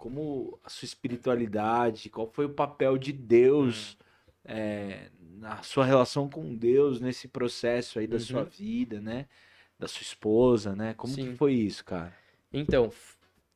como 0.00 0.58
a 0.64 0.70
sua 0.70 0.86
espiritualidade, 0.86 2.08
qual 2.08 2.26
foi 2.26 2.46
o 2.46 2.54
papel 2.54 2.96
de 2.96 3.12
Deus 3.12 3.98
é, 4.42 5.10
na 5.36 5.62
sua 5.62 5.84
relação 5.84 6.26
com 6.26 6.54
Deus 6.56 7.02
nesse 7.02 7.28
processo 7.28 7.98
aí 7.98 8.06
da 8.06 8.16
Uhum. 8.16 8.20
sua 8.20 8.44
vida, 8.44 8.98
né? 8.98 9.26
Da 9.78 9.86
sua 9.86 10.00
esposa, 10.00 10.74
né? 10.74 10.94
Como 10.94 11.12
que 11.14 11.26
Sim. 11.26 11.36
foi 11.36 11.52
isso, 11.52 11.84
cara? 11.84 12.16
Então, 12.50 12.90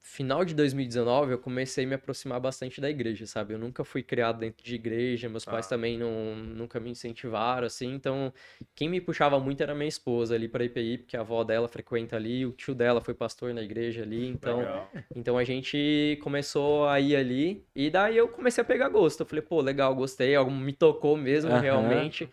final 0.06 0.44
de 0.44 0.54
2019 0.54 1.32
eu 1.32 1.38
comecei 1.38 1.84
a 1.84 1.88
me 1.88 1.94
aproximar 1.94 2.38
bastante 2.38 2.78
da 2.78 2.90
igreja, 2.90 3.26
sabe? 3.26 3.54
Eu 3.54 3.58
nunca 3.58 3.82
fui 3.84 4.02
criado 4.02 4.38
dentro 4.38 4.62
de 4.62 4.74
igreja, 4.74 5.30
meus 5.30 5.46
pais 5.46 5.64
Ah. 5.64 5.70
também 5.70 5.96
não, 5.98 6.36
nunca 6.36 6.78
me 6.78 6.90
incentivaram, 6.90 7.66
assim, 7.66 7.94
então 7.94 8.30
quem 8.74 8.86
me 8.86 9.00
puxava 9.00 9.40
muito 9.40 9.62
era 9.62 9.74
minha 9.74 9.88
esposa 9.88 10.34
ali 10.34 10.46
para 10.46 10.62
IPI, 10.62 10.98
porque 10.98 11.16
a 11.16 11.20
avó 11.20 11.42
dela 11.42 11.66
frequenta 11.68 12.16
ali, 12.16 12.44
o 12.44 12.52
tio 12.52 12.74
dela 12.74 13.00
foi 13.00 13.14
pastor 13.14 13.54
na 13.54 13.62
igreja 13.62 14.02
ali, 14.02 14.28
então 14.28 14.58
Legal. 14.58 14.92
então 15.16 15.38
a 15.38 15.42
gente 15.42 16.18
começou 16.22 16.86
a 16.86 17.00
ir 17.00 17.16
ali 17.16 17.64
e 17.74 17.88
daí 17.88 18.14
eu 18.18 18.28
comecei 18.28 18.60
a 18.60 18.64
pegar 18.64 18.90
gosto. 18.90 19.20
Eu 19.20 19.26
falei, 19.26 19.42
pô, 19.42 19.62
legal, 19.62 19.94
gostei, 19.94 20.34
algo 20.34 20.50
me 20.50 20.74
tocou 20.74 21.16
mesmo, 21.16 21.50
realmente. 21.50 22.28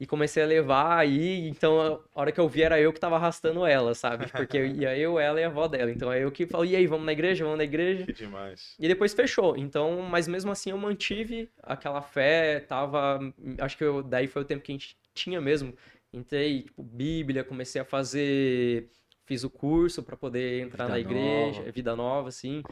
E 0.00 0.06
comecei 0.06 0.42
a 0.44 0.46
levar 0.46 0.96
aí, 0.98 1.48
então 1.48 2.00
a 2.14 2.20
hora 2.20 2.30
que 2.30 2.38
eu 2.38 2.48
vi 2.48 2.62
era 2.62 2.80
eu 2.80 2.92
que 2.92 3.00
tava 3.00 3.16
arrastando 3.16 3.66
ela, 3.66 3.94
sabe? 3.96 4.28
Porque 4.30 4.56
ia 4.64 4.96
eu, 4.96 5.18
ela 5.18 5.40
e 5.40 5.44
a 5.44 5.48
avó 5.48 5.66
dela. 5.66 5.90
Então 5.90 6.12
é 6.12 6.22
eu 6.22 6.30
que 6.30 6.46
falo, 6.46 6.64
e 6.64 6.76
aí, 6.76 6.86
vamos 6.86 7.04
na 7.04 7.12
igreja, 7.12 7.42
vamos 7.44 7.58
na 7.58 7.64
igreja? 7.64 8.04
Que 8.06 8.12
demais. 8.12 8.76
E 8.78 8.86
depois 8.86 9.12
fechou. 9.12 9.56
Então, 9.56 10.00
mas 10.02 10.28
mesmo 10.28 10.52
assim 10.52 10.70
eu 10.70 10.78
mantive 10.78 11.50
aquela 11.62 12.00
fé, 12.00 12.60
tava, 12.60 13.18
acho 13.60 13.76
que 13.76 13.82
eu- 13.84 14.02
daí 14.02 14.28
foi 14.28 14.42
o 14.42 14.44
tempo 14.44 14.62
que 14.62 14.70
a 14.70 14.74
gente 14.76 14.96
tinha 15.14 15.40
mesmo. 15.40 15.74
Entrei, 16.12 16.62
tipo, 16.62 16.82
Bíblia, 16.82 17.42
comecei 17.42 17.80
a 17.80 17.84
fazer, 17.84 18.88
fiz 19.26 19.42
o 19.42 19.50
curso 19.50 20.00
para 20.02 20.16
poder 20.16 20.60
entrar 20.62 20.84
Vida 20.84 20.92
na 20.94 21.00
igreja, 21.00 21.58
nova. 21.60 21.72
vida 21.72 21.96
nova, 21.96 22.28
assim. 22.28 22.62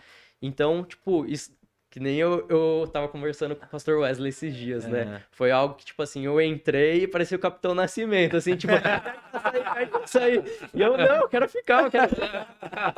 Então, 0.41 0.85
tipo, 0.85 1.27
isso 1.27 1.51
que 1.97 2.01
nem 2.01 2.17
eu, 2.17 2.45
eu 2.51 2.87
tava 2.93 3.09
conversando 3.09 3.57
com 3.57 3.65
o 3.65 3.69
pastor 3.71 4.01
Wesley 4.01 4.29
esses 4.29 4.55
dias, 4.55 4.87
né? 4.87 5.17
É. 5.17 5.23
Foi 5.31 5.51
algo 5.51 5.77
que, 5.77 5.83
tipo 5.87 6.03
assim, 6.03 6.27
eu 6.27 6.39
entrei 6.39 7.05
e 7.05 7.09
parecia 7.09 7.39
o 7.39 7.41
Capitão 7.41 7.75
Nascimento, 7.75 8.37
assim, 8.37 8.55
tipo, 8.55 8.75
sair, 9.33 9.91
sair. 10.05 10.45
E 10.75 10.83
eu, 10.83 10.95
não, 10.95 11.07
eu 11.07 11.27
quero 11.27 11.49
ficar, 11.49 11.85
eu 11.85 11.91
quero 11.91 12.11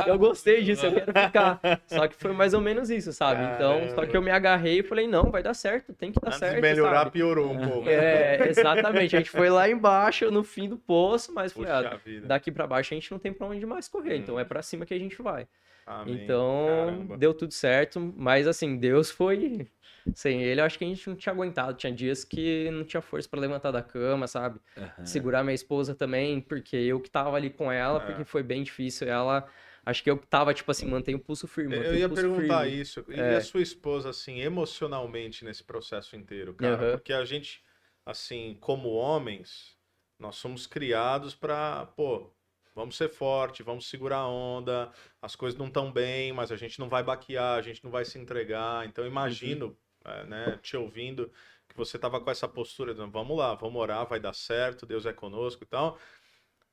Eu 0.04 0.18
gostei 0.18 0.64
disso, 0.64 0.84
eu 0.84 0.94
quero 0.94 1.12
ficar. 1.12 1.61
Só 1.87 2.08
que 2.08 2.16
foi 2.16 2.32
mais 2.32 2.54
ou 2.54 2.61
menos 2.61 2.90
isso, 2.90 3.12
sabe? 3.12 3.44
Então, 3.54 3.88
só 3.94 4.04
que 4.04 4.16
eu 4.16 4.20
me 4.20 4.32
agarrei 4.32 4.80
e 4.80 4.82
falei, 4.82 5.06
não, 5.06 5.30
vai 5.30 5.44
dar 5.44 5.54
certo, 5.54 5.92
tem 5.94 6.11
que 6.11 6.18
dar 6.20 6.30
Antes 6.30 6.40
certo, 6.40 6.56
de 6.56 6.61
melhorar, 6.61 6.98
sabe? 6.98 7.11
piorou 7.12 7.52
um 7.52 7.68
pouco. 7.68 7.88
É, 7.88 8.48
exatamente. 8.48 9.14
A 9.14 9.20
gente 9.20 9.30
foi 9.30 9.48
lá 9.48 9.70
embaixo, 9.70 10.28
no 10.28 10.42
fim 10.42 10.68
do 10.68 10.76
poço, 10.76 11.32
mas 11.32 11.52
foi, 11.52 11.66
Puxa 11.66 11.88
ah, 11.94 11.96
vida. 12.04 12.26
daqui 12.26 12.50
pra 12.50 12.66
baixo 12.66 12.92
a 12.92 12.96
gente 12.96 13.12
não 13.12 13.18
tem 13.20 13.32
pra 13.32 13.46
onde 13.46 13.64
mais 13.64 13.87
correr, 13.87 14.14
Hum. 14.14 14.22
então 14.24 14.40
é 14.40 14.44
pra 14.44 14.61
cima 14.61 14.84
que 14.84 14.92
a 14.92 14.98
gente 14.98 15.22
vai. 15.22 15.46
Amém. 15.88 16.14
Então, 16.24 16.66
Caramba. 16.66 17.16
deu 17.16 17.33
tudo 17.35 17.53
certo, 17.53 17.98
mas 18.16 18.46
assim, 18.46 18.77
Deus 18.77 19.11
foi. 19.11 19.66
Sem 20.14 20.42
ele, 20.42 20.61
eu 20.61 20.64
acho 20.64 20.79
que 20.79 20.85
a 20.85 20.88
gente 20.88 21.09
não 21.09 21.16
tinha 21.16 21.33
aguentado. 21.33 21.77
Tinha 21.77 21.92
dias 21.92 22.24
que 22.24 22.70
não 22.70 22.85
tinha 22.85 23.01
força 23.01 23.29
pra 23.29 23.38
levantar 23.40 23.70
da 23.70 23.83
cama, 23.83 24.27
sabe? 24.27 24.61
Aham. 24.77 25.05
Segurar 25.05 25.42
minha 25.44 25.55
esposa 25.55 25.94
também, 25.94 26.40
porque 26.40 26.77
eu 26.77 27.01
que 27.01 27.11
tava 27.11 27.37
ali 27.37 27.51
com 27.51 27.70
ela, 27.70 28.01
É. 28.01 28.07
porque 28.07 28.24
foi 28.24 28.42
bem 28.42 28.62
difícil. 28.62 29.09
Ela, 29.09 29.48
acho 29.85 30.03
que 30.03 30.11
eu 30.11 30.18
que 30.18 30.27
tava, 30.27 30.53
tipo 30.55 30.70
assim, 30.70 30.87
mantém 30.87 31.14
o 31.14 31.18
pulso 31.20 31.46
firme. 31.46 31.77
Eu 31.77 31.96
ia 31.96 32.09
pulso 32.09 32.22
perguntar 32.22 32.66
firme. 32.66 32.81
isso. 32.81 33.05
E 33.09 33.20
É. 33.20 33.37
a 33.37 33.40
sua 33.40 33.61
esposa, 33.62 34.11
assim, 34.11 34.40
emocionalmente 34.40 35.44
nesse 35.44 35.62
processo 35.64 36.16
inteiro, 36.16 36.55
cara? 36.55 36.77
Aham. 36.77 36.96
Porque 36.96 37.12
a 37.12 37.24
gente, 37.24 37.62
assim, 38.05 38.57
como 38.61 38.88
homens, 38.90 39.77
nós 40.18 40.36
somos 40.36 40.66
criados 40.66 41.34
pra, 41.34 41.86
pô, 41.97 42.32
vamos 42.79 42.97
ser 42.97 43.09
forte, 43.09 43.62
vamos 43.62 43.89
segurar 43.89 44.18
a 44.18 44.29
onda, 44.29 44.91
as 45.22 45.35
coisas 45.37 45.59
não 45.59 45.66
estão 45.68 45.93
bem, 45.93 46.33
mas 46.33 46.53
a 46.53 46.57
gente 46.57 46.79
não 46.79 46.89
vai 46.89 47.03
baquear, 47.03 47.59
a 47.59 47.62
gente 47.62 47.83
não 47.85 47.91
vai 47.91 48.05
se 48.05 48.18
entregar. 48.18 48.87
Então, 48.87 49.07
imagino, 49.07 49.76
é, 50.05 50.24
né, 50.26 50.57
te 50.59 50.76
ouvindo, 50.76 51.33
que 51.68 51.76
você 51.76 51.99
tava 51.99 52.20
com 52.20 52.31
essa 52.31 52.49
postura, 52.49 52.95
de, 52.95 53.01
vamos 53.11 53.37
lá, 53.39 53.55
vamos 53.55 53.81
orar, 53.81 54.07
vai 54.09 54.20
dar 54.20 54.35
certo, 54.35 54.87
Deus 54.87 55.07
é 55.07 55.12
conosco 55.12 55.64
e 55.64 55.66
tal. 55.66 55.99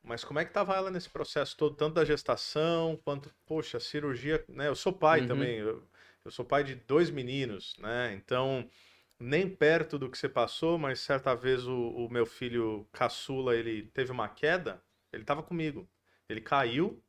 Mas 0.03 0.24
como 0.24 0.39
é 0.39 0.45
que 0.45 0.53
tava 0.53 0.76
ela 0.76 0.91
nesse 0.91 1.10
processo 1.10 1.58
todo, 1.58 1.76
tanto 1.76 1.95
da 1.95 2.06
gestação, 2.06 2.95
quanto, 3.03 3.34
poxa, 3.45 3.80
cirurgia, 3.80 4.43
né? 4.47 4.68
Eu 4.68 4.76
sou 4.76 4.93
pai 4.93 5.22
Uhum. 5.22 5.26
também, 5.26 5.58
eu, 5.60 5.88
eu 6.24 6.32
sou 6.32 6.45
pai 6.45 6.64
de 6.64 6.76
dois 6.76 7.10
meninos, 7.10 7.76
né? 7.80 8.14
Então, 8.14 8.70
nem 9.20 9.49
perto 9.56 9.97
do 9.97 10.10
que 10.10 10.18
você 10.18 10.30
passou, 10.30 10.78
mas 10.78 10.99
certa 10.99 11.36
vez 11.36 11.66
o, 11.68 11.76
o 11.76 12.10
meu 12.10 12.26
filho 12.26 12.88
caçula, 12.93 13.56
ele 13.56 13.88
teve 13.91 14.12
uma 14.12 14.30
queda, 14.30 14.84
ele 15.12 15.24
tava 15.26 15.41
comigo. 15.43 15.89
Ele 16.30 16.41
caiu, 16.41 17.03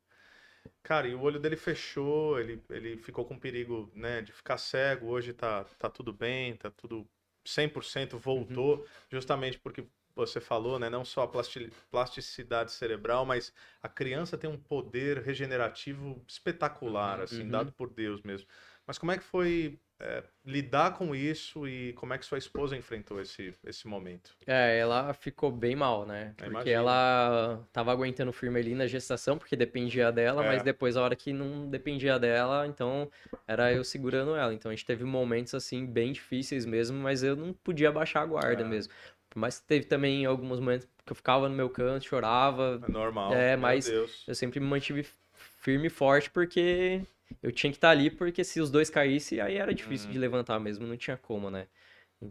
cara, 0.82 1.08
e 1.08 1.14
o 1.14 1.20
olho 1.22 1.40
dele 1.40 1.56
fechou, 1.56 2.38
ele, 2.40 2.62
ele 2.70 2.96
ficou 2.98 3.24
com 3.24 3.38
perigo, 3.38 3.90
né, 3.94 4.22
de 4.22 4.32
ficar 4.32 4.58
cego. 4.58 5.06
Hoje 5.08 5.32
tá, 5.32 5.64
tá 5.78 5.90
tudo 5.90 6.12
bem, 6.12 6.56
tá 6.56 6.70
tudo 6.70 7.08
100% 7.46 8.18
voltou, 8.18 8.78
Uhum. 8.78 8.86
justamente 9.10 9.58
porque 9.58 9.86
você 10.14 10.40
falou, 10.40 10.78
né, 10.78 10.88
não 10.90 11.04
só 11.04 11.22
a 11.22 11.28
plasti- 11.28 11.70
plasticidade 11.90 12.72
cerebral, 12.72 13.24
mas 13.26 13.52
a 13.82 13.88
criança 13.88 14.38
tem 14.38 14.48
um 14.48 14.58
poder 14.58 15.18
regenerativo 15.22 16.24
espetacular, 16.28 17.20
Uhum. 17.20 17.22
assim, 17.22 17.48
Uhum. 17.48 17.50
dado 17.50 17.72
por 17.72 17.90
Deus 17.92 18.22
mesmo. 18.22 18.48
Mas 18.86 18.98
como 18.98 19.12
é 19.12 19.18
que 19.18 19.24
foi 19.24 19.78
é, 19.99 20.22
lidar 20.44 20.92
com 20.94 21.14
isso 21.14 21.66
e 21.66 21.92
como 21.94 22.12
é 22.12 22.18
que 22.18 22.24
sua 22.26 22.38
esposa 22.38 22.76
enfrentou 22.76 23.20
esse, 23.20 23.55
esse 23.64 23.88
momento? 23.88 24.34
É, 24.47 24.78
ela 24.78 25.12
ficou 25.14 25.51
bem 25.51 25.74
mal, 25.74 26.05
né? 26.07 26.34
Porque 26.36 26.70
ela 26.70 27.66
tava 27.72 27.92
aguentando 27.92 28.32
firme 28.32 28.61
ali 28.61 28.74
na 28.74 28.86
gestação, 28.86 29.38
porque 29.38 29.57
dependia 29.57 30.12
dela, 30.12 30.44
É. 30.44 30.49
mas 30.49 30.62
depois, 30.62 30.97
a 30.97 31.03
hora 31.03 31.16
que 31.16 31.32
não 31.32 31.68
dependia 31.68 32.18
dela, 32.18 32.66
então 32.66 33.11
era 33.49 33.72
eu 33.72 33.82
segurando 33.82 34.36
ela. 34.36 34.53
Então 34.53 34.70
a 34.70 34.74
gente 34.74 34.84
teve 34.84 35.05
momentos, 35.05 35.55
assim, 35.55 35.86
bem 35.86 36.12
difíceis 36.12 36.66
mesmo, 36.66 36.99
mas 36.99 37.22
eu 37.22 37.34
não 37.34 37.53
podia 37.53 37.90
baixar 37.90 38.22
a 38.22 38.26
guarda 38.26 38.62
É. 38.62 38.66
mesmo. 38.66 38.92
Que 39.30 39.62
teve 39.66 39.86
também 39.86 40.24
alguns 40.24 40.61
momentos 40.61 40.88
que 41.05 41.12
eu 41.12 41.16
ficava 41.16 41.49
no 41.49 41.55
meu 41.55 41.68
canto, 41.68 42.05
chorava, 42.07 42.80
É 42.86 42.90
normal. 42.90 43.32
É, 43.34 43.57
mas 43.57 43.86
eu 43.88 44.34
sempre 44.34 44.61
me 44.61 44.66
mantive 44.66 45.07
firme 45.34 45.88
e 45.88 45.90
forte, 45.90 46.30
porque 46.30 47.03
eu 47.42 47.52
tinha 47.52 47.70
que 47.70 47.76
estar 47.78 47.90
ali, 47.90 48.10
porque 48.10 48.44
se 48.44 48.60
os 48.60 48.70
dois 48.70 48.90
caíssem, 48.90 49.40
aí 49.40 49.56
era 49.56 49.74
difícil 49.74 50.06
Uhum. 50.08 50.12
de 50.12 50.18
levantar 50.18 50.58
mesmo, 50.60 50.86
não 50.86 50.96
tinha 50.96 51.16
como, 51.16 51.50
né? 51.50 51.66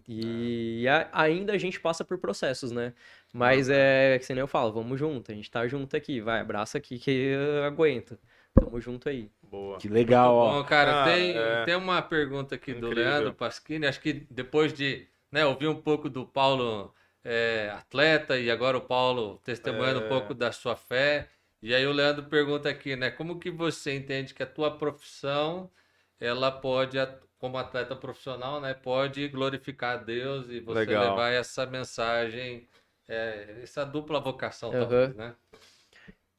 E 0.08 0.88
a- 0.88 1.10
ainda 1.14 1.54
a 1.54 1.58
gente 1.58 1.80
passa 1.80 2.04
por 2.04 2.18
processos, 2.18 2.72
né? 2.72 2.94
Mas 3.34 3.70
é, 3.70 4.18
que 4.20 4.34
nem 4.34 4.40
eu 4.42 4.48
falo, 4.48 4.72
vamos 4.74 4.98
junto, 5.00 5.32
a 5.32 5.36
gente 5.36 5.50
tá 5.52 5.68
junto 5.68 5.96
aqui, 5.96 6.20
vai, 6.22 6.40
abraça 6.40 6.78
aqui 6.78 6.98
que 6.98 7.12
eu 7.12 7.64
aguento. 7.66 8.18
Tamo 8.54 8.80
junto 8.80 9.10
aí. 9.10 9.30
Boa. 9.44 9.78
Que 9.78 9.88
legal, 9.90 10.34
ó. 10.34 10.52
Bom, 10.54 10.64
cara, 10.64 11.04
Ah, 11.04 11.06
tem, 11.06 11.38
é. 11.38 11.66
tem 11.66 11.76
uma 11.76 12.02
pergunta 12.02 12.56
aqui 12.56 12.74
do 12.74 12.88
Incrível. 12.88 13.04
Leandro 13.12 13.34
Pasquini. 13.34 13.86
Acho 13.86 14.00
que 14.02 14.14
depois 14.32 14.74
de 14.74 15.06
né, 15.32 15.46
ouvir 15.46 15.68
um 15.68 15.76
pouco 15.76 16.10
do 16.10 16.26
Paulo 16.26 16.94
é, 17.24 17.70
atleta 17.74 18.40
e 18.40 18.50
agora 18.50 18.78
o 18.78 18.82
Paulo 18.82 19.40
testemunhando 19.44 20.02
É. 20.02 20.06
um 20.06 20.08
pouco 20.10 20.34
da 20.34 20.52
sua 20.54 20.76
fé. 20.76 21.28
E 21.66 21.74
aí 21.74 21.84
o 21.88 21.92
Leandro 21.92 22.26
pergunta 22.26 22.70
aqui, 22.70 22.96
né? 22.96 23.10
Como 23.10 23.40
que 23.40 23.50
você 23.50 23.96
entende 23.96 24.36
que 24.36 24.44
a 24.44 24.46
tua 24.46 24.78
profissão 24.78 25.72
ela 26.20 26.52
pode, 26.52 26.96
como 27.40 27.58
atleta 27.58 27.96
profissional, 27.96 28.62
né, 28.62 28.76
pode 28.76 29.28
glorificar 29.30 29.98
a 29.98 30.04
Deus 30.04 30.48
e 30.48 30.60
você 30.60 30.92
Legal. 30.92 31.10
levar 31.10 31.32
essa 31.32 31.66
mensagem, 31.66 32.68
é, 33.08 33.62
essa 33.64 33.84
dupla 33.84 34.20
vocação, 34.20 34.70
Aham. 34.76 34.80
talvez, 34.80 35.16
né? 35.16 35.36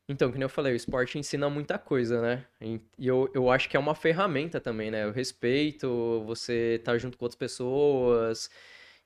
Então, 0.08 0.30
nem 0.30 0.42
eu 0.42 0.48
falei, 0.48 0.72
o 0.72 0.76
esporte 0.76 1.18
ensina 1.18 1.50
muita 1.50 1.76
coisa, 1.76 2.22
né? 2.22 2.46
E 2.60 2.80
eu, 3.08 3.28
eu 3.34 3.50
acho 3.50 3.68
que 3.68 3.76
é 3.76 3.80
uma 3.80 3.96
ferramenta 3.96 4.60
também, 4.60 4.92
né? 4.92 5.04
O 5.08 5.10
respeito, 5.10 6.22
você 6.24 6.80
tá 6.84 6.96
junto 6.96 7.18
com 7.18 7.24
outras 7.24 7.36
pessoas. 7.36 8.48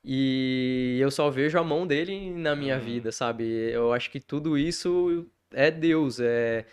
E 0.04 0.98
eu 1.00 1.10
só 1.10 1.30
vejo 1.30 1.58
a 1.58 1.64
mão 1.64 1.86
dele 1.86 2.30
na 2.30 2.54
minha 2.54 2.78
Hum. 2.78 2.84
vida, 2.84 3.10
sabe? 3.10 3.44
Eu 3.72 3.92
acho 3.94 4.10
que 4.10 4.20
tudo 4.20 4.58
isso 4.58 5.26
é 5.52 5.70
Deus. 5.70 6.18
É... 6.20 6.64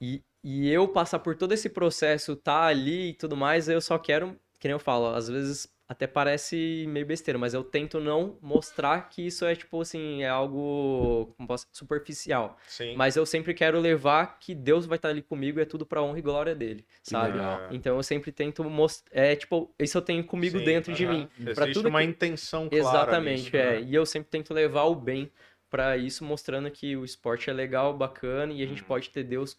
E, 0.00 0.22
e 0.42 0.68
eu 0.70 0.88
passar 0.88 1.18
por 1.20 1.36
todo 1.36 1.52
esse 1.52 1.68
processo, 1.68 2.34
tá 2.36 2.62
ali 2.64 3.10
e 3.10 3.14
tudo 3.14 3.36
mais, 3.36 3.68
eu 3.68 3.80
só 3.80 3.98
quero, 3.98 4.36
que 4.58 4.66
nem 4.66 4.72
eu 4.72 4.78
falo, 4.80 5.06
às 5.14 5.28
vezes 5.28 5.70
até 5.88 6.06
parece 6.06 6.86
meio 6.88 7.04
besteira, 7.04 7.38
mas 7.38 7.52
eu 7.52 7.62
tento 7.62 8.00
não 8.00 8.38
mostrar 8.40 9.10
que 9.10 9.26
isso 9.26 9.44
é, 9.44 9.54
tipo 9.54 9.78
assim, 9.82 10.22
é 10.22 10.28
algo 10.28 11.34
como 11.36 11.46
posso- 11.46 11.66
superficial. 11.70 12.56
Sim. 12.66 12.96
Mas 12.96 13.14
eu 13.14 13.26
sempre 13.26 13.52
quero 13.52 13.78
levar 13.78 14.38
que 14.40 14.54
Deus 14.54 14.86
vai 14.86 14.96
estar 14.96 15.10
ali 15.10 15.20
comigo, 15.20 15.60
é 15.60 15.66
tudo 15.66 15.84
pra 15.84 16.02
honra 16.02 16.18
e 16.18 16.22
glória 16.22 16.54
dele, 16.54 16.86
sabe? 17.02 17.34
legal. 17.36 17.68
Então 17.70 17.96
eu 17.96 18.02
sempre 18.02 18.32
tento 18.32 18.64
mostrar, 18.64 19.10
é 19.14 19.36
tipo, 19.36 19.72
isso 19.78 19.98
eu 19.98 20.02
tenho 20.02 20.24
comigo 20.24 20.58
Sim, 20.58 20.64
dentro 20.64 20.94
de 20.94 21.04
aham. 21.04 21.12
mim. 21.14 21.28
Pra 21.54 21.64
Existe 21.64 21.72
tudo 21.74 21.88
uma 21.90 22.00
que- 22.00 22.06
intenção 22.06 22.70
clara 22.70 22.78
Exatamente, 22.78 23.42
nisso, 23.44 23.56
é. 23.56 23.80
né? 23.80 23.82
E 23.82 23.94
eu 23.94 24.06
sempre 24.06 24.30
tento 24.30 24.54
levar 24.54 24.84
o 24.84 24.94
bem 24.94 25.30
pra 25.72 25.96
isso, 25.96 26.22
mostrando 26.24 26.70
que 26.70 26.94
o 26.96 27.04
esporte 27.04 27.50
é 27.50 27.52
legal, 27.52 27.92
bacana 27.96 28.52
e 28.52 28.62
a 28.62 28.66
gente 28.66 28.82
Uhum. 28.82 28.88
pode 28.88 29.10
ter 29.10 29.24
Deus 29.24 29.56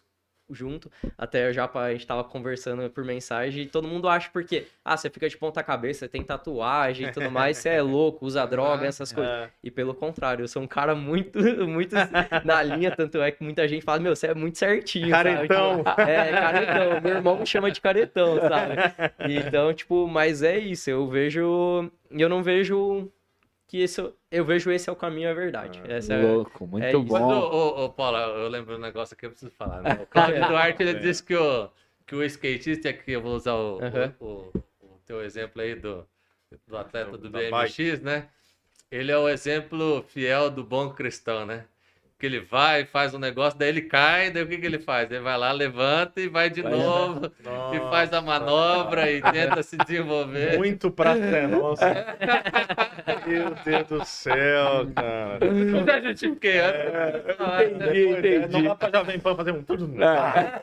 junto. 0.50 0.92
Até 1.16 1.50
já 1.54 1.64
a 1.72 1.92
gente 1.92 2.06
tava 2.06 2.22
conversando 2.22 2.90
por 2.90 3.02
mensagem 3.02 3.62
e 3.62 3.66
todo 3.66 3.88
mundo 3.88 4.06
acha 4.06 4.28
porque, 4.30 4.66
ah, 4.84 4.94
você 4.94 5.08
fica 5.08 5.26
de 5.26 5.38
ponta 5.38 5.62
cabeça, 5.62 6.06
tem 6.06 6.22
tatuagem 6.22 7.08
e 7.08 7.12
tudo 7.12 7.30
mais, 7.30 7.56
você 7.56 7.70
é 7.70 7.80
louco, 7.82 8.26
usa 8.26 8.44
droga, 8.46 8.86
essas 8.86 9.10
coisas. 9.10 9.32
É. 9.32 9.48
E 9.62 9.70
pelo 9.70 9.94
contrário, 9.94 10.42
eu 10.42 10.48
sou 10.48 10.62
um 10.62 10.66
cara 10.66 10.94
muito, 10.94 11.38
muito 11.66 11.96
na 12.44 12.62
linha, 12.62 12.94
tanto 12.94 13.22
é 13.22 13.30
que 13.30 13.42
muita 13.42 13.66
gente 13.66 13.82
fala, 13.86 13.98
meu, 14.00 14.14
você 14.14 14.26
é 14.28 14.34
muito 14.34 14.58
certinho, 14.58 15.08
Caretão. 15.10 15.82
sabe? 15.82 15.88
Tipo, 15.96 16.00
É, 16.10 16.30
caretão. 16.32 17.00
Meu 17.00 17.14
irmão 17.16 17.38
me 17.38 17.46
chama 17.46 17.70
de 17.70 17.80
caretão, 17.80 18.38
sabe? 18.40 18.74
Então, 19.48 19.72
tipo, 19.72 20.06
mas 20.06 20.42
é 20.42 20.58
isso, 20.58 20.90
eu 20.90 21.08
vejo, 21.08 21.90
eu 22.10 22.28
não 22.28 22.42
vejo 22.42 23.10
que 23.74 23.80
esse, 23.82 24.00
eu 24.30 24.44
vejo 24.44 24.70
esse 24.70 24.88
é 24.88 24.92
o 24.92 24.94
caminho, 24.94 25.28
é 25.28 25.34
verdade. 25.34 25.80
Essa 25.90 26.14
é, 26.14 26.22
Louco, 26.22 26.64
muito 26.64 26.84
é 26.84 26.92
isso. 26.92 27.12
Mas, 27.12 27.22
ô, 27.22 27.26
bom. 27.26 27.34
ô, 27.34 27.84
ô, 27.86 27.90
Paulo, 27.90 28.18
eu 28.18 28.46
lembro 28.48 28.76
um 28.76 28.78
negócio 28.78 29.16
que 29.16 29.26
eu 29.26 29.30
preciso 29.30 29.50
falar, 29.50 29.82
né? 29.82 29.98
O 30.00 30.06
Cláudio 30.06 30.36
Duarte, 30.46 30.80
ele 30.80 30.92
É. 30.92 31.00
disse 31.00 31.24
que 31.24 31.34
o, 31.34 31.68
que 32.06 32.14
o 32.14 32.22
skatista, 32.22 32.92
que 32.92 33.10
eu 33.10 33.20
vou 33.20 33.34
usar 33.34 33.54
o, 33.54 33.80
o, 34.20 34.24
o- 34.24 34.52
o 34.80 34.98
teu 35.04 35.24
exemplo 35.24 35.60
aí 35.60 35.74
do, 35.74 36.06
do 36.68 36.76
atleta 36.76 37.18
Do- 37.18 37.28
BMX, 37.28 38.00
né? 38.00 38.28
Ele 38.92 39.10
é 39.10 39.18
o 39.18 39.28
exemplo 39.28 40.04
fiel 40.04 40.48
do 40.50 40.62
bom 40.62 40.90
cristão, 40.90 41.44
né? 41.44 41.64
Que 42.24 42.28
ele 42.28 42.40
vai, 42.40 42.86
faz 42.86 43.12
um 43.12 43.18
negócio, 43.18 43.58
daí 43.58 43.68
ele 43.68 43.82
cai, 43.82 44.30
daí 44.30 44.44
o 44.44 44.46
que, 44.46 44.56
que 44.56 44.64
ele 44.64 44.78
faz? 44.78 45.10
Ele 45.10 45.20
vai 45.20 45.36
lá, 45.36 45.52
levanta 45.52 46.22
e 46.22 46.26
vai 46.26 46.48
de 46.48 46.62
Vai. 46.62 46.72
novo, 46.72 47.30
e 47.70 47.78
faz 47.90 48.14
a 48.14 48.22
manobra 48.22 49.12
e 49.12 49.20
tenta 49.20 49.62
se 49.62 49.76
desenvolver. 49.76 50.56
Muito 50.56 50.90
pra 50.90 51.16
ser, 51.16 51.48
nossa. 51.48 51.84
Meu 53.28 53.54
Deus 53.62 53.86
do 53.88 54.04
céu, 54.06 54.90
cara. 54.94 55.38
Já 55.86 56.00
justifiquei 56.00 56.60
antes. 56.60 56.80
É, 56.80 57.18
Entendi, 57.18 58.06
depois, 58.06 58.24
é, 58.24 58.36
entendi. 58.36 58.52
Não 58.54 58.62
dá 58.62 58.74
pra 58.74 58.98
Jovem 58.98 59.20
Pan 59.20 59.36
fazer 59.36 59.52
um 59.52 59.62
tudo. 59.62 60.02
É. 60.02 60.62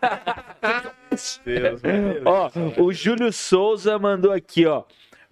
Deus. 1.45 1.81
Ó, 2.25 2.51
o 2.81 2.91
Júlio 2.91 3.31
Souza 3.31 3.99
mandou 3.99 4.31
aqui, 4.31 4.65
ó. 4.65 4.81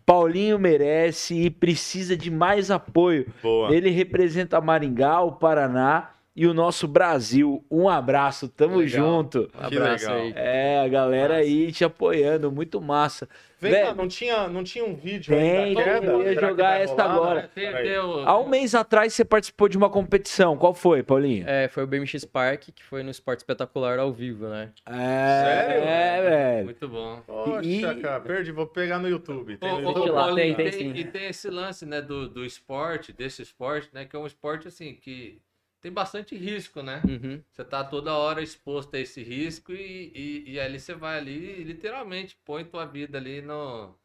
Paulinho 0.06 0.60
merece 0.60 1.34
e 1.34 1.50
precisa 1.50 2.16
de 2.16 2.30
mais 2.30 2.70
apoio. 2.70 3.26
Boa. 3.42 3.76
Ele 3.76 3.90
representa 3.90 4.62
Maringá, 4.62 5.22
o 5.22 5.32
Paraná 5.32 6.12
e 6.42 6.48
o 6.48 6.54
nosso 6.54 6.88
Brasil. 6.88 7.66
Um 7.70 7.90
abraço, 7.90 8.48
tamo 8.48 8.78
Legal. 8.78 8.88
junto. 9.06 9.50
um 9.54 9.66
abraço 9.66 10.06
legal. 10.10 10.16
aí. 10.24 10.34
É, 10.38 10.80
a 10.80 10.88
galera 10.88 11.36
aí 11.36 11.70
te 11.70 11.84
apoiando, 11.84 12.50
muito 12.50 12.80
massa. 12.80 13.28
Vem 13.62 13.74
cá, 13.74 13.78
Velho, 13.88 13.96
não 13.98 14.08
tinha, 14.08 14.48
não 14.48 14.64
tinha 14.64 14.86
um 14.86 14.96
vídeo 14.96 15.36
Tem, 15.36 15.58
aí 15.58 15.76
da 15.76 15.84
queda? 15.84 16.06
eu 16.06 16.24
ia 16.24 16.34
jogar 16.40 16.86
rolar? 16.86 17.04
agora. 17.12 17.52
Tem, 17.54 17.70
tem 17.74 17.98
o- 17.98 18.20
Há 18.26 18.40
um 18.40 18.48
mês 18.48 18.74
atrás 18.74 19.14
você 19.14 19.26
participou 19.26 19.68
de 19.68 19.78
uma 19.78 19.90
competição. 19.90 20.56
Qual 20.56 20.74
foi, 20.74 21.04
Paulinho? 21.04 21.44
É, 21.46 21.68
foi 21.68 21.84
o 21.84 21.88
BMX 21.88 22.24
Park, 22.24 22.70
que 22.74 22.82
foi 22.86 23.04
no 23.04 23.12
Esporte 23.12 23.40
Espetacular 23.40 24.00
ao 24.00 24.14
vivo, 24.14 24.48
né? 24.48 24.72
É, 24.86 24.94
Sério? 24.94 25.84
É, 25.84 26.22
velho. 26.30 26.66
Muito 26.66 26.88
bom. 26.88 27.22
Poxa, 27.28 27.68
E- 27.68 28.02
cara, 28.02 28.22
perdi, 28.22 28.54
vou 28.54 28.66
pegar 28.66 28.98
no 28.98 29.10
YouTube. 29.10 29.58
Tem 29.58 29.74
no 29.74 29.82
YouTube? 29.82 30.10
lá, 30.12 30.34
tem, 30.34 30.52
e 30.52 30.56
tem 30.56 30.72
sim. 30.72 30.94
E 30.96 31.04
tem 31.04 31.26
esse 31.28 31.50
lance, 31.50 31.86
né, 31.86 32.02
do, 32.02 32.30
do 32.30 32.46
esporte, 32.46 33.12
desse 33.12 33.42
esporte, 33.42 33.90
né, 33.94 34.06
que 34.06 34.16
é 34.16 34.20
um 34.20 34.26
esporte, 34.26 34.70
assim, 34.70 34.94
que 34.94 35.38
tem 35.82 35.92
bastante 35.92 36.36
risco, 36.36 36.82
né? 36.82 37.02
Uhum. 37.08 37.44
Você 37.52 37.64
tá 37.64 37.84
toda 37.84 38.14
hora 38.14 38.42
exposto 38.42 38.96
a 38.96 39.00
esse 39.00 39.24
risco 39.24 39.72
e, 39.72 40.12
e, 40.14 40.52
e 40.52 40.60
ali 40.60 40.80
você 40.80 40.94
vai 40.94 41.18
ali 41.18 41.62
e 41.62 41.64
literalmente 41.64 42.38
põe 42.46 42.66
tua 42.66 42.86
vida 42.86 43.18
ali 43.18 43.42
no, 43.42 43.96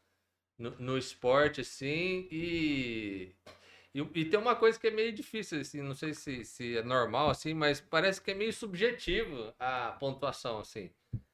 no, 0.57 0.71
no 0.79 0.97
esporte, 0.97 1.61
assim, 1.61 2.27
e, 2.31 3.35
e... 3.93 3.99
E 4.13 4.25
tem 4.25 4.39
uma 4.39 4.55
coisa 4.55 4.79
que 4.79 4.87
é 4.87 4.91
meio 4.91 5.13
difícil, 5.13 5.61
assim, 5.61 5.81
não 5.81 5.93
sei 5.93 6.13
se, 6.13 6.43
se 6.43 6.77
é 6.77 6.83
normal, 6.83 7.29
assim, 7.29 7.53
mas 7.53 7.79
parece 7.79 8.21
que 8.21 8.31
é 8.31 8.33
meio 8.33 8.51
subjetivo 8.51 9.53
a 9.59 9.95
pontuação, 9.99 10.59
assim. 10.59 10.89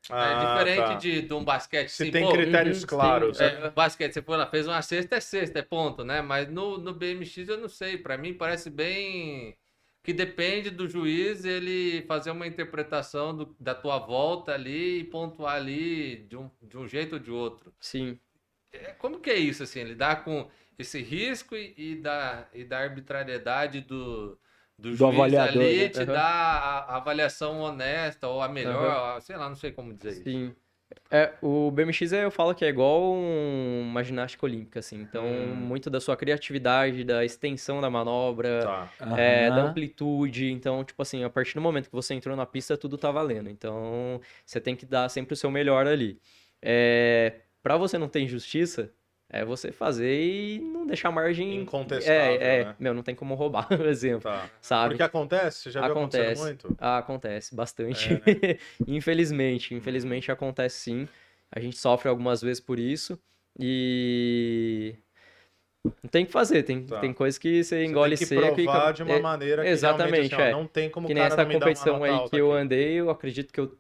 Ah, 0.10 0.28
é 0.28 0.46
diferente 0.46 0.88
tá. 0.88 0.96
de, 0.96 1.22
de 1.22 1.34
um 1.34 1.44
basquete. 1.44 1.89
Se 1.89 2.04
assim, 2.04 2.12
tem 2.12 2.24
pô, 2.24 2.34
critérios 2.34 2.82
uhum, 2.82 2.88
claros. 2.88 3.38
sim, 3.38 3.44
né? 3.44 3.66
é, 3.66 3.70
basquete, 3.70 4.14
você 4.14 4.22
foi 4.22 4.38
lá, 4.38 4.48
fez 4.48 4.68
uma 4.68 4.82
cesta, 4.82 5.16
é 5.16 5.20
cesta, 5.20 5.60
é 5.60 5.62
ponto, 5.62 6.04
né? 6.04 6.22
Mas 6.22 6.50
no, 6.50 6.78
no 6.78 6.94
BMX 6.94 7.48
eu 7.48 7.58
não 7.58 7.70
sei. 7.70 7.98
Pra 7.98 8.18
mim 8.18 8.34
parece 8.34 8.70
bem 8.70 9.56
que 10.04 10.14
depende 10.14 10.70
do 10.72 10.88
juiz 10.88 11.45
ele 11.45 12.04
fazer 12.08 12.32
uma 12.32 12.47
interpretação 12.47 13.36
do- 13.36 13.56
da 13.60 13.76
tua 13.76 13.99
volta 13.99 14.54
ali 14.54 14.99
e 15.02 15.04
pontuar 15.06 15.56
ali 15.56 16.18
de 16.28 16.38
um, 16.38 16.49
de 16.62 16.78
um 16.78 16.88
jeito 16.88 17.14
ou 17.14 17.20
de 17.20 17.32
outro. 17.32 17.74
Sim. 17.80 18.20
É, 18.72 18.93
como 18.93 19.20
que 19.20 19.30
é 19.30 19.36
isso, 19.38 19.64
assim? 19.64 19.84
Lidar 19.84 20.24
com 20.24 20.49
esse 20.78 21.02
risco 21.02 21.56
e, 21.56 21.74
e 21.78 21.95
da, 22.02 22.47
e 22.54 22.64
da 22.64 22.80
arbitrariedade 22.80 23.82
do, 23.82 24.39
do, 24.78 24.95
juiz 24.95 25.06
avaliador, 25.06 25.38
ali 25.38 25.89
né? 25.89 25.89
te 25.89 26.06
Aham. 26.06 26.06
dar 26.06 26.24
a, 26.24 26.80
a 26.93 26.97
avaliação 26.97 27.60
honesta 27.62 28.28
ou 28.28 28.41
a 28.41 28.47
melhor, 28.49 29.18
a- 29.18 29.22
sei 29.22 29.36
lá, 29.38 29.49
não 29.49 29.56
sei 29.56 29.72
como 29.72 29.93
dizer 29.93 30.22
isso. 30.24 30.36
Sim. 30.36 30.56
É, 31.10 31.34
o 31.42 31.70
BMX 31.72 32.14
é, 32.14 32.24
eu 32.24 32.32
falo 32.32 32.56
que 32.56 32.64
é 32.66 32.70
igual 32.70 33.14
um- 33.14 33.82
uma 33.89 34.04
ginástica 34.04 34.46
olímpica, 34.46 34.80
assim. 34.80 35.02
Então, 35.02 35.26
Hum. 35.26 35.56
muito 35.56 35.89
da 35.89 36.00
sua 36.00 36.16
criatividade, 36.16 37.04
da 37.04 37.24
extensão 37.26 37.82
da 37.82 37.89
manobra, 37.89 38.62
Tá. 38.64 39.18
é, 39.18 39.50
da 39.52 39.62
amplitude. 39.64 40.52
Então, 40.52 40.84
tipo 40.84 41.02
assim, 41.02 41.24
a 41.24 41.30
partir 41.30 41.56
do 41.56 41.62
momento 41.62 41.88
que 41.89 41.96
você 41.96 42.14
entrou 42.14 42.36
na 42.36 42.46
pista, 42.46 42.78
tudo 42.78 42.98
tá 42.98 43.12
valendo. 43.12 43.50
Então, 43.50 44.22
você 44.46 44.60
tem 44.62 44.76
que 44.76 44.86
dar 44.86 45.10
sempre 45.10 45.34
o 45.34 45.38
seu 45.38 45.52
melhor 45.52 45.86
ali. 45.88 46.18
É, 46.62 47.42
para 47.62 47.78
você 47.78 47.98
não 47.98 48.08
ter 48.08 48.22
injustiça, 48.22 48.92
é 49.32 49.45
você 49.45 49.71
fazer 49.71 50.21
e 50.21 50.59
não 50.59 50.86
deixar 50.86 51.09
margem. 51.11 51.55
Incontestável, 51.61 52.34
É, 52.41 52.59
é, 52.61 52.65
né? 52.65 52.75
meu, 52.79 52.93
não 52.93 53.01
tem 53.01 53.15
como 53.15 53.34
roubar, 53.34 53.67
por 53.69 53.86
exemplo, 53.88 54.21
Tá. 54.23 54.49
sabe? 54.61 54.89
Porque 54.95 55.03
acontece? 55.03 55.59
Você 55.63 55.71
já 55.71 55.86
Acontece. 55.86 56.41
muito? 56.41 56.75
Ah, 56.77 56.97
acontece 56.97 57.55
bastante. 57.55 58.13
É, 58.13 58.19
né? 58.19 58.21
Infelizmente, 58.88 59.73
infelizmente 59.73 60.32
acontece 60.32 60.77
sim. 60.79 61.07
A 61.51 61.59
gente 61.59 61.77
sofre 61.77 62.07
algumas 62.09 62.41
vezes 62.41 62.59
por 62.59 62.77
isso 62.79 63.17
e 63.59 64.95
não 66.03 66.09
tem 66.09 66.23
o 66.23 66.25
que 66.27 66.32
fazer, 66.32 66.63
tem, 66.63 66.84
Tá. 66.86 66.99
tem 66.99 67.13
coisas 67.13 67.38
que 67.38 67.63
você 67.63 67.77
Você 67.79 67.86
engole 67.86 68.11
tem 68.17 68.17
que 68.17 68.25
seco 68.25 68.59
e 68.59 68.63
provar 68.63 68.77
acaba- 68.79 68.91
de 68.93 69.03
uma 69.03 69.19
maneira 69.19 69.63
que 69.63 69.69
exatamente, 69.69 70.34
assim, 70.34 70.36
ó, 70.43 70.45
é. 70.47 70.51
não 70.51 70.67
tem 70.67 70.89
como 70.89 71.07
que 71.07 71.13
nem 71.13 71.23
essa 71.23 71.38
não 71.38 71.45
me 71.45 71.57
dar 71.59 71.65
uma 71.65 71.73
competição 71.73 72.03
aí 72.03 72.29
que 72.29 72.38
eu 72.38 72.51
aqui. 72.51 72.61
andei, 72.61 72.93
eu 72.93 73.09
acredito 73.09 73.51
que 73.53 73.59
eu 73.59 73.77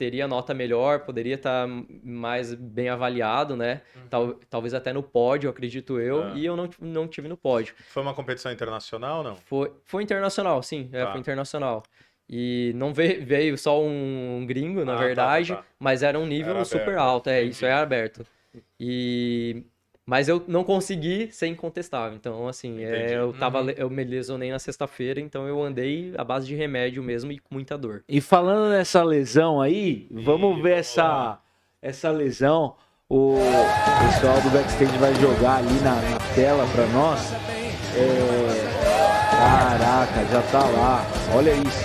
teria 0.00 0.26
nota 0.26 0.54
melhor, 0.54 1.00
poderia 1.00 1.34
estar 1.34 1.68
mais 2.02 2.54
bem 2.54 2.88
avaliado, 2.88 3.54
né? 3.54 3.82
Tal, 4.08 4.32
talvez 4.48 4.72
até 4.72 4.94
no 4.94 5.02
pódio, 5.02 5.50
acredito 5.50 6.00
eu, 6.00 6.22
Ah. 6.22 6.32
e 6.34 6.46
eu 6.46 6.56
não, 6.56 6.70
não 6.80 7.06
tive 7.06 7.28
no 7.28 7.36
pódio. 7.36 7.74
Foi 7.90 8.02
uma 8.02 8.14
competição 8.14 8.50
internacional 8.50 9.22
não? 9.22 9.36
Foi, 9.36 9.70
foi 9.84 10.02
internacional, 10.02 10.62
sim, 10.62 10.88
é, 10.90 11.04
Tá. 11.04 11.10
foi 11.12 11.20
internacional. 11.20 11.82
E 12.26 12.72
não 12.76 12.94
veio, 12.94 13.26
veio 13.26 13.58
só 13.58 13.78
um 13.82 14.42
gringo, 14.48 14.86
na 14.86 14.92
Ah, 14.92 14.94
tá, 14.94 15.00
tá, 15.02 15.06
verdade, 15.06 15.52
tá. 15.54 15.64
mas 15.78 16.02
era 16.02 16.18
um 16.18 16.24
nível 16.26 16.54
Era 16.54 16.64
super 16.64 16.80
aberto, 16.82 16.98
alto, 17.00 17.28
é, 17.28 17.42
isso 17.42 17.66
é 17.66 17.72
aberto. 17.74 18.24
E 18.78 19.62
mas 20.10 20.26
eu 20.28 20.42
não 20.48 20.64
consegui 20.64 21.28
ser 21.30 21.46
incontestável. 21.46 22.16
Então, 22.16 22.48
assim, 22.48 22.82
é, 22.82 23.14
eu 23.16 23.32
tava, 23.32 23.60
Uhum. 23.62 23.70
eu 23.76 23.88
me 23.88 24.02
lesionei 24.02 24.50
na 24.50 24.58
sexta-feira, 24.58 25.20
então 25.20 25.46
eu 25.46 25.62
andei 25.62 26.12
à 26.18 26.24
base 26.24 26.48
de 26.48 26.56
remédio 26.56 27.00
mesmo 27.00 27.30
e 27.30 27.38
com 27.38 27.54
muita 27.54 27.78
dor. 27.78 28.02
E 28.08 28.20
falando 28.20 28.70
nessa 28.70 29.04
lesão 29.04 29.60
aí, 29.60 30.08
vamos 30.10 30.60
ver 30.60 30.78
essa, 30.78 31.38
essa 31.80 32.10
lesão. 32.10 32.74
O 33.08 33.36
pessoal 34.04 34.40
do 34.40 34.50
backstage 34.50 34.98
vai 34.98 35.14
jogar 35.14 35.58
ali 35.58 35.78
na, 35.80 35.94
na 35.94 36.18
tela 36.34 36.66
pra 36.74 36.86
nós. 36.86 37.32
É, 37.96 38.80
Caraca, 39.30 40.24
já 40.28 40.42
tá 40.50 40.64
lá. 40.66 41.06
Olha 41.36 41.52
isso. 41.52 41.84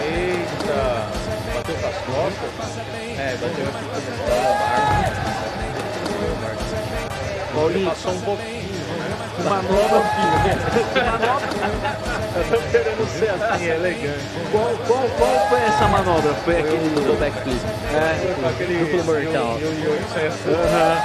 Eita! 0.00 1.06
Bateu 1.54 1.74
com 1.76 1.86
as 1.86 1.98
costas? 1.98 3.03
É, 3.34 3.36
bateu 3.36 3.66
aqui 3.66 3.84
a 3.84 4.36
lombar. 4.48 5.04
Paulinho, 7.54 7.88
Passou 7.90 8.12
um 8.12 8.20
pouquinho, 8.20 8.62
né? 8.62 9.16
manobra. 9.48 10.02
Eu 12.36 12.44
tô 12.50 12.58
querendo 12.70 13.04
ser 13.18 13.30
assim, 13.30 13.64
elegante. 13.66 14.24
Qual, 14.50 14.64
qual, 14.86 15.02
qual 15.18 15.48
foi 15.48 15.60
essa 15.60 15.86
manobra? 15.88 16.34
Foi 16.44 16.54
Foi 16.54 16.62
aquele 16.62 16.86
o 16.88 17.00
do 17.00 17.18
backflip. 17.20 17.60
É. 17.94 18.34
Com 18.40 18.48
aquele 18.48 18.78
Duplo 18.84 19.04
mortal. 19.04 19.58
Eu, 19.60 19.72
eu, 19.72 19.84
eu, 19.84 20.00
isso 20.00 20.18
é. 20.18 20.26
Aham. 20.50 20.96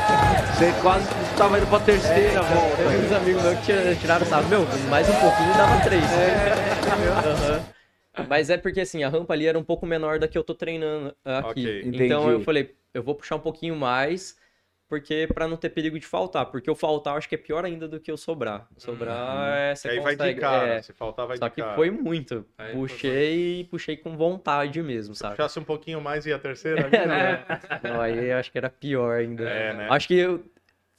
Você 0.58 0.74
quase 0.82 1.06
tava 1.38 1.58
indo 1.58 1.68
pra 1.68 1.80
terceira 1.80 2.42
volta. 2.42 2.76
Teve 2.78 3.06
uns 3.06 3.12
amigos 3.16 3.44
meus 3.44 3.60
que 3.60 3.66
tira- 3.66 3.96
tiraram, 3.96 4.26
sabe? 4.26 4.48
Meu, 4.50 4.68
mais 4.90 5.08
um 5.10 5.14
pouquinho 5.14 5.54
dava 5.56 5.80
três. 5.84 6.04
Aham. 6.04 7.60
Mas 8.28 8.50
é 8.50 8.58
porque 8.58 8.82
assim, 8.82 9.04
a 9.04 9.10
rampa 9.10 9.34
ali 9.34 9.46
era 9.46 9.58
um 9.58 9.64
pouco 9.64 9.86
menor 9.86 10.20
da 10.20 10.28
que 10.28 10.38
eu 10.38 10.44
tô 10.44 10.54
treinando 10.56 11.16
aqui. 11.24 11.50
Ok. 11.50 11.82
Então 11.94 12.30
eu 12.30 12.42
falei, 12.42 12.76
eu 12.94 13.04
vou 13.04 13.16
puxar 13.16 13.36
um 13.36 13.40
pouquinho 13.40 13.76
mais, 13.76 14.36
porque 14.90 15.28
pra 15.34 15.48
não 15.48 15.56
ter 15.56 15.70
perigo 15.70 15.98
de 16.00 16.06
faltar. 16.06 16.48
Porque 16.48 16.70
eu 16.70 16.76
faltar, 16.76 17.14
eu 17.14 17.18
acho 17.20 17.30
que 17.30 17.36
é 17.36 17.38
pior 17.38 17.64
ainda 17.64 17.88
do 17.88 18.00
que 18.00 18.10
eu 18.12 18.18
sobrar. 18.18 18.68
Sobrar 18.78 19.48
é. 19.58 19.74
Que 19.74 19.80
Você 19.80 19.90
aí 19.90 20.00
vai 20.00 20.14
de 20.14 20.18
consegue, 20.18 20.40
cara. 20.42 20.68
é. 20.68 20.82
Se 20.82 20.92
faltar, 20.92 21.28
vai 21.28 21.38
Só 21.38 21.48
de 21.48 21.54
que 21.56 21.62
cara. 21.62 21.76
foi 21.76 21.92
muito. 21.92 22.44
Aí 22.58 22.74
puxei 22.74 23.60
e 23.62 23.64
puxei 23.66 23.96
com 23.96 24.18
vontade 24.18 24.82
mesmo, 24.82 25.14
sabe? 25.16 25.36
Puxasse 25.36 25.60
um 25.60 25.64
pouquinho 25.64 26.02
mais 26.02 26.26
e 26.26 26.34
a 26.34 26.40
terceira 26.40 26.82
ali, 26.88 27.06
né? 27.06 27.46
Não, 27.84 28.02
aí 28.02 28.32
eu 28.32 28.38
acho 28.38 28.52
que 28.52 28.58
era 28.58 28.70
pior 28.70 29.20
ainda. 29.20 29.48
É, 29.48 29.74
né? 29.74 29.88
Acho 29.90 30.08
que 30.08 30.16
eu- 30.16 30.44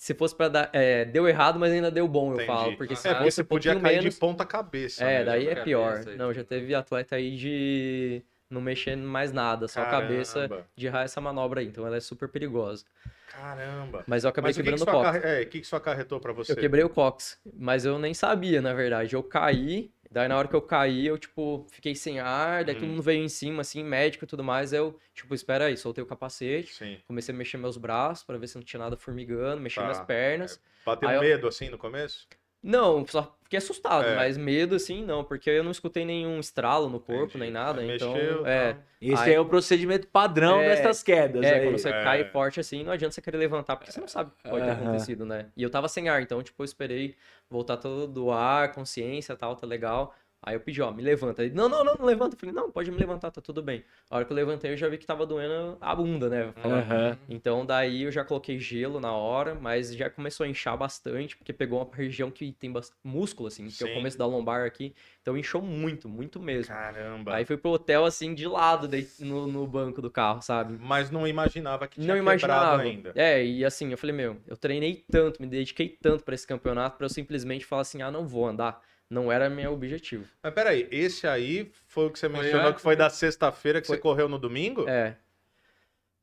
se 0.01 0.15
fosse 0.15 0.35
pra 0.35 0.49
dar. 0.49 0.71
é, 0.73 1.05
deu 1.05 1.29
errado, 1.29 1.59
mas 1.59 1.71
ainda 1.71 1.91
deu 1.91 2.09
bom, 2.09 2.31
eu 2.31 2.37
Entendi. 2.37 2.47
falo. 2.47 2.75
Porque 2.75 2.97
se 2.97 3.07
é, 3.07 3.11
porque 3.11 3.25
fosse 3.25 3.35
você 3.35 3.43
um 3.43 3.45
podia 3.45 3.79
cair 3.79 3.99
menos, 3.99 4.15
de 4.15 4.19
ponta 4.19 4.47
cabeça. 4.47 5.05
É, 5.05 5.19
mesmo, 5.19 5.27
daí 5.27 5.47
é 5.49 5.55
né? 5.57 5.63
pior. 5.63 5.99
Cabeça 5.99 6.17
Não, 6.17 6.33
já 6.33 6.43
teve 6.43 6.75
atleta 6.75 7.17
aí 7.17 7.37
de 7.37 8.23
não 8.49 8.63
mexer 8.63 8.97
mais 8.97 9.31
nada, 9.31 9.69
só 9.69 9.83
a 9.83 9.85
cabeça 9.85 10.49
de 10.75 10.87
errar 10.87 11.03
essa 11.03 11.21
manobra 11.21 11.61
aí. 11.61 11.67
Então 11.67 11.87
ela 11.87 11.99
é 11.99 12.01
super 12.01 12.31
perigosa. 12.31 12.87
Caramba. 13.29 14.03
Mas 14.07 14.25
eu 14.25 14.31
acabei 14.31 14.49
Mas 14.49 14.57
o 14.57 14.63
que, 14.63 14.71
que, 14.71 14.75
quebrando 14.75 14.91
cox. 14.91 15.09
acarre... 15.19 15.35
é, 15.35 15.43
o 15.43 15.47
que, 15.47 15.61
que 15.61 15.67
isso 15.67 15.77
acarretou 15.77 16.19
pra 16.19 16.33
você? 16.33 16.53
Eu 16.53 16.57
quebrei 16.57 16.83
o 16.83 16.89
cox, 16.89 17.39
mas 17.59 17.85
eu 17.85 17.99
nem 17.99 18.15
sabia, 18.15 18.63
na 18.63 18.73
verdade. 18.73 19.15
Eu 19.15 19.23
caí, 19.23 19.93
daí 20.11 20.27
na 20.29 20.37
hora 20.37 20.49
que 20.49 20.55
eu 20.57 20.63
caí, 20.63 21.07
eu, 21.07 21.17
tipo, 21.17 21.65
fiquei 21.71 21.95
sem 21.95 22.19
ar, 22.21 22.65
daí 22.65 22.75
Hum. 22.75 22.79
todo 22.81 22.89
mundo 22.89 23.03
veio 23.03 23.23
em 23.23 23.29
cima, 23.29 23.61
assim, 23.63 23.85
médico 23.85 24.25
e 24.25 24.27
tudo 24.27 24.43
mais. 24.43 24.73
Eu, 24.73 24.99
tipo, 25.15 25.35
espera 25.35 25.67
aí, 25.67 25.77
soltei 25.77 26.03
o 26.03 26.07
capacete, 26.07 26.75
Sim. 26.75 26.99
comecei 27.07 27.35
a 27.35 27.39
mexer 27.39 27.57
meus 27.59 27.77
braços 27.77 28.25
pra 28.25 28.37
ver 28.39 28.47
se 28.49 28.57
não 28.57 28.63
tinha 28.63 28.81
nada 28.81 28.97
formigando, 28.97 29.61
mexer 29.63 29.81
Tá. 29.81 29.87
minhas 29.87 30.01
pernas. 30.01 30.61
Bateu 30.85 31.09
Aí 31.09 31.17
eu- 31.17 31.21
medo 31.23 31.47
assim 31.47 31.69
no 31.71 31.79
começo? 31.79 32.27
Não, 32.63 33.07
só 33.07 33.35
fiquei 33.43 33.59
assustado, 33.59 34.05
É. 34.07 34.15
mas 34.17 34.37
medo 34.37 34.75
assim 34.77 35.05
não, 35.05 35.25
porque 35.25 35.49
eu 35.51 35.65
não 35.65 35.71
escutei 35.71 36.05
nenhum 36.05 36.39
estralo 36.39 36.89
no 36.89 37.01
corpo, 37.01 37.25
Entendi. 37.25 37.39
nem 37.39 37.51
nada, 37.51 37.81
Aí 37.81 37.95
então, 37.97 38.13
mexeu, 38.13 38.47
é. 38.47 38.77
Esse 39.01 39.23
Aí- 39.23 39.33
é 39.35 39.41
o 39.41 39.47
procedimento 39.47 40.07
padrão 40.09 40.61
É, 40.61 40.69
dessas 40.69 41.03
quedas 41.03 41.43
é, 41.45 41.55
aí. 41.55 41.65
quando 41.65 41.79
você 41.79 41.89
É. 41.89 42.05
cai 42.05 42.25
forte 42.31 42.61
assim, 42.61 42.85
não 42.85 42.93
adianta 42.93 43.15
você 43.15 43.23
querer 43.23 43.39
levantar, 43.39 43.77
porque 43.77 43.91
você 43.91 43.99
não 44.01 44.07
sabe 44.09 44.31
o 44.31 44.35
que 44.43 44.49
pode 44.51 44.65
ter 44.65 44.71
acontecido, 44.73 45.25
né? 45.25 45.47
E 45.57 45.63
eu 45.63 45.71
tava 45.71 45.89
sem 45.89 46.09
ar, 46.11 46.21
então, 46.21 46.43
tipo, 46.43 46.61
eu 46.63 46.65
esperei 46.65 47.17
voltar 47.49 47.79
todo 47.79 48.07
do 48.07 48.31
ar, 48.31 48.73
consciência, 48.73 49.35
tal, 49.35 49.57
tá 49.57 49.67
legal. 49.67 50.15
Aí 50.43 50.55
eu 50.55 50.61
pedi, 50.61 50.81
ó, 50.81 50.91
me 50.91 51.03
levanta. 51.03 51.45
Ele, 51.45 51.55
não, 51.55 51.69
não, 51.69 51.85
não, 51.85 51.95
não 51.97 52.07
levanta. 52.07 52.35
Eu 52.35 52.39
falei, 52.39 52.55
não, 52.55 52.71
pode 52.71 52.91
me 52.91 52.97
levantar, 52.97 53.31
tá 53.31 53.41
tudo 53.43 53.63
bem. 53.63 53.85
A 54.09 54.17
hora 54.17 54.25
que 54.25 54.33
eu 54.33 54.37
levantei, 54.37 54.73
eu 54.73 54.77
já 54.77 54.89
vi 54.89 54.97
que 54.97 55.05
tava 55.05 55.27
doendo 55.27 55.77
a 55.81 55.95
bunda, 55.95 56.31
né? 56.31 56.55
Aham. 56.65 57.19
Então 57.29 57.67
daí 57.67 58.05
eu 58.05 58.11
já 58.13 58.25
coloquei 58.25 58.59
gelo 58.59 59.01
na 59.01 59.13
hora, 59.13 59.55
mas 59.55 59.95
já 59.95 60.09
começou 60.09 60.45
a 60.45 60.49
inchar 60.49 60.77
bastante, 60.79 61.37
porque 61.37 61.53
pegou 61.53 61.83
uma 61.83 61.95
região 61.95 62.31
que 62.31 62.53
tem 62.53 62.73
músculo, 63.05 63.49
assim, 63.49 63.69
que 63.69 63.83
é 63.83 63.87
o 63.87 63.95
começo 63.95 64.17
da 64.17 64.25
lombar 64.25 64.65
aqui. 64.67 64.95
Então 65.21 65.37
inchou 65.37 65.61
muito, 65.61 66.09
muito 66.09 66.41
mesmo. 66.41 66.75
Caramba. 66.75 67.35
Aí 67.35 67.45
fui 67.45 67.59
pro 67.59 67.73
hotel, 67.73 68.07
assim, 68.07 68.35
de 68.35 68.47
lado, 68.47 68.89
no, 69.19 69.47
no 69.47 69.67
banco 69.67 70.01
do 70.01 70.11
carro, 70.11 70.41
sabe? 70.41 70.79
Mas 70.81 71.11
não 71.11 71.27
imaginava 71.27 71.87
que 71.87 72.01
tinha 72.01 72.07
Não 72.09 72.15
quebrado 72.15 72.33
imaginava. 72.33 72.83
ainda. 72.83 73.13
É, 73.15 73.45
e 73.45 73.65
assim, 73.65 73.91
eu 73.91 73.99
falei, 73.99 74.17
meu, 74.17 74.39
eu 74.47 74.57
treinei 74.57 75.05
tanto, 75.11 75.41
me 75.43 75.47
dediquei 75.47 75.89
tanto 76.01 76.25
pra 76.25 76.35
esse 76.35 76.47
campeonato, 76.47 76.97
pra 76.97 77.05
eu 77.05 77.11
simplesmente 77.11 77.67
falar 77.67 77.83
assim, 77.83 78.01
ah, 78.01 78.11
não 78.11 78.27
vou 78.27 78.47
andar. 78.47 78.81
Não 79.11 79.31
era 79.33 79.51
meu 79.51 79.73
objetivo. 79.73 80.25
Mas 80.41 80.55
peraí, 80.55 80.87
esse 80.91 81.27
aí 81.27 81.71
foi 81.89 82.07
o 82.07 82.11
que 82.11 82.19
você 82.19 82.29
mencionou 82.29 82.73
que 82.73 82.81
foi 82.81 82.95
da 82.95 83.11
sexta-feira 83.11 83.81
que 83.81 83.89
Foi. 83.89 83.97
você 83.97 84.01
correu 84.03 84.29
no 84.29 84.39
domingo? 84.39 84.89
É. 84.89 85.17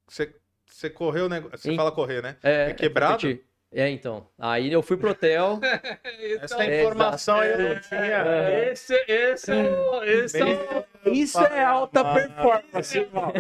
Você, 0.08 0.34
você 0.66 0.90
correu, 0.90 1.28
né? 1.28 1.42
Você 1.52 1.72
Em- 1.72 1.76
fala 1.76 1.92
correr, 1.92 2.22
né? 2.24 2.38
É, 2.42 2.70
É 2.70 2.74
quebrado? 2.74 3.14
competi. 3.22 3.44
É, 3.74 3.90
então. 3.90 4.26
Aí 4.40 4.72
eu 4.72 4.82
fui 4.82 4.96
pro 4.96 5.10
hotel. 5.12 5.60
Essa 6.42 6.64
É, 6.64 6.80
informação 6.80 7.38
aí 7.42 7.52
eu 7.52 7.58
não 7.76 7.82
tinha. 7.82 8.00
É. 8.00 8.72
Esse, 8.72 8.94
esse 9.06 9.52
é 9.52 9.56
o. 9.70 10.04
Esse 10.06 10.40
é 10.40 10.46
o. 10.46 10.86
Isso 11.14 11.40
é 11.40 11.64
alta 11.64 12.02
Ah. 12.02 12.14
performance, 12.14 12.98
irmão. 12.98 13.34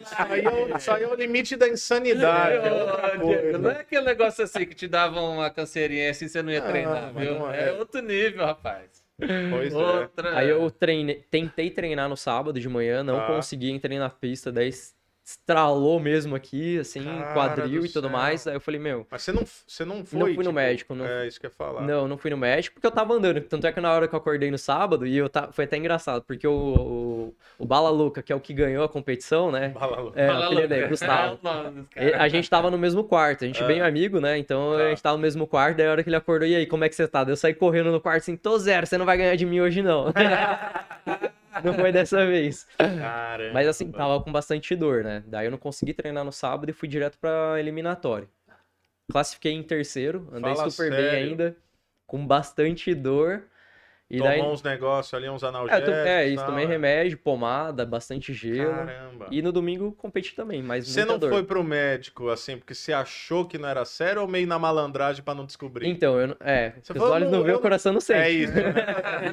Isso 0.00 0.14
aí, 0.18 0.44
é 0.44 0.48
o, 0.50 0.76
isso 0.76 0.90
aí 0.92 1.02
é 1.02 1.08
o 1.08 1.14
limite 1.14 1.56
da 1.56 1.68
insanidade. 1.68 2.56
é. 2.56 3.58
Não 3.58 3.70
é 3.70 3.80
aquele 3.80 4.02
negócio 4.04 4.44
assim 4.44 4.64
que 4.66 4.74
te 4.74 4.88
dava 4.88 5.20
uma 5.20 5.50
canseirinha 5.50 6.10
assim 6.10 6.28
você 6.28 6.42
não 6.42 6.50
ia 6.52 6.60
Não, 6.60 6.68
treinar, 6.68 7.12
viu? 7.14 7.50
é. 7.50 7.68
é. 7.68 7.72
outro 7.72 8.00
nível, 8.02 8.44
rapaz. 8.44 9.02
Pois 9.50 9.72
é. 9.72 9.76
Outra. 9.76 10.38
Aí 10.38 10.48
eu 10.48 10.70
treinei, 10.70 11.24
tentei 11.30 11.70
treinar 11.70 12.08
no 12.08 12.16
sábado 12.16 12.58
de 12.58 12.68
manhã, 12.68 13.02
não 13.04 13.18
Tá. 13.18 13.26
consegui, 13.28 13.70
entrei 13.70 13.98
na 13.98 14.10
pista, 14.10 14.50
daí 14.50 14.70
estralou 15.24 16.00
mesmo 16.00 16.34
aqui, 16.34 16.80
assim, 16.80 17.04
Cara 17.04 17.32
quadril 17.32 17.84
e 17.84 17.88
tudo 17.88 18.08
céu. 18.08 18.10
mais. 18.10 18.46
Aí 18.46 18.54
eu 18.54 18.60
falei, 18.60 18.80
meu, 18.80 19.06
Mas 19.10 19.22
você 19.22 19.30
não, 19.32 19.44
você 19.66 19.84
não 19.84 20.04
foi. 20.04 20.18
Não 20.18 20.26
fui 20.26 20.36
no 20.36 20.42
tipo, 20.42 20.52
médico, 20.52 20.94
não- 20.94 21.06
É 21.06 21.26
isso 21.28 21.38
que 21.38 21.46
eu 21.46 21.50
ia 21.50 21.54
falar. 21.54 21.82
Não, 21.82 22.08
não 22.08 22.18
fui 22.18 22.30
no 22.30 22.36
médico 22.36 22.74
porque 22.74 22.86
eu 22.86 22.90
tava 22.90 23.14
andando. 23.14 23.40
Tanto 23.42 23.66
é 23.66 23.72
que 23.72 23.80
na 23.80 23.92
hora 23.92 24.08
que 24.08 24.14
eu 24.14 24.18
acordei 24.18 24.50
no 24.50 24.58
sábado, 24.58 25.06
e 25.06 25.16
eu 25.16 25.28
ta... 25.28 25.52
foi 25.52 25.64
até 25.64 25.76
engraçado, 25.76 26.22
porque 26.24 26.46
o, 26.46 26.52
o, 26.52 27.34
o 27.60 27.64
Bala 27.64 27.88
Louca, 27.90 28.20
que 28.22 28.32
é 28.32 28.36
o 28.36 28.40
que 28.40 28.52
ganhou 28.52 28.82
a 28.84 28.88
competição, 28.88 29.52
né? 29.52 29.68
Bala 29.68 30.00
louca. 30.00 30.20
É, 30.20 30.28
o 30.28 30.42
apelido 30.42 30.68
dele. 30.68 30.88
Gustavo. 30.88 31.38
É 31.94 32.08
E-. 32.10 32.14
A 32.14 32.28
gente 32.28 32.50
tava 32.50 32.70
no 32.70 32.76
mesmo 32.78 33.04
quarto, 33.04 33.44
a 33.44 33.46
gente 33.46 33.62
Ah. 33.62 33.66
bem 33.66 33.80
amigo, 33.80 34.20
né? 34.20 34.38
Então 34.38 34.76
Tá. 34.76 34.84
a 34.84 34.88
gente 34.90 35.02
tava 35.02 35.16
no 35.16 35.22
mesmo 35.22 35.46
quarto, 35.46 35.76
daí 35.76 35.86
a 35.86 35.92
hora 35.92 36.02
que 36.02 36.08
ele 36.08 36.16
acordou, 36.16 36.46
e 36.48 36.54
aí, 36.56 36.66
como 36.66 36.84
é 36.84 36.88
que 36.88 36.94
você 36.96 37.06
tá? 37.06 37.22
Daí 37.22 37.32
eu 37.32 37.36
saí 37.36 37.54
correndo 37.54 37.92
no 37.92 38.00
quarto 38.00 38.22
assim, 38.22 38.36
tô 38.36 38.58
zero, 38.58 38.86
você 38.86 38.98
não 38.98 39.06
vai 39.06 39.16
ganhar 39.16 39.36
de 39.36 39.46
mim 39.46 39.60
hoje 39.60 39.82
não. 39.82 40.06
não 41.64 41.74
foi 41.74 41.92
dessa 41.92 42.26
vez. 42.26 42.66
Caramba. 42.76 43.54
Mas 43.54 43.68
assim, 43.68 43.90
tava 43.90 44.22
com 44.22 44.32
bastante 44.32 44.74
dor, 44.74 45.04
né? 45.04 45.22
Daí 45.26 45.46
eu 45.46 45.50
não 45.50 45.58
consegui 45.58 45.94
treinar 45.94 46.24
no 46.24 46.32
sábado 46.32 46.70
e 46.70 46.72
fui 46.72 46.88
direto 46.88 47.18
pra 47.18 47.58
eliminatória. 47.58 48.28
Classifiquei 49.10 49.52
em 49.52 49.62
terceiro, 49.62 50.28
andei 50.32 50.54
Fala 50.54 50.70
super 50.70 50.90
bem 50.90 51.00
sério. 51.00 51.28
ainda, 51.28 51.56
com 52.06 52.26
bastante 52.26 52.94
dor. 52.94 53.44
E 54.14 54.18
Tomou 54.18 54.30
daí, 54.30 54.42
uns 54.42 54.62
negócios 54.62 55.14
ali, 55.14 55.26
uns 55.30 55.42
é, 55.42 55.46
analgésicos. 55.46 55.88
to- 55.88 55.90
é, 56.06 56.28
isso, 56.28 56.44
tomei 56.44 56.64
é. 56.66 56.68
remédio, 56.68 57.16
pomada, 57.16 57.86
bastante 57.86 58.34
gelo. 58.34 58.70
Caramba. 58.70 59.26
E 59.30 59.40
no 59.40 59.50
domingo 59.50 59.90
competi 59.92 60.34
também, 60.34 60.62
mas 60.62 60.86
Você 60.86 61.02
não 61.06 61.18
dor. 61.18 61.30
foi 61.30 61.42
pro 61.42 61.64
médico, 61.64 62.28
assim, 62.28 62.58
porque 62.58 62.74
você 62.74 62.92
achou 62.92 63.46
que 63.46 63.56
não 63.56 63.66
era 63.66 63.86
sério 63.86 64.20
ou 64.20 64.28
meio 64.28 64.46
na 64.46 64.58
malandragem 64.58 65.24
pra 65.24 65.34
não 65.34 65.46
descobrir? 65.46 65.88
Então, 65.88 66.20
eu, 66.20 66.26
não- 66.26 66.36
é, 66.40 66.74
Você 66.82 66.92
os 66.92 66.98
falou, 66.98 67.14
olhos 67.14 67.30
não, 67.30 67.38
não 67.38 67.44
vê, 67.46 67.52
eu 67.52 67.56
o 67.56 67.60
coração 67.60 67.90
não 67.90 68.02
sente. 68.02 68.20
É 68.20 68.30
isso. 68.30 68.52
né? 68.52 68.74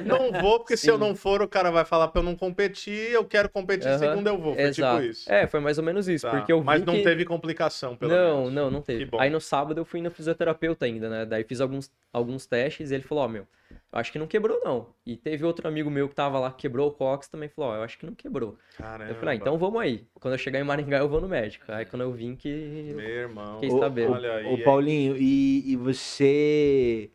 não 0.06 0.32
vou, 0.40 0.60
porque 0.60 0.78
se 0.78 0.88
eu 0.88 0.94
Sim. 0.94 1.00
não 1.00 1.14
for, 1.14 1.42
o 1.42 1.48
cara 1.48 1.70
vai 1.70 1.84
falar 1.84 2.08
pra 2.08 2.20
eu 2.20 2.24
não 2.24 2.34
competir, 2.34 3.12
eu 3.12 3.22
quero 3.26 3.50
competir, 3.50 3.98
segundo 3.98 4.28
eu 4.28 4.38
vou. 4.38 4.54
Foi 4.54 4.62
Exato. 4.62 4.98
tipo 5.02 5.10
isso. 5.10 5.30
É, 5.30 5.46
foi 5.46 5.60
mais 5.60 5.76
ou 5.76 5.84
menos 5.84 6.08
isso, 6.08 6.26
Tá. 6.26 6.30
porque 6.38 6.50
eu 6.52 6.64
Mas 6.64 6.82
não 6.86 6.94
que... 6.94 7.02
teve 7.02 7.26
complicação, 7.26 7.94
pelo 7.96 8.12
não, 8.12 8.36
menos. 8.38 8.52
não, 8.54 8.70
não 8.70 8.80
Que 8.80 8.86
teve. 8.98 9.10
Aí 9.18 9.28
no 9.28 9.42
sábado 9.42 9.78
eu 9.78 9.84
fui 9.84 10.00
no 10.00 10.10
fisioterapeuta 10.10 10.86
ainda, 10.86 11.10
né? 11.10 11.26
Daí 11.26 11.44
fiz 11.44 11.60
alguns, 11.60 11.90
alguns 12.10 12.46
testes 12.46 12.90
e 12.90 12.94
ele 12.94 13.02
falou, 13.02 13.24
ó, 13.24 13.28
meu, 13.28 13.46
eu 13.92 13.98
acho 13.98 14.12
que 14.12 14.18
não 14.18 14.26
quebrou 14.26 14.60
não. 14.64 14.94
E 15.04 15.16
teve 15.16 15.44
outro 15.44 15.66
amigo 15.66 15.90
meu 15.90 16.08
que 16.08 16.14
tava 16.14 16.38
lá, 16.38 16.50
que 16.52 16.62
quebrou 16.62 16.88
o 16.88 16.92
cox, 16.92 17.28
também 17.28 17.48
falou, 17.48 17.70
ó, 17.72 17.76
eu 17.76 17.82
acho 17.82 17.98
que 17.98 18.06
não 18.06 18.14
quebrou. 18.14 18.56
Caramba. 18.76 19.10
Eu 19.10 19.16
falei, 19.16 19.34
ah, 19.34 19.36
então 19.36 19.58
vamos 19.58 19.80
aí. 19.80 20.06
Quando 20.14 20.34
eu 20.34 20.38
chegar 20.38 20.60
em 20.60 20.64
Maringá 20.64 20.98
eu 20.98 21.08
vou 21.08 21.20
no 21.20 21.28
médico. 21.28 21.64
Aí 21.68 21.84
quando 21.84 22.02
eu 22.02 22.12
vim 22.12 22.36
que... 22.36 22.48
Meu 22.94 23.00
irmão. 23.08 23.60
Fiquei 23.60 23.78
sabendo. 23.78 24.12
Olha 24.12 24.34
aí. 24.36 24.46
Ô? 24.54 24.64
Paulinho, 24.64 25.16
e, 25.16 25.72
e 25.72 25.76
você. 25.76 27.10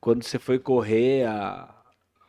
Quando 0.00 0.22
você 0.24 0.38
foi 0.38 0.58
correr 0.58 1.24
a, 1.26 1.74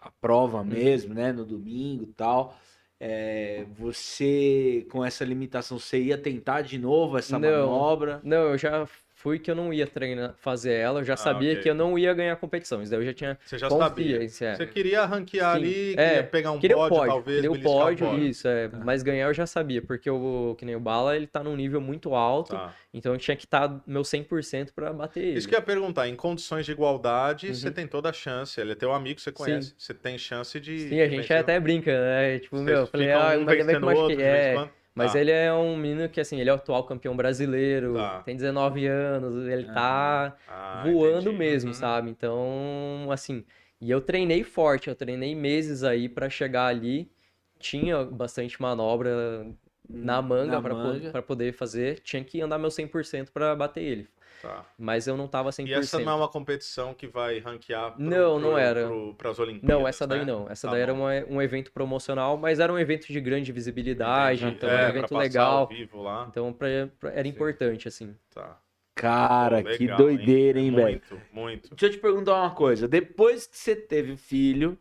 a 0.02 0.12
prova 0.22 0.60
Uhum. 0.60 0.66
mesmo, 0.66 1.14
né? 1.14 1.32
No 1.32 1.46
domingo 1.46 2.04
e 2.04 2.08
tal. 2.08 2.58
é, 3.00 3.66
você, 3.78 4.86
com 4.92 5.04
essa 5.04 5.26
limitação, 5.26 5.78
você 5.78 6.00
ia 6.02 6.18
tentar 6.18 6.62
de 6.62 6.78
novo 6.78 7.18
essa 7.18 7.38
Não. 7.38 7.50
manobra? 7.50 8.22
Não, 8.24 8.50
eu 8.52 8.58
já 8.58 8.88
fui 9.26 9.40
que 9.40 9.50
eu 9.50 9.56
não 9.56 9.74
ia 9.74 9.88
treinar, 9.88 10.36
fazer 10.38 10.74
ela, 10.74 11.00
eu 11.00 11.04
já 11.04 11.18
sabia 11.18 11.50
Ah, 11.50 11.54
ok. 11.54 11.64
que 11.64 11.70
eu 11.70 11.74
não 11.74 11.98
ia 11.98 12.14
ganhar 12.14 12.36
competição. 12.36 12.80
Isso 12.84 12.92
daí 12.92 13.00
eu 13.00 13.06
já 13.06 13.14
tinha 13.14 13.40
Você 13.44 13.58
já 13.58 13.68
sabia. 13.72 14.24
é. 14.24 14.28
Você 14.28 14.68
queria 14.68 15.04
ranquear 15.04 15.52
Sim. 15.54 15.58
ali, 15.64 15.94
É, 15.98 16.08
queria 16.10 16.24
pegar 16.26 16.52
um 16.52 16.60
Queria 16.60 16.76
pódio, 16.76 16.96
pódio, 16.96 17.12
talvez, 17.12 17.42
queria 17.42 17.52
o 17.52 17.60
pódio, 17.62 18.06
pódio. 18.08 18.24
isso, 18.28 18.48
é. 18.48 18.68
Tá. 18.68 18.78
Mas 18.86 19.02
ganhar 19.02 19.26
eu 19.28 19.34
já 19.34 19.48
sabia, 19.48 19.82
porque 19.82 20.08
o 20.10 20.56
que 20.60 20.64
nem 20.64 20.76
o 20.76 20.80
Bala, 20.80 21.16
ele 21.16 21.26
tá 21.26 21.44
num 21.44 21.56
nível 21.56 21.82
muito 21.82 22.14
alto, 22.14 22.52
Tá. 22.56 22.72
então 22.94 23.14
eu 23.14 23.18
tinha 23.18 23.36
que 23.36 23.46
estar 23.46 23.82
meu 23.88 24.04
100% 24.04 24.72
pra 24.76 24.94
bater 24.94 25.24
ele. 25.24 25.40
Isso 25.40 25.48
que 25.48 25.56
eu 25.56 25.60
ia 25.60 25.66
perguntar, 25.66 26.08
em 26.08 26.16
condições 26.16 26.64
de 26.68 26.72
igualdade, 26.72 27.54
você 27.56 27.68
Uhum. 27.68 27.74
tem 27.74 27.88
toda 27.88 28.10
a 28.10 28.14
chance. 28.14 28.62
Ele 28.62 28.74
é 28.74 28.76
teu 28.76 28.94
amigo, 28.94 29.20
você 29.20 29.32
conhece. 29.32 29.74
Você 29.76 29.94
tem 29.94 30.20
chance 30.20 30.60
de. 30.60 30.88
Sim, 30.88 31.02
a 31.02 31.10
gente 31.10 31.34
até 31.34 31.60
brinca, 31.60 31.92
né? 32.00 32.38
Tipo, 32.38 32.58
Vocês 32.58 32.66
meu, 32.66 32.78
eu 32.82 32.88
falei, 32.88 33.12
ah, 33.12 33.36
um 33.40 33.46
bem 33.46 33.66
que 33.66 33.76
o 33.76 33.96
outro, 33.96 34.22
É. 34.22 34.70
mas 34.96 35.14
Tá. 35.14 35.20
ele 35.20 35.32
é 35.32 35.54
um 35.54 35.76
menino 35.78 36.10
que, 36.10 36.20
assim, 36.22 36.40
ele 36.40 36.50
é 36.50 36.54
o 36.54 36.56
atual 36.56 36.86
campeão 36.86 37.16
brasileiro, 37.16 37.94
Tá. 37.96 38.22
tem 38.24 38.36
19 38.36 38.86
anos, 38.88 39.48
ele 39.48 39.66
tá 39.66 40.36
Ah, 40.48 40.84
voando 40.84 41.30
entendi. 41.30 41.38
mesmo, 41.38 41.70
Uhum. 41.70 41.74
sabe? 41.74 42.10
Então, 42.10 43.10
assim, 43.12 43.46
e 43.82 43.92
eu 43.92 44.02
treinei 44.02 44.44
forte, 44.44 44.88
eu 44.90 44.96
treinei 44.96 45.36
meses 45.36 45.84
aí 45.84 46.08
pra 46.10 46.30
chegar 46.30 46.68
ali, 46.68 47.12
tinha 47.60 48.04
bastante 48.06 48.62
manobra 48.62 49.54
na 49.90 50.22
manga 50.22 50.62
po- 50.62 51.12
pra 51.12 51.22
poder 51.22 51.54
fazer, 51.54 52.00
tinha 52.02 52.24
que 52.24 52.42
andar 52.42 52.58
meu 52.58 52.72
100% 52.72 53.32
pra 53.32 53.56
bater 53.56 53.84
ele, 53.84 54.08
Tá. 54.48 54.66
mas 54.78 55.08
eu 55.08 55.16
não 55.18 55.28
tava 55.28 55.50
100%. 55.52 55.68
E 55.68 55.74
essa 55.74 56.00
não 56.00 56.12
é 56.12 56.16
uma 56.16 56.28
competição 56.28 56.94
que 56.94 57.08
vai 57.08 57.40
ranquear 57.40 57.94
pro, 57.94 58.04
Não, 58.04 58.40
não 58.40 58.50
pro- 58.52 58.58
era. 58.58 58.88
pro- 58.88 59.14
pras 59.16 59.40
Olimpíadas, 59.40 59.70
Não, 59.80 59.88
essa 59.88 60.06
daí 60.08 60.20
né? 60.20 60.26
não. 60.26 60.50
Essa 60.50 60.68
Tá 60.68 60.74
daí 60.74 60.82
era 60.82 60.94
bom. 60.94 61.00
uma- 61.02 61.26
um 61.30 61.42
evento 61.42 61.72
promocional, 61.72 62.38
mas 62.38 62.60
era 62.60 62.72
um 62.72 62.78
evento 62.80 63.08
de 63.08 63.20
grande 63.20 63.52
visibilidade, 63.52 64.42
Entendi. 64.44 64.56
então 64.58 64.70
é, 64.70 64.74
era 64.74 64.84
um 64.88 64.92
pra 64.92 65.00
evento 65.00 65.18
legal. 65.18 65.58
ao 65.60 65.68
vivo 65.68 66.02
lá. 66.02 66.28
Então 66.30 66.54
pra- 66.54 66.68
pra- 67.00 67.12
era 67.12 67.28
importante, 67.28 67.88
assim. 67.88 68.16
Tá. 68.34 68.60
Cara, 68.94 69.62
Pô, 69.62 69.70
que 69.72 69.78
legal, 69.80 69.98
doideira, 69.98 70.58
hein, 70.60 70.72
velho? 70.74 70.88
Muito, 70.88 71.22
muito. 71.34 71.70
Deixa 71.72 71.86
eu 71.88 71.90
te 71.92 71.98
perguntar 71.98 72.34
uma 72.40 72.56
coisa. 72.56 72.88
Depois 72.88 73.46
que 73.46 73.58
você 73.58 73.76
teve 73.76 74.16
filho, 74.16 74.78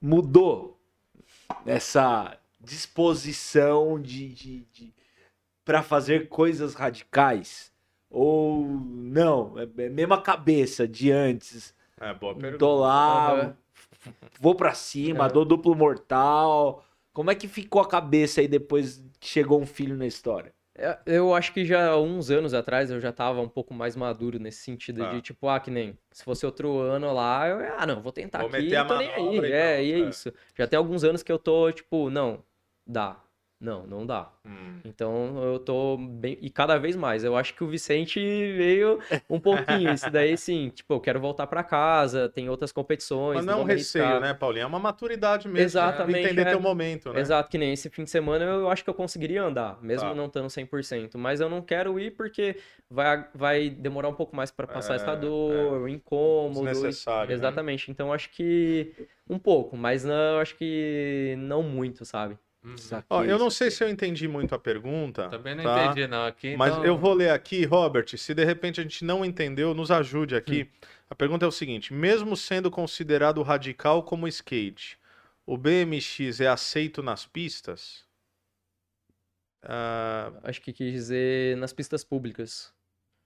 mudou 0.00 0.78
essa 1.64 2.38
disposição 2.60 4.00
de, 4.00 4.28
de, 4.28 4.60
de 4.72 4.94
para 5.64 5.82
fazer 5.82 6.28
coisas 6.28 6.74
radicais? 6.74 7.72
Ou 8.18 8.64
não? 8.64 9.58
É 9.58 9.64
a 9.86 9.90
mesma 9.90 10.22
cabeça 10.22 10.88
de 10.88 11.12
antes. 11.12 11.74
É, 12.00 12.14
boa 12.14 12.34
pergunta. 12.34 12.58
Tô 12.58 12.74
lá, 12.76 13.30
Aham. 13.30 13.56
vou 14.40 14.54
pra 14.54 14.72
cima, 14.72 15.24
Aham. 15.24 15.32
dou 15.34 15.44
duplo 15.44 15.74
mortal. 15.74 16.82
Como 17.12 17.30
é 17.30 17.34
que 17.34 17.46
ficou 17.46 17.82
a 17.82 17.86
cabeça 17.86 18.40
aí 18.40 18.48
depois 18.48 19.04
que 19.20 19.28
chegou 19.28 19.60
um 19.60 19.66
filho 19.66 19.94
na 19.96 20.06
história? 20.06 20.54
É, 20.74 20.98
Eu 21.04 21.34
acho 21.34 21.52
que 21.52 21.64
já 21.66 21.90
há 21.90 22.00
uns 22.00 22.30
anos 22.30 22.54
atrás 22.54 22.90
eu 22.90 23.00
já 23.00 23.12
tava 23.12 23.38
um 23.42 23.48
pouco 23.50 23.74
mais 23.74 23.94
maduro 23.94 24.38
nesse 24.38 24.62
sentido 24.62 25.00
Tá. 25.02 25.10
de 25.10 25.20
tipo, 25.20 25.46
ah, 25.48 25.60
que 25.60 25.70
nem 25.70 25.98
se 26.10 26.24
fosse 26.24 26.46
outro 26.46 26.78
ano 26.78 27.12
lá, 27.12 27.46
eu, 27.48 27.58
ah, 27.78 27.86
não, 27.86 28.00
vou 28.00 28.12
tentar 28.12 28.38
Vou 28.38 28.48
aqui, 28.48 28.62
meter 28.62 28.76
a 28.76 28.84
tô 28.86 28.96
nem 28.96 29.12
aí. 29.12 29.38
e 29.40 29.52
É, 29.52 29.84
e 29.84 29.92
é 29.92 29.98
é. 29.98 30.08
isso. 30.08 30.32
Já 30.54 30.66
tem 30.66 30.78
alguns 30.78 31.04
anos 31.04 31.22
que 31.22 31.30
eu 31.30 31.38
tô, 31.38 31.70
tipo, 31.70 32.08
não, 32.08 32.42
dá. 32.86 33.20
Não, 33.58 33.86
não 33.86 34.04
dá. 34.04 34.30
Hum. 34.44 34.80
Então 34.84 35.42
eu 35.42 35.58
tô 35.58 35.96
bem. 35.96 36.36
E 36.42 36.50
cada 36.50 36.76
vez 36.76 36.94
mais. 36.94 37.24
Eu 37.24 37.34
acho 37.34 37.54
que 37.54 37.64
o 37.64 37.66
Vicente 37.66 38.20
veio 38.20 38.98
um 39.30 39.40
pouquinho. 39.40 39.94
Isso 39.94 40.10
daí, 40.10 40.36
sim. 40.36 40.68
Tipo, 40.74 40.94
eu 40.94 41.00
quero 41.00 41.18
voltar 41.18 41.46
pra 41.46 41.64
casa, 41.64 42.28
tem 42.28 42.50
outras 42.50 42.70
competições. 42.70 43.36
Mas 43.36 43.46
não 43.46 43.54
é 43.54 43.62
um 43.62 43.64
receio, 43.64 44.20
né, 44.20 44.34
Paulinho? 44.34 44.64
É 44.64 44.66
uma 44.66 44.78
maturidade 44.78 45.48
mesmo. 45.48 45.64
Exatamente, 45.64 46.18
Entender 46.26 46.42
é. 46.42 46.50
teu 46.50 46.60
momento, 46.60 47.12
né? 47.14 47.20
Exato, 47.20 47.48
que 47.50 47.56
nem 47.56 47.72
esse 47.72 47.88
fim 47.88 48.04
de 48.04 48.10
semana 48.10 48.44
eu 48.44 48.68
acho 48.70 48.84
que 48.84 48.90
eu 48.90 48.94
conseguiria 48.94 49.42
andar, 49.42 49.82
mesmo 49.82 50.10
Tá. 50.10 50.14
não 50.14 50.26
estando 50.26 50.50
100%. 50.50 51.16
Mas 51.16 51.40
eu 51.40 51.48
não 51.48 51.62
quero 51.62 51.98
ir 51.98 52.10
porque 52.10 52.56
vai, 52.90 53.26
vai 53.34 53.70
demorar 53.70 54.10
um 54.10 54.14
pouco 54.14 54.36
mais 54.36 54.50
pra 54.50 54.66
passar 54.66 54.92
É, 54.92 54.96
essa 54.96 55.14
dor, 55.16 55.80
o 55.82 55.88
incômodo. 55.88 56.66
Desnecessário, 56.66 57.28
né? 57.30 57.34
Exatamente. 57.34 57.90
Então 57.90 58.08
eu 58.08 58.12
acho 58.12 58.30
que 58.32 58.92
um 59.28 59.38
pouco, 59.38 59.78
mas 59.78 60.04
não, 60.04 60.34
eu 60.34 60.38
acho 60.40 60.54
que 60.56 61.34
não 61.38 61.62
muito, 61.62 62.04
sabe? 62.04 62.36
Uhum. 62.66 62.76
Saquei, 62.76 63.06
Ó, 63.08 63.22
eu 63.24 63.38
não 63.38 63.48
sei 63.48 63.70
se 63.70 63.84
eu 63.84 63.88
entendi 63.88 64.26
muito 64.26 64.52
a 64.52 64.58
pergunta. 64.58 65.28
Também 65.28 65.54
não 65.54 65.62
tá? 65.62 65.84
entendi, 65.86 66.08
não. 66.08 66.26
Aqui, 66.26 66.56
Mas 66.56 66.72
então... 66.72 66.84
eu 66.84 66.98
vou 66.98 67.14
ler 67.14 67.30
aqui, 67.30 67.64
Robert. 67.64 68.08
Se 68.18 68.34
de 68.34 68.44
repente 68.44 68.80
a 68.80 68.82
gente 68.82 69.04
não 69.04 69.24
entendeu, 69.24 69.72
nos 69.72 69.92
ajude 69.92 70.34
aqui. 70.34 70.64
Hum. 70.64 70.86
A 71.08 71.14
pergunta 71.14 71.44
é 71.44 71.48
o 71.48 71.52
seguinte: 71.52 71.94
mesmo 71.94 72.36
sendo 72.36 72.68
considerado 72.68 73.40
radical 73.42 74.02
como 74.02 74.26
skate, 74.26 74.98
o 75.46 75.56
BMX 75.56 76.40
é 76.40 76.48
aceito 76.48 77.04
nas 77.04 77.24
pistas? 77.24 78.04
Ah, 79.62 80.32
Acho 80.42 80.60
que 80.60 80.72
quis 80.72 80.92
dizer 80.92 81.56
nas 81.56 81.72
pistas 81.72 82.02
públicas. 82.04 82.72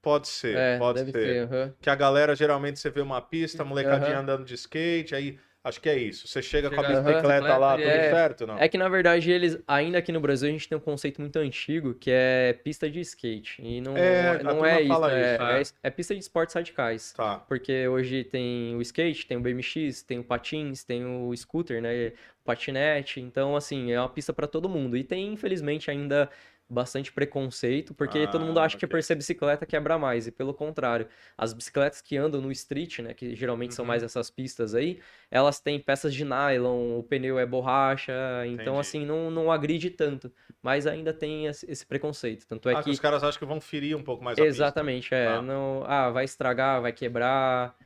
pode 0.02 0.28
ser, 0.28 0.56
é, 0.56 0.78
pode 0.78 0.98
deve 0.98 1.12
ser. 1.12 1.24
ser. 1.24 1.42
aham. 1.44 1.74
Que 1.80 1.88
a 1.90 1.94
galera 1.94 2.34
geralmente 2.36 2.78
você 2.78 2.90
vê 2.90 3.00
uma 3.00 3.20
pista, 3.22 3.62
a 3.62 3.66
molecadinha 3.66 4.16
Aham. 4.16 4.22
andando 4.22 4.44
de 4.44 4.54
skate, 4.54 5.14
aí 5.14 5.38
acho 5.62 5.80
que 5.80 5.88
é 5.88 5.98
isso. 5.98 6.26
Você 6.26 6.40
chega, 6.42 6.70
com 6.70 6.80
a 6.80 6.84
Chega 6.84 7.02
com 7.02 7.08
a 7.08 7.12
bicicleta 7.12 7.56
lá, 7.56 7.76
tudo 7.76 7.86
é- 7.88 8.10
certo, 8.10 8.46
não? 8.46 8.58
É 8.58 8.68
que 8.68 8.78
na 8.78 8.88
verdade 8.88 9.30
eles, 9.30 9.58
ainda 9.66 9.98
aqui 9.98 10.10
no 10.12 10.20
Brasil, 10.20 10.48
a 10.48 10.52
gente 10.52 10.68
tem 10.68 10.76
um 10.76 10.80
conceito 10.80 11.20
muito 11.20 11.36
antigo 11.38 11.94
que 11.94 12.10
é 12.12 12.52
pista 12.64 12.88
de 12.90 13.00
skate. 13.00 13.60
E 13.62 13.80
não 13.80 13.96
É, 13.96 14.00
é, 14.00 14.28
a 14.28 14.42
não 14.42 14.52
turma 14.52 14.70
é 14.70 14.80
isso, 14.80 14.88
fala 14.88 15.12
é, 15.12 15.34
isso, 15.34 15.42
é. 15.42 15.86
é- 15.86 15.88
é 15.88 15.90
pista 15.90 16.14
de 16.14 16.20
esportes 16.20 16.54
radicais. 16.54 17.12
Tá. 17.12 17.36
Porque 17.40 17.86
hoje 17.88 18.24
tem 18.24 18.74
o 18.76 18.82
skate, 18.82 19.26
tem 19.26 19.36
o 19.36 19.40
BMX, 19.40 20.02
tem 20.02 20.18
o 20.18 20.24
patins, 20.24 20.82
tem 20.84 21.04
o 21.04 21.34
scooter, 21.36 21.82
né? 21.82 22.12
O 22.42 22.44
patinete. 22.44 23.20
Então, 23.20 23.54
assim, 23.54 23.92
é 23.92 24.00
uma 24.00 24.08
pista 24.08 24.32
para 24.32 24.46
todo 24.46 24.68
mundo. 24.68 24.96
E 24.96 25.04
tem, 25.04 25.32
infelizmente, 25.32 25.90
ainda 25.90 26.28
bastante 26.70 27.12
preconceito, 27.12 27.92
porque 27.94 28.26
todo 28.28 28.44
mundo 28.44 28.60
Ah, 28.60 28.64
acha 28.64 28.76
que 28.76 28.86
ok. 28.86 28.86
por 28.86 29.02
ser 29.02 29.14
bicicleta 29.16 29.66
quebra 29.66 29.98
mais. 29.98 30.26
E 30.26 30.30
pelo 30.30 30.54
contrário, 30.54 31.08
as 31.36 31.52
bicicletas 31.52 32.00
que 32.00 32.16
andam 32.16 32.40
no 32.40 32.52
street, 32.52 33.00
né? 33.00 33.12
Que 33.14 33.34
geralmente 33.34 33.74
são 33.74 33.84
Uhum. 33.84 33.88
mais 33.88 34.02
essas 34.02 34.30
pistas 34.30 34.74
aí, 34.74 35.00
elas 35.30 35.60
têm 35.60 35.80
peças 35.80 36.14
de 36.14 36.24
nylon, 36.24 36.98
o 36.98 37.02
pneu 37.02 37.38
é 37.38 37.46
borracha. 37.46 38.12
Então, 38.46 38.74
Entendi. 38.74 38.80
assim, 38.80 39.04
não, 39.06 39.30
não 39.30 39.50
agride 39.52 39.90
tanto. 39.90 40.32
Mas 40.62 40.86
ainda 40.86 41.12
tem 41.12 41.46
esse 41.46 41.86
preconceito. 41.86 42.46
Tanto 42.46 42.68
é 42.68 42.74
ah, 42.74 42.82
que 42.82 42.84
que. 42.84 42.90
os 42.90 43.00
caras 43.00 43.22
acham 43.24 43.38
que 43.38 43.44
vão 43.46 43.60
ferir 43.60 43.96
um 43.96 44.02
pouco 44.02 44.22
mais 44.22 44.38
a 44.40 44.46
pista. 44.46 44.46
Exatamente, 44.46 45.14
é. 45.14 45.24
Tá. 45.26 45.42
Não, 45.42 45.82
ah, 45.86 46.10
vai 46.10 46.24
estragar, 46.24 46.80
vai 46.82 46.92
quebrar. 46.92 47.76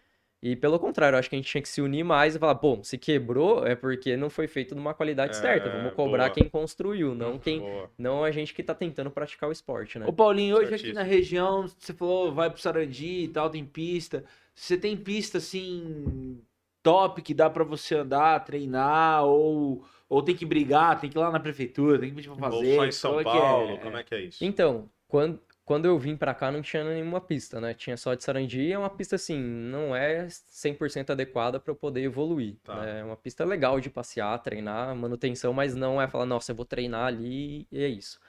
E 0.46 0.54
pelo 0.54 0.78
contrário, 0.78 1.16
eu 1.16 1.18
acho 1.20 1.30
que 1.30 1.34
a 1.36 1.38
gente 1.38 1.50
tinha 1.50 1.62
que 1.62 1.68
se 1.70 1.80
unir 1.80 2.04
mais 2.04 2.36
e 2.36 2.38
falar, 2.38 2.56
pô, 2.56 2.78
se 2.82 2.98
quebrou 2.98 3.66
é 3.66 3.74
porque 3.74 4.14
não 4.14 4.28
foi 4.28 4.46
feito 4.46 4.74
numa 4.74 4.92
qualidade 4.92 5.34
É, 5.38 5.40
certa. 5.40 5.70
Vamos 5.70 5.94
cobrar 5.94 6.24
boa. 6.24 6.34
quem 6.34 6.46
construiu, 6.50 7.14
não 7.14 7.38
quem, 7.38 7.60
Boa. 7.60 7.90
não 7.96 8.22
a 8.22 8.30
gente 8.30 8.52
que 8.52 8.62
tá 8.62 8.74
tentando 8.74 9.10
praticar 9.10 9.48
o 9.48 9.52
esporte, 9.52 9.98
né? 9.98 10.04
Ô 10.06 10.12
Paulinho, 10.12 10.56
hoje 10.56 10.66
aqui 10.66 10.70
Certíssimo. 10.72 10.94
na 10.96 11.02
região, 11.02 11.66
você 11.66 11.94
falou, 11.94 12.30
vai 12.34 12.50
pro 12.50 12.60
Sarandi 12.60 13.24
e 13.24 13.28
tal, 13.28 13.48
tem 13.48 13.64
pista. 13.64 14.22
Você 14.54 14.76
tem 14.76 14.94
pista 14.98 15.38
assim 15.38 16.42
top 16.82 17.22
que 17.22 17.32
dá 17.32 17.48
pra 17.48 17.64
você 17.64 17.94
andar, 17.94 18.44
treinar 18.44 19.24
ou 19.24 19.82
ou 20.06 20.22
tem 20.22 20.36
que 20.36 20.44
brigar, 20.44 21.00
tem 21.00 21.08
que 21.08 21.16
ir 21.16 21.20
lá 21.20 21.30
na 21.30 21.40
prefeitura, 21.40 21.98
tem 21.98 22.10
que 22.10 22.16
pedir 22.16 22.28
pra 22.30 22.48
Ou 22.48 22.52
fazer. 22.52 22.76
só 22.76 22.84
em 22.84 22.92
São 22.92 23.14
é 23.20 23.24
que 23.24 23.30
Paulo, 23.30 23.70
é? 23.72 23.76
como 23.78 23.96
é 23.96 24.02
que 24.04 24.14
é 24.14 24.20
isso? 24.20 24.44
Então, 24.44 24.90
quando, 25.08 25.40
quando 25.64 25.86
eu 25.86 25.98
vim 25.98 26.16
pra 26.16 26.34
cá 26.34 26.50
não 26.52 26.60
tinha 26.60 26.84
nenhuma 26.84 27.20
pista, 27.20 27.60
né? 27.60 27.72
Tinha 27.72 27.96
só 27.96 28.14
de 28.14 28.22
Sarandi, 28.22 28.70
é 28.70 28.78
uma 28.78 28.90
pista 28.90 29.16
assim, 29.16 29.38
não 29.40 29.96
é 29.96 30.26
100% 30.26 31.10
adequada 31.10 31.58
pra 31.58 31.70
eu 31.72 31.76
poder 31.76 32.02
evoluir. 32.02 32.56
Tá. 32.62 32.76
né? 32.82 33.00
É 33.00 33.04
uma 33.04 33.16
pista 33.16 33.44
legal 33.44 33.80
de 33.80 33.88
passear, 33.88 34.38
treinar, 34.40 34.94
manutenção, 34.94 35.52
mas 35.52 35.74
não 35.74 36.00
é 36.00 36.06
falar, 36.06 36.26
nossa, 36.26 36.52
eu 36.52 36.56
vou 36.56 36.66
treinar 36.66 37.06
ali 37.06 37.66
e 37.72 37.82
é 37.82 37.88
isso. 37.88 38.20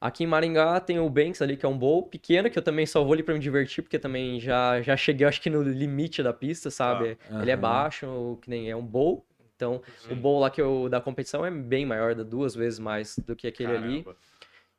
Aqui 0.00 0.24
em 0.24 0.26
Maringá 0.26 0.80
tem 0.80 0.98
o 0.98 1.10
Banks 1.10 1.42
ali, 1.42 1.56
que 1.58 1.66
é 1.66 1.68
um 1.68 1.76
bowl 1.76 2.04
pequeno, 2.04 2.48
que 2.50 2.58
eu 2.58 2.62
também 2.62 2.86
só 2.86 3.04
vou 3.04 3.12
ali 3.12 3.22
pra 3.22 3.34
me 3.34 3.40
divertir, 3.40 3.82
porque 3.82 3.98
também 3.98 4.40
já, 4.40 4.80
já 4.80 4.96
cheguei, 4.96 5.26
acho 5.26 5.42
que 5.42 5.50
no 5.50 5.62
limite 5.62 6.22
da 6.22 6.32
pista, 6.32 6.70
sabe? 6.70 7.18
Ah, 7.30 7.42
Ele 7.42 7.50
é 7.50 7.56
baixo, 7.56 8.38
que 8.40 8.48
nem 8.48 8.70
é 8.70 8.76
um 8.76 8.84
bowl. 8.84 9.26
Então, 9.56 9.82
o 10.10 10.14
bowl 10.14 10.40
lá 10.40 10.48
que 10.48 10.60
eu, 10.60 10.88
da 10.88 11.02
competição 11.02 11.44
é 11.44 11.50
bem 11.50 11.84
maior, 11.84 12.14
duas 12.14 12.54
vezes 12.54 12.78
mais 12.78 13.18
do 13.18 13.36
que 13.36 13.46
aquele 13.46 13.76
ali. 13.76 14.06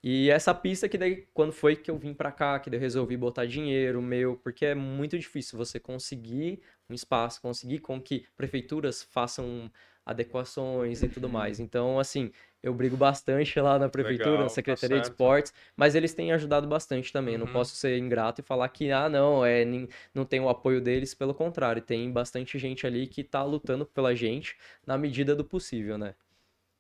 E 0.04 0.30
essa 0.32 0.54
pista 0.54 0.89
que 0.89 0.97
daí, 0.97 1.28
quando 1.34 1.52
foi 1.54 1.76
que 1.76 1.91
eu 1.91 1.97
vim 1.97 2.14
pra 2.14 2.32
cá, 2.32 2.60
que 2.60 2.70
daí 2.70 2.78
eu 2.80 2.82
resolvi 2.82 3.16
botar 3.16 3.45
dinheiro 3.45 4.02
meu, 4.02 4.36
porque 4.38 4.66
é 4.66 4.76
muito 4.76 5.18
difícil 5.18 5.58
você 5.58 5.80
conseguir 5.80 6.60
um 6.89 6.93
espaço, 6.93 7.41
conseguir 7.41 7.80
com 7.80 8.02
que 8.02 8.26
prefeituras 8.36 9.04
façam 9.04 9.72
adequações 10.04 11.04
e 11.04 11.08
tudo 11.10 11.30
mais. 11.30 11.60
Então, 11.60 11.99
assim, 11.99 12.32
eu 12.64 12.74
brigo 12.74 12.97
bastante 12.97 13.60
lá 13.60 13.78
na 13.78 13.88
prefeitura, 13.89 14.41
Legal, 14.41 14.43
na 14.43 14.49
tá 14.66 14.76
Secretaria 14.76 14.99
de 14.99 15.06
certo. 15.06 15.08
Esportes, 15.08 15.54
mas 15.76 15.93
eles 15.93 16.14
têm 16.16 16.32
ajudado 16.32 16.68
bastante 16.68 17.14
também. 17.14 17.38
Não 17.38 17.45
Uhum. 17.45 17.47
posso 17.47 17.76
ser 17.76 17.97
ingrato 17.99 18.41
e 18.41 18.43
falar 18.43 18.68
que, 18.70 18.91
ah, 18.91 19.08
não, 19.08 19.45
é, 19.45 19.64
nin- 19.64 19.88
não 20.16 20.26
tem 20.26 20.39
o 20.39 20.49
apoio 20.49 20.82
deles, 20.82 21.14
pelo 21.14 21.34
contrário, 21.36 21.82
tem 21.82 22.12
bastante 22.12 22.58
gente 22.58 22.88
ali 22.88 23.06
que 23.08 23.24
tá 23.24 23.43
lutando 23.43 23.86
pela 23.86 24.16
gente 24.16 24.58
na 24.86 24.97
medida 24.97 25.36
do 25.36 25.45
possível, 25.45 25.97
né? 25.97 26.16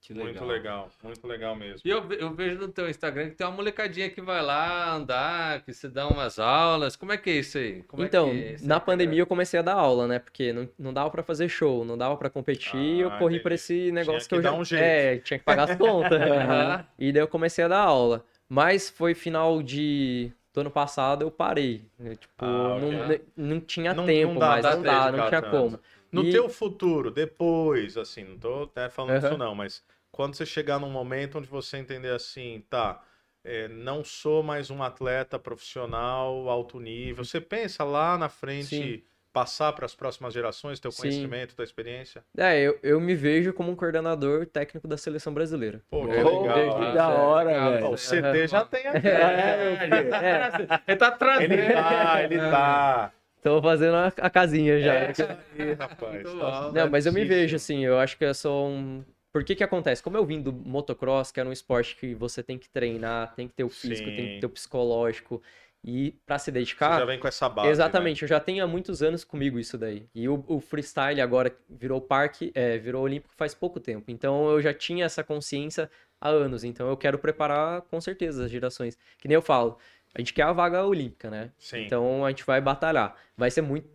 Que 0.01 0.15
Muito 0.15 0.43
legal, 0.43 0.89
muito 1.03 1.27
legal 1.27 1.55
mesmo. 1.55 1.79
E 1.85 1.89
eu, 1.89 2.11
eu 2.13 2.33
vejo 2.33 2.57
no 2.59 2.67
teu 2.67 2.89
Instagram 2.89 3.29
que 3.29 3.35
tem 3.35 3.45
uma 3.45 3.55
molecadinha 3.55 4.09
que 4.09 4.19
vai 4.19 4.41
lá 4.41 4.95
andar, 4.95 5.61
que 5.63 5.71
se 5.73 5.87
dá 5.87 6.07
umas 6.07 6.39
aulas. 6.39 6.95
Como 6.95 7.11
é 7.11 7.17
que 7.17 7.29
é 7.29 7.33
isso 7.33 7.59
aí? 7.59 7.83
Como 7.83 8.01
é 8.01 8.07
então, 8.07 8.31
que 8.31 8.35
é 8.35 8.53
isso 8.53 8.67
na 8.67 8.79
pandemia 8.79 9.19
eu 9.19 9.27
comecei 9.27 9.59
a 9.59 9.63
dar 9.63 9.75
aula, 9.75 10.07
né? 10.07 10.17
Porque 10.17 10.51
não, 10.51 10.67
não 10.77 10.91
dava 10.91 11.11
pra 11.11 11.21
fazer 11.21 11.47
show, 11.49 11.85
não 11.85 11.95
dava 11.95 12.17
pra 12.17 12.31
competir, 12.31 12.75
e 12.79 13.01
eu 13.01 13.09
Ah, 13.09 13.17
corri 13.19 13.39
pra 13.39 13.53
esse 13.53 13.91
negócio 13.91 14.27
Tinha 14.27 14.29
que, 14.29 14.35
eu 14.35 14.39
que 14.39 14.43
já 14.43 14.51
dar 14.51 14.57
um 14.57 14.65
jeito. 14.65 14.83
É, 14.83 15.17
tinha 15.19 15.37
que 15.37 15.45
pagar 15.45 15.69
as 15.69 15.75
contas. 15.77 16.19
Aham. 16.19 16.85
E 16.97 17.11
daí 17.11 17.21
eu 17.21 17.27
comecei 17.27 17.63
a 17.63 17.67
dar 17.67 17.81
aula. 17.81 18.25
Mas 18.49 18.89
foi 18.89 19.13
final 19.13 19.61
de 19.61 20.31
do 20.53 20.61
ano 20.61 20.71
passado 20.71 21.21
eu 21.21 21.29
parei. 21.31 21.85
né? 21.99 22.15
Tipo, 22.15 22.43
Ah, 22.43 22.77
não, 22.81 23.05
ok. 23.05 23.21
não 23.37 23.61
tinha 23.61 23.93
Não- 23.93 24.05
tempo 24.07 24.33
não 24.33 24.39
dá 24.39 24.47
mais, 24.47 24.65
pra 24.65 24.75
não 24.75 24.81
dá, 24.83 25.11
não 25.11 25.27
tinha 25.29 25.41
tanto. 25.43 25.51
como. 25.57 25.79
No 26.11 26.25
E- 26.25 26.31
teu 26.31 26.49
futuro, 26.49 27.09
depois, 27.09 27.95
assim, 27.95 28.25
não 28.25 28.37
tô 28.37 28.63
até 28.63 28.89
falando 28.89 29.11
Aham. 29.15 29.27
isso 29.29 29.37
não, 29.37 29.55
mas 29.55 29.81
quando 30.11 30.35
você 30.35 30.45
chegar 30.45 30.79
num 30.79 30.89
momento 30.89 31.37
onde 31.37 31.47
você 31.47 31.77
entender 31.77 32.11
assim, 32.11 32.63
tá, 32.69 33.01
é, 33.43 33.67
não 33.67 34.03
sou 34.03 34.43
mais 34.43 34.69
um 34.69 34.83
atleta 34.83 35.39
profissional 35.39 36.49
alto 36.49 36.79
nível, 36.79 37.23
você 37.23 37.41
pensa 37.41 37.83
lá 37.83 38.17
na 38.17 38.29
frente 38.29 38.67
Sim. 38.67 39.03
passar 39.33 39.73
para 39.73 39.85
as 39.85 39.95
próximas 39.95 40.33
gerações 40.33 40.79
teu 40.79 40.91
Sim. 40.91 41.01
conhecimento, 41.01 41.55
tua 41.55 41.63
experiência? 41.63 42.23
É, 42.37 42.59
eu, 42.59 42.77
eu 42.83 42.99
me 42.99 43.15
vejo 43.15 43.53
como 43.53 43.71
um 43.71 43.75
coordenador 43.75 44.45
técnico 44.45 44.87
da 44.87 44.97
seleção 44.97 45.33
brasileira. 45.33 45.81
Pô, 45.89 46.01
que 46.01 46.13
legal. 46.13 46.75
que 46.75 46.81
né? 46.81 46.93
da 46.93 47.09
hora, 47.09 47.49
Legal, 47.49 47.71
velho. 47.71 47.87
O 47.87 47.95
CT 47.95 48.47
já 48.47 48.65
tem 48.65 48.87
aqui. 48.87 49.07
É, 49.07 49.63
meu 49.63 49.77
filho. 49.77 50.15
É, 50.15 50.81
Ele 50.87 50.97
tá 50.97 51.11
trazendo. 51.17 51.53
Ele 51.53 51.73
tá, 51.73 52.23
ele 52.23 52.37
tá. 52.37 53.11
tô 53.41 53.61
fazendo 53.61 53.95
a, 53.95 54.07
a 54.07 54.29
casinha 54.29 54.79
já. 54.79 54.93
É 54.93 55.13
aí, 55.57 55.73
rapaz. 55.73 56.23
Tá. 56.23 56.71
Não, 56.73 56.89
mas 56.91 57.05
eu 57.05 57.13
me 57.13 57.25
vejo 57.25 57.55
assim, 57.55 57.83
eu 57.83 57.97
acho 57.97 58.17
que 58.17 58.25
eu 58.25 58.33
sou 58.35 58.67
um. 58.67 59.03
Por 59.31 59.43
que 59.43 59.55
que 59.55 59.63
acontece? 59.63 60.03
Como 60.03 60.17
eu 60.17 60.25
vim 60.25 60.41
do 60.41 60.51
motocross, 60.51 61.31
que 61.31 61.39
era 61.39 61.47
um 61.47 61.53
esporte 61.53 61.95
que 61.95 62.13
você 62.13 62.43
tem 62.43 62.57
que 62.57 62.69
treinar, 62.69 63.33
tem 63.33 63.47
que 63.47 63.53
ter 63.53 63.63
o 63.63 63.69
físico, 63.69 64.09
tem 64.09 64.17
Sim. 64.27 64.33
que 64.35 64.39
ter 64.41 64.45
o 64.45 64.49
psicológico, 64.49 65.41
e 65.83 66.11
pra 66.25 66.37
se 66.37 66.45
Você 66.45 66.51
dedicar. 66.51 66.99
já 66.99 67.05
vem 67.05 67.17
com 67.19 67.27
essa 67.27 67.49
base. 67.49 67.67
né? 67.67 67.71
Exatamente, 67.71 68.21
eu 68.21 68.27
já 68.27 68.39
tenho 68.39 68.63
há 68.63 68.67
muitos 68.67 69.01
anos 69.01 69.23
comigo 69.23 69.57
isso 69.57 69.77
daí. 69.77 70.07
E 70.13 70.29
o, 70.29 70.43
o 70.47 70.59
freestyle 70.59 71.19
agora 71.21 71.55
virou 71.69 71.99
parque, 71.99 72.51
é, 72.53 72.77
virou 72.77 73.03
olímpico 73.03 73.33
faz 73.35 73.55
pouco 73.55 73.79
tempo. 73.79 74.11
Então 74.11 74.49
eu 74.51 74.61
já 74.61 74.73
tinha 74.73 75.05
essa 75.05 75.23
consciência 75.23 75.89
há 76.19 76.29
anos. 76.29 76.63
Então 76.63 76.87
eu 76.87 76.95
quero 76.97 77.17
preparar 77.17 77.81
com 77.83 77.99
certeza 77.99 78.45
as 78.45 78.51
gerações. 78.51 78.95
Que 79.17 79.27
nem 79.27 79.33
eu 79.35 79.41
falo, 79.41 79.77
a 80.13 80.19
gente 80.21 80.33
quer 80.35 80.43
a 80.43 80.53
vaga 80.53 80.85
olímpica, 80.85 81.31
né? 81.31 81.51
Sim. 81.57 81.85
Então 81.85 82.23
a 82.23 82.29
gente 82.29 82.45
vai 82.45 82.61
batalhar. 82.61 83.15
Vai 83.35 83.49
ser 83.49 83.61
muito, 83.61 83.89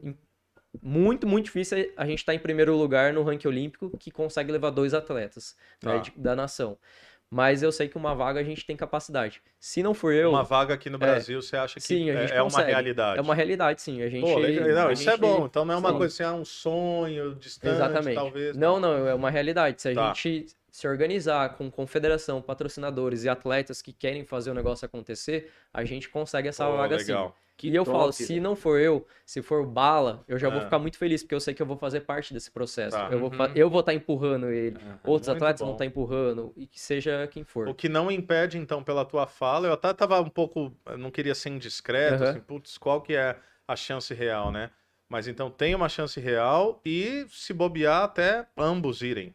muito, 0.83 1.27
muito 1.27 1.47
difícil 1.47 1.93
a 1.97 2.07
gente 2.07 2.18
estar 2.18 2.35
em 2.35 2.39
primeiro 2.39 2.77
lugar 2.77 3.12
no 3.12 3.22
ranking 3.22 3.49
olímpico 3.49 3.97
que 3.99 4.11
consegue 4.11 4.51
levar 4.53 4.70
dois 4.70 4.95
atletas 4.95 5.57
né, 5.83 5.93
Tá. 5.95 5.99
de- 5.99 6.12
da 6.16 6.35
nação. 6.37 6.79
Mas 7.29 7.61
eu 7.61 7.72
sei 7.72 7.89
que 7.89 7.97
uma 7.97 8.14
vaga 8.14 8.39
a 8.39 8.43
gente 8.45 8.64
tem 8.64 8.77
capacidade. 8.77 9.43
Se 9.59 9.83
não 9.83 9.93
for 9.93 10.14
eu, 10.14 10.31
Uma 10.31 10.45
vaga 10.45 10.74
aqui 10.74 10.89
no 10.89 10.97
Brasil, 10.97 11.43
você 11.43 11.57
acha 11.57 11.74
que 11.74 11.81
Sim, 11.81 12.09
é, 12.09 12.37
é 12.37 12.43
uma 12.43 12.62
realidade? 12.62 13.18
é 13.18 13.20
uma 13.20 13.35
realidade, 13.35 13.83
sim. 13.83 14.01
A 14.01 14.09
gente, 14.09 14.20
Pô, 14.22 14.39
legal. 14.39 14.68
Não, 14.68 14.93
isso 14.93 15.09
é 15.09 15.12
gente- 15.12 15.20
bom. 15.20 15.45
Então 15.45 15.64
não 15.64 15.74
é 15.74 15.77
uma 15.77 15.91
Sim. 15.91 15.97
coisa 15.99 16.14
assim, 16.14 16.22
ah, 16.22 16.41
um 16.41 16.45
sonho 16.45 17.35
distante, 17.35 17.74
Exatamente. 17.74 18.14
talvez. 18.14 18.57
Não, 18.57 18.79
não, 18.79 19.09
é 19.09 19.12
uma 19.12 19.29
realidade. 19.29 19.83
Se 19.83 19.89
a 19.89 19.95
Tá. 19.95 20.07
gente 20.14 20.47
se 20.70 20.87
organizar 20.87 21.57
com 21.57 21.68
confederação, 21.68 22.41
patrocinadores 22.41 23.24
e 23.24 23.29
atletas 23.29 23.83
que 23.83 23.93
querem 23.93 24.24
fazer 24.24 24.53
o 24.53 24.55
negócio 24.55 24.87
acontecer, 24.87 25.51
a 25.74 25.85
gente 25.85 26.09
consegue 26.09 26.47
essa 26.47 26.64
Pô, 26.64 26.77
vaga 26.77 26.97
sim. 27.01 27.12
Que 27.57 27.68
e 27.68 27.74
eu 27.74 27.84
top, 27.84 27.92
falo, 27.92 28.12
se 28.12 28.38
não 28.38 28.54
for 28.54 28.78
eu, 28.78 29.07
se 29.24 29.40
for 29.40 29.62
o 29.62 29.66
Bala, 29.66 30.22
eu 30.28 30.38
já 30.38 30.48
vou 30.50 30.59
Ah. 30.59 30.64
ficar 30.64 30.78
muito 30.78 30.98
feliz, 30.98 31.22
porque 31.22 31.34
eu 31.34 31.40
sei 31.40 31.54
que 31.54 31.62
eu 31.62 31.66
vou 31.66 31.76
fazer 31.78 32.00
parte 32.02 32.34
desse 32.34 32.50
processo. 32.50 32.96
Tá. 32.96 33.09
Eu 33.11 33.18
vou 33.18 33.30
Uhum. 33.32 33.46
eu 33.54 33.70
vou 33.70 33.80
estar 33.80 33.94
empurrando 33.94 34.50
ele. 34.50 34.76
Aham. 34.76 34.98
Outros 35.07 35.28
Muito 35.28 35.38
atletas 35.38 35.61
bom. 35.61 35.66
vão 35.66 35.74
estar 35.74 35.86
empurrando, 35.86 36.52
e 36.57 36.66
que 36.66 36.78
seja 36.78 37.26
quem 37.28 37.44
for. 37.44 37.66
O 37.68 37.74
que 37.74 37.88
não 37.88 38.11
impede, 38.11 38.59
então, 38.59 38.82
pela 38.84 39.04
tua 39.04 39.26
fala, 39.26 39.66
eu 39.68 39.72
até 39.72 39.92
tava 39.94 40.20
um 40.20 40.28
pouco, 40.28 40.70
não 40.98 41.11
queria 41.11 41.34
ser 41.34 41.48
indiscreto, 41.50 42.22
Aham. 42.24 42.30
assim, 42.30 42.40
putz, 42.40 42.76
qual 42.76 43.00
que 43.00 43.14
é 43.14 43.36
a 43.66 43.74
chance 43.74 44.12
real, 44.12 44.52
né? 44.52 44.70
Mas 45.09 45.26
então 45.26 45.50
tem 45.50 45.74
uma 45.74 45.88
chance 45.88 46.18
real 46.20 46.80
e 46.84 47.24
se 47.30 47.52
bobear 47.54 48.02
até 48.04 48.46
ambos 48.57 49.00
irem. 49.02 49.34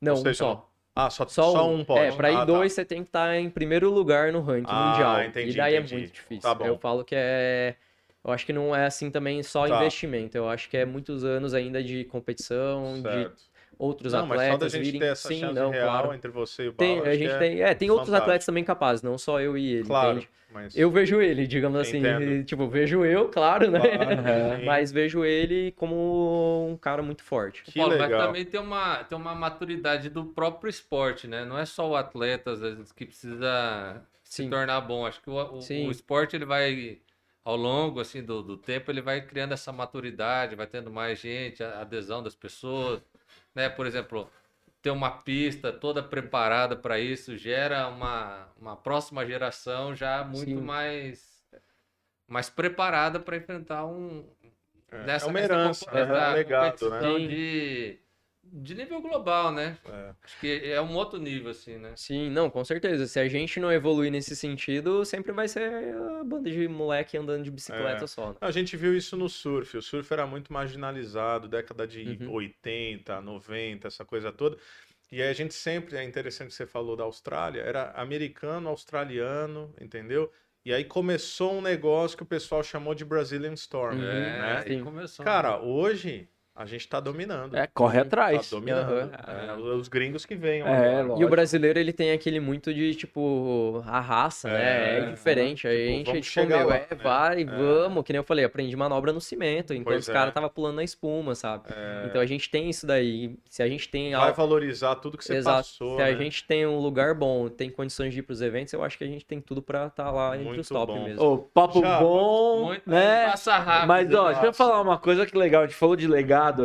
Não, 0.00 0.14
Ou 0.14 0.18
um 0.18 0.22
seja, 0.22 0.38
só. 0.44 0.71
Ah, 0.94 1.08
só, 1.08 1.26
Só, 1.26 1.42
só 1.52 1.66
um. 1.66 1.80
um 1.80 1.84
pode. 1.84 2.06
É, 2.06 2.12
pra 2.12 2.30
ir 2.30 2.36
Ah, 2.36 2.40
tá. 2.40 2.46
dois, 2.46 2.72
você 2.72 2.84
tem 2.84 3.02
que 3.02 3.08
estar 3.08 3.34
em 3.36 3.48
primeiro 3.48 3.90
lugar 3.90 4.32
no 4.32 4.40
ranking 4.42 4.72
Ah, 4.72 4.88
mundial. 4.88 5.22
entendi, 5.24 5.50
e 5.52 5.56
daí 5.56 5.74
entendi. 5.74 5.92
é 5.92 5.96
muito 5.96 6.12
difícil. 6.12 6.42
Tá 6.42 6.54
bom. 6.54 6.66
Eu 6.66 6.78
falo 6.78 7.04
que 7.04 7.14
é. 7.16 7.76
Eu 8.24 8.30
acho 8.30 8.46
que 8.46 8.52
não 8.52 8.74
é 8.76 8.86
assim 8.86 9.10
também 9.10 9.42
só 9.42 9.66
Tá. 9.66 9.74
investimento. 9.76 10.36
Eu 10.36 10.48
acho 10.48 10.68
que 10.68 10.76
é 10.76 10.84
muitos 10.84 11.24
anos 11.24 11.54
ainda 11.54 11.82
de 11.82 12.04
competição, 12.04 12.94
de 12.94 13.02
Certo. 13.02 13.42
outros 13.78 14.12
Não, 14.12 14.26
mas 14.26 14.40
só 14.40 14.46
da 14.46 14.48
atletas 14.48 14.72
gente 14.74 14.84
virem. 14.84 15.00
ter 15.00 15.06
essa 15.06 15.28
Sim, 15.28 15.40
chance 15.40 15.54
não, 15.58 15.70
real 15.70 15.90
claro. 15.90 16.14
entre 16.14 16.30
você 16.30 16.64
e 16.64 16.68
o 16.68 16.72
Tem, 16.74 16.96
Paulo, 16.96 17.10
a 17.10 17.14
gente 17.16 17.30
é 17.30 17.38
tem, 17.38 17.62
é, 17.62 17.74
tem 17.74 17.90
outros 17.90 18.12
atletas 18.14 18.46
também 18.46 18.62
capazes, 18.62 19.02
não 19.02 19.18
só 19.18 19.40
eu 19.40 19.56
e 19.58 19.72
ele, 19.72 19.88
Claro, 19.88 20.18
entende? 20.18 20.28
Mas... 20.52 20.76
Eu 20.76 20.90
vejo 20.90 21.20
ele, 21.20 21.46
digamos 21.46 21.80
assim, 21.80 21.98
Entendo. 21.98 22.44
tipo, 22.46 22.68
vejo 22.68 23.04
eu, 23.04 23.28
claro, 23.28 23.70
né? 23.70 23.80
Claro. 23.80 24.64
Mas 24.64 24.92
vejo 24.92 25.24
ele 25.24 25.72
como 25.72 26.68
um 26.70 26.76
cara 26.76 27.02
muito 27.02 27.22
forte. 27.22 27.62
Que 27.62 27.78
Paulo, 27.78 27.92
legal. 27.94 28.10
mas 28.10 28.26
também 28.26 28.44
tem 28.44 28.60
uma, 28.60 29.04
tem 29.04 29.16
uma 29.18 29.34
maturidade 29.34 30.08
do 30.10 30.24
próprio 30.26 30.68
esporte, 30.68 31.26
né? 31.26 31.44
Não 31.44 31.58
é 31.58 31.64
só 31.64 31.88
o 31.88 31.96
atleta, 31.96 32.52
às 32.52 32.60
vezes, 32.60 32.92
que 32.92 33.06
precisa 33.06 34.02
se 34.22 34.42
Sim. 34.44 34.50
tornar 34.50 34.80
bom. 34.80 35.06
Acho 35.06 35.20
que 35.22 35.30
o, 35.30 35.34
o- 35.34 35.58
o 35.58 35.90
esporte, 35.90 36.36
ele 36.36 36.44
vai, 36.44 36.98
ao 37.44 37.56
longo, 37.56 38.00
assim, 38.00 38.22
do, 38.22 38.42
do 38.42 38.56
tempo, 38.56 38.90
ele 38.90 39.00
vai 39.02 39.20
criando 39.20 39.52
essa 39.52 39.72
maturidade, 39.72 40.56
vai 40.56 40.66
tendo 40.66 40.90
mais 40.90 41.18
gente, 41.18 41.62
a 41.62 41.80
adesão 41.80 42.22
das 42.22 42.34
pessoas, 42.34 43.00
né? 43.54 43.68
Por 43.68 43.86
exemplo, 43.86 44.28
ter 44.82 44.90
uma 44.90 45.10
pista 45.22 45.72
toda 45.72 46.02
preparada 46.02 46.76
para 46.76 46.98
isso 46.98 47.36
gera 47.38 47.86
uma, 47.88 48.48
uma 48.60 48.76
próxima 48.76 49.24
geração 49.24 49.94
já 49.94 50.24
muito 50.24 50.44
Sim. 50.44 50.60
mais, 50.60 51.46
mais 52.26 52.50
preparada 52.50 53.20
para 53.20 53.36
enfrentar 53.36 53.86
um, 53.86 54.28
É, 54.90 55.06
nessa, 55.06 55.26
é 55.26 55.30
uma 55.30 55.40
herança, 55.40 55.86
É 55.90 56.04
um 56.04 56.32
legado, 56.34 56.90
né? 56.90 57.00
de, 57.28 58.01
de 58.52 58.74
nível 58.74 59.00
global, 59.00 59.50
né? 59.50 59.78
É. 59.88 60.14
Acho 60.22 60.38
que 60.40 60.60
é 60.70 60.80
um 60.82 60.94
outro 60.94 61.18
nível, 61.18 61.50
assim, 61.50 61.78
né? 61.78 61.94
Sim, 61.96 62.28
não, 62.30 62.50
com 62.50 62.62
certeza. 62.64 63.06
Se 63.06 63.18
a 63.18 63.26
gente 63.26 63.58
não 63.58 63.72
evoluir 63.72 64.12
nesse 64.12 64.36
sentido, 64.36 65.04
sempre 65.06 65.32
vai 65.32 65.48
ser 65.48 65.94
a 66.20 66.22
banda 66.22 66.50
de 66.50 66.68
moleque 66.68 67.16
andando 67.16 67.44
de 67.44 67.50
bicicleta 67.50 68.04
É. 68.04 68.06
só. 68.06 68.30
Né? 68.30 68.36
A 68.40 68.50
gente 68.50 68.76
viu 68.76 68.94
isso 68.96 69.16
no 69.16 69.28
surf. 69.28 69.76
O 69.78 69.82
surf 69.82 70.12
era 70.12 70.26
muito 70.26 70.52
marginalizado, 70.52 71.48
década 71.48 71.86
de 71.86 72.18
Uhum. 72.20 72.32
80, 72.32 73.20
90, 73.22 73.88
essa 73.88 74.04
coisa 74.04 74.30
toda. 74.30 74.56
E 75.10 75.20
aí 75.22 75.28
a 75.28 75.32
gente 75.34 75.54
sempre, 75.54 75.96
é 75.96 76.04
interessante 76.04 76.48
que 76.48 76.54
você 76.54 76.66
falou 76.66 76.94
da 76.96 77.04
Austrália, 77.04 77.60
era 77.62 77.90
americano, 77.92 78.68
australiano, 78.68 79.74
entendeu? 79.80 80.30
E 80.64 80.72
aí 80.72 80.84
começou 80.84 81.54
um 81.54 81.60
negócio 81.60 82.16
que 82.16 82.22
o 82.22 82.26
pessoal 82.26 82.62
chamou 82.62 82.94
de 82.94 83.04
Brazilian 83.04 83.52
Storm, 83.54 83.98
Uhum. 83.98 84.04
É, 84.04 84.38
né? 84.40 84.62
Sim. 84.66 84.84
começou. 84.84 85.24
Cara, 85.24 85.60
hoje 85.60 86.28
a 86.54 86.66
gente 86.66 86.86
tá 86.86 87.00
dominando. 87.00 87.56
É, 87.56 87.66
corre 87.66 87.98
Tá 88.00 88.02
atrás. 88.02 88.50
dominando. 88.50 88.92
Aham. 88.92 89.10
É, 89.26 89.52
os 89.74 89.88
gringos 89.88 90.26
que 90.26 90.34
venham. 90.34 90.66
É. 90.68 91.02
E 91.18 91.24
o 91.24 91.28
brasileiro, 91.28 91.78
ele 91.78 91.92
tem 91.92 92.12
aquele 92.12 92.40
muito 92.40 92.72
de, 92.74 92.94
tipo, 92.94 93.82
a 93.86 94.00
raça, 94.00 94.48
né? 94.48 94.62
É, 94.62 94.98
É 94.98 95.10
diferente. 95.12 95.66
A 95.66 95.70
tipo, 95.70 95.82
gente, 95.86 96.06
vamos 96.06 96.20
tipo, 96.26 96.32
chegar 96.34 96.58
meu, 96.58 96.68
lá, 96.68 96.76
é, 96.76 96.80
né? 96.90 96.98
vai, 97.02 97.42
É. 97.42 97.44
vamos. 97.44 98.04
Que 98.04 98.12
nem 98.12 98.18
eu 98.18 98.24
falei, 98.24 98.44
aprendi 98.44 98.76
manobra 98.76 99.12
no 99.12 99.20
cimento, 99.20 99.72
enquanto 99.72 99.94
Pois 99.94 100.02
os 100.04 100.08
é. 100.08 100.12
caras 100.12 100.28
estavam 100.28 100.50
pulando 100.50 100.76
na 100.76 100.84
espuma, 100.84 101.34
sabe? 101.34 101.64
É, 101.74 102.04
Então 102.06 102.20
a 102.20 102.26
gente 102.26 102.50
tem 102.50 102.68
isso 102.68 102.86
daí. 102.86 103.36
Se 103.48 103.62
a 103.62 103.68
gente 103.68 103.88
tem 103.88 104.10
vai 104.12 104.20
algo. 104.20 104.36
valorizar 104.36 104.96
tudo 104.96 105.16
que 105.16 105.24
você 105.24 105.36
Exato. 105.36 105.56
passou. 105.58 105.96
Se 105.96 106.02
a 106.02 106.06
né? 106.06 106.16
gente 106.16 106.44
tem 106.44 106.66
um 106.66 106.78
lugar 106.78 107.14
bom, 107.14 107.48
tem 107.48 107.70
condições 107.70 108.12
de 108.12 108.20
ir 108.20 108.22
pros 108.22 108.42
eventos, 108.42 108.72
eu 108.72 108.82
acho 108.84 108.98
que 108.98 109.04
a 109.04 109.06
gente 109.08 109.24
tem 109.24 109.40
tudo 109.40 109.62
pra 109.62 109.86
estar 109.86 110.10
lá 110.10 110.34
entre 110.34 110.46
Muito 110.48 110.60
os 110.60 110.68
top 110.68 110.92
bom. 110.92 111.04
mesmo. 111.04 111.22
Ô, 111.24 111.38
papo 111.38 111.80
Já, 111.80 111.98
bom, 111.98 112.64
Muito 112.66 112.88
né? 112.90 113.26
passa 113.30 113.56
rápido. 113.56 113.88
Mas, 113.88 114.14
ó, 114.14 114.26
deixa 114.32 114.46
eu 114.46 114.52
falar 114.52 114.80
uma 114.80 114.98
coisa 114.98 115.24
que 115.24 115.36
legal. 115.36 115.62
A 115.62 115.66
gente 115.66 115.76
falou 115.76 115.96
de 115.96 116.06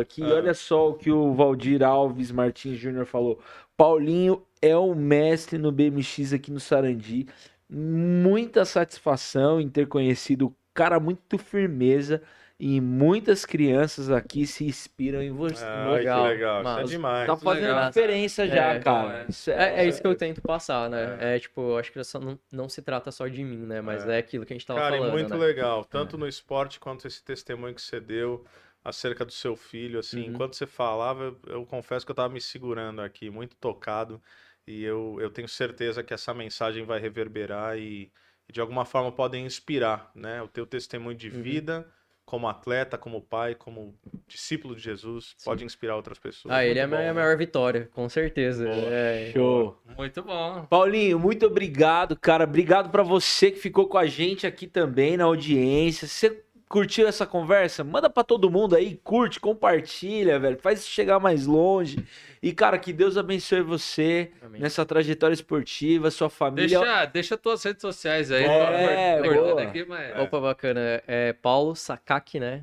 aqui. 0.00 0.22
Ah. 0.22 0.34
Olha 0.34 0.54
só 0.54 0.90
o 0.90 0.94
que 0.94 1.10
o 1.10 1.32
Valdir 1.34 1.82
Alves 1.82 2.30
Martins 2.32 2.78
Júnior 2.78 3.06
falou. 3.06 3.38
Paulinho 3.76 4.42
é 4.60 4.76
o 4.76 4.94
mestre 4.94 5.56
no 5.58 5.70
BMX 5.70 6.32
aqui 6.32 6.50
no 6.50 6.58
Sarandi. 6.60 7.26
muita 7.70 8.64
satisfação 8.64 9.60
em 9.60 9.68
ter 9.68 9.86
conhecido 9.86 10.46
um 10.48 10.52
cara 10.74 10.98
muito 10.98 11.36
firmeza 11.38 12.22
e 12.60 12.80
muitas 12.80 13.44
crianças 13.44 14.10
aqui 14.10 14.44
se 14.46 14.64
inspiram 14.64 15.22
em 15.22 15.30
você. 15.30 15.64
Ai, 15.64 15.98
legal, 15.98 16.22
que 16.24 16.28
legal. 16.28 16.60
Isso 16.60 16.68
é 16.70 16.74
mas 16.80 16.90
demais. 16.90 17.26
Tá 17.28 17.36
fazendo 17.36 17.66
legal. 17.68 17.88
diferença 17.88 18.48
já, 18.48 18.74
É, 18.74 18.80
cara. 18.80 19.08
então, 19.20 19.26
Isso 19.28 19.50
É, 19.50 19.84
é 19.84 19.86
isso 19.86 20.00
que 20.00 20.06
eu 20.08 20.14
tento 20.16 20.42
passar, 20.42 20.90
né? 20.90 21.18
É. 21.20 21.36
É, 21.36 21.38
tipo, 21.38 21.60
eu 21.60 21.78
acho 21.78 21.92
que 21.92 22.02
só 22.02 22.18
não, 22.18 22.36
não 22.50 22.68
se 22.68 22.82
trata 22.82 23.12
só 23.12 23.28
de 23.28 23.44
mim, 23.44 23.58
né? 23.64 23.80
Mas 23.80 24.04
É. 24.08 24.16
é, 24.16 24.18
aquilo 24.18 24.44
que 24.44 24.52
a 24.52 24.56
gente 24.56 24.66
tava 24.66 24.80
Cara, 24.80 24.96
falando, 24.96 25.12
muito 25.12 25.30
né? 25.30 25.36
legal, 25.36 25.84
tanto 25.84 26.18
no 26.18 26.26
esporte 26.26 26.80
quanto 26.80 27.06
esse 27.06 27.22
testemunho 27.22 27.74
que 27.74 27.82
você 27.82 28.00
deu 28.00 28.44
acerca 28.88 29.24
do 29.24 29.32
seu 29.32 29.56
filho, 29.56 29.98
assim, 29.98 30.20
Uhum. 30.20 30.26
enquanto 30.26 30.54
você 30.56 30.66
falava, 30.66 31.24
eu, 31.24 31.40
eu 31.46 31.66
confesso 31.66 32.04
que 32.06 32.10
eu 32.12 32.16
tava 32.16 32.32
me 32.32 32.40
segurando 32.40 33.00
aqui, 33.02 33.30
muito 33.30 33.56
tocado, 33.56 34.20
e 34.66 34.82
eu, 34.84 35.16
eu 35.20 35.30
tenho 35.30 35.48
certeza 35.48 36.02
que 36.02 36.12
essa 36.14 36.34
mensagem 36.34 36.84
vai 36.84 36.98
reverberar 37.00 37.78
e, 37.78 38.12
e 38.48 38.52
de 38.52 38.60
alguma 38.60 38.84
forma 38.84 39.10
podem 39.12 39.44
inspirar, 39.46 40.10
né? 40.14 40.42
O 40.42 40.48
teu 40.48 40.66
testemunho 40.66 41.16
de 41.16 41.28
Uhum. 41.28 41.42
vida, 41.42 41.90
como 42.24 42.48
atleta, 42.48 42.98
como 42.98 43.22
pai, 43.22 43.54
como 43.54 43.98
discípulo 44.26 44.74
de 44.76 44.82
Jesus, 44.82 45.34
Sim. 45.38 45.44
pode 45.46 45.64
inspirar 45.64 45.96
outras 45.96 46.18
pessoas. 46.18 46.54
Ah, 46.54 46.64
ele 46.64 46.78
é 46.78 46.82
a 46.82 46.86
Muito 46.86 46.98
minha 47.00 47.12
bom, 47.12 47.14
né? 47.16 47.22
maior 47.22 47.36
vitória, 47.38 47.88
com 47.94 48.08
certeza. 48.08 48.64
Boa. 48.64 48.90
É, 48.90 49.32
Show. 49.32 49.82
Muito 49.96 50.22
bom. 50.22 50.66
Paulinho, 50.66 51.18
muito 51.18 51.46
obrigado, 51.46 52.14
cara. 52.16 52.44
Obrigado 52.44 52.90
pra 52.90 53.02
você 53.02 53.50
que 53.50 53.58
ficou 53.58 53.88
com 53.88 53.96
a 53.96 54.06
gente 54.06 54.46
aqui 54.46 54.66
também 54.66 55.16
na 55.16 55.24
audiência. 55.24 56.06
Você 56.06 56.44
curtiu 56.68 57.08
essa 57.08 57.26
conversa? 57.26 57.82
Manda 57.82 58.10
pra 58.10 58.22
todo 58.22 58.50
mundo 58.50 58.76
aí, 58.76 59.00
curte, 59.02 59.40
compartilha, 59.40 60.38
velho. 60.38 60.58
Faz 60.58 60.80
isso 60.80 60.90
chegar 60.90 61.18
mais 61.18 61.46
longe. 61.46 62.04
E, 62.42 62.52
cara, 62.52 62.78
que 62.78 62.92
Deus 62.92 63.16
abençoe 63.16 63.62
você 63.62 64.30
Amém. 64.42 64.60
nessa 64.60 64.84
trajetória 64.84 65.34
esportiva, 65.34 66.10
sua 66.10 66.28
família. 66.30 66.78
Deixa, 66.78 67.04
deixa 67.06 67.36
tuas 67.38 67.62
redes 67.62 67.80
sociais 67.82 68.30
aí. 68.30 68.44
É, 68.44 69.22
boa. 69.22 69.62
aqui, 69.62 69.84
mas... 69.88 70.16
É. 70.16 70.20
Opa, 70.20 70.40
bacana. 70.40 71.02
É 71.06 71.32
Paulo 71.32 71.74
Sakaki, 71.74 72.38
né? 72.38 72.62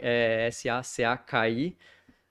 É 0.00 0.46
S-A-C-A-K-I. 0.48 1.76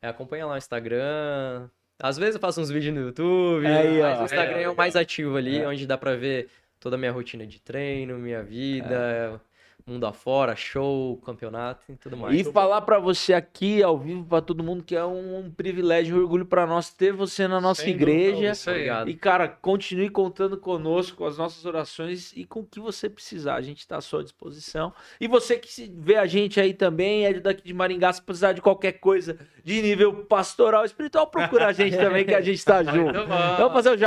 É, 0.01 0.07
acompanha 0.07 0.45
lá 0.45 0.53
o 0.53 0.57
Instagram. 0.57 1.67
Às 1.99 2.17
vezes 2.17 2.35
eu 2.35 2.41
faço 2.41 2.59
uns 2.61 2.69
vídeos 2.69 2.93
no 2.93 3.01
YouTube, 3.01 3.65
Aí, 3.65 4.01
mas 4.01 4.17
ó. 4.19 4.21
o 4.21 4.25
Instagram 4.25 4.57
é, 4.57 4.63
É, 4.63 4.69
o 4.69 4.75
mais 4.75 4.95
ativo 4.95 5.37
ali, 5.37 5.59
É. 5.59 5.67
onde 5.67 5.87
dá 5.87 5.97
pra 5.97 6.15
ver 6.15 6.49
toda 6.79 6.95
a 6.95 6.99
minha 6.99 7.11
rotina 7.11 7.47
de 7.47 7.59
treino, 7.61 8.17
minha 8.19 8.43
vida, 8.43 9.41
mundo 9.87 10.07
afora, 10.07 10.55
show, 10.55 11.17
campeonato 11.17 11.85
e 11.89 11.95
tudo 11.95 12.17
mais. 12.17 12.39
E 12.39 12.43
falar 12.51 12.81
pra 12.81 12.97
você 12.97 13.35
aqui 13.35 13.83
ao 13.83 13.99
vivo, 13.99 14.25
pra 14.25 14.41
todo 14.41 14.63
mundo, 14.63 14.83
que 14.83 14.95
é 14.95 15.05
um, 15.05 15.37
um 15.37 15.51
privilégio 15.51 16.15
e 16.15 16.19
um 16.19 16.23
orgulho 16.23 16.45
pra 16.45 16.65
nós 16.65 16.89
ter 16.89 17.13
você 17.13 17.47
na 17.47 17.61
nossa 17.61 17.83
Sem 17.83 17.93
dúvida 17.93 18.11
igreja. 18.11 18.51
Isso 18.51 18.69
aí. 18.71 18.75
Obrigado. 18.77 19.09
E, 19.09 19.13
cara, 19.13 19.47
continue 19.47 20.09
contando 20.09 20.57
conosco, 20.57 21.17
com 21.17 21.25
as 21.25 21.37
nossas 21.37 21.63
orações 21.65 22.33
e 22.35 22.45
com 22.45 22.61
o 22.61 22.65
que 22.65 22.79
você 22.79 23.07
precisar. 23.07 23.55
A 23.55 23.61
gente 23.61 23.79
está 23.79 23.97
à 23.97 24.01
sua 24.01 24.23
disposição. 24.23 24.91
E 25.21 25.27
você 25.27 25.55
que 25.55 25.71
se 25.71 25.93
vê 25.95 26.15
a 26.15 26.25
gente 26.25 26.59
aí 26.59 26.73
também, 26.73 27.27
é 27.27 27.33
daqui 27.33 27.61
de 27.63 27.73
Maringá, 27.73 28.11
se 28.11 28.23
precisar 28.23 28.53
de 28.53 28.61
qualquer 28.61 28.93
coisa 28.93 29.37
de 29.63 29.83
nível 29.83 30.25
pastoral, 30.25 30.83
espiritual, 30.83 31.27
procura 31.27 31.67
a 31.67 31.73
gente 31.73 31.95
também, 31.95 32.25
que 32.25 32.33
a 32.33 32.41
gente 32.41 32.63
tá 32.65 32.83
junto. 32.83 33.13
Vamos 33.57 33.73
fazer 33.73 33.89
o 33.89 33.93
O 33.93 33.97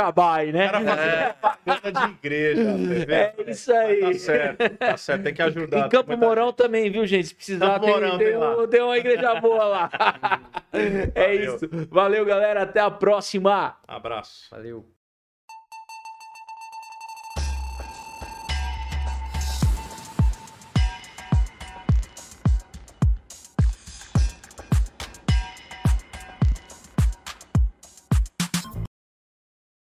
né? 0.51 0.69
cara 0.69 0.83
fazendo 0.83 1.33
propaganda 1.35 1.91
de 1.91 2.13
igreja? 2.13 2.61
É 3.09 3.51
isso 3.51 3.71
aí. 3.71 3.99
Tá 4.01 4.13
certo, 4.13 4.77
tá 4.77 4.97
certo, 4.97 5.23
tem 5.23 5.33
que 5.33 5.41
ajudar. 5.41 5.68
Em 5.77 5.89
Campo 5.89 6.09
muita 6.09 6.25
Mourão 6.25 6.53
também, 6.53 6.89
viu, 6.91 7.05
gente? 7.05 7.27
Se 7.27 7.35
precisar, 7.35 7.79
Campo 7.79 7.85
tem, 7.85 7.93
Mourão 7.93 8.17
tem, 8.17 8.27
tem 8.27 8.37
lá. 8.37 8.67
tem 8.67 8.81
uma 8.81 8.97
igreja 8.97 9.35
boa 9.35 9.65
lá. 9.65 9.89
é 10.73 11.37
Valeu. 11.37 11.55
isso. 11.55 11.69
Valeu, 11.89 12.25
galera. 12.25 12.63
Até 12.63 12.79
a 12.79 12.91
próxima. 12.91 13.77
Abraço. 13.87 14.47
Valeu. 14.51 14.85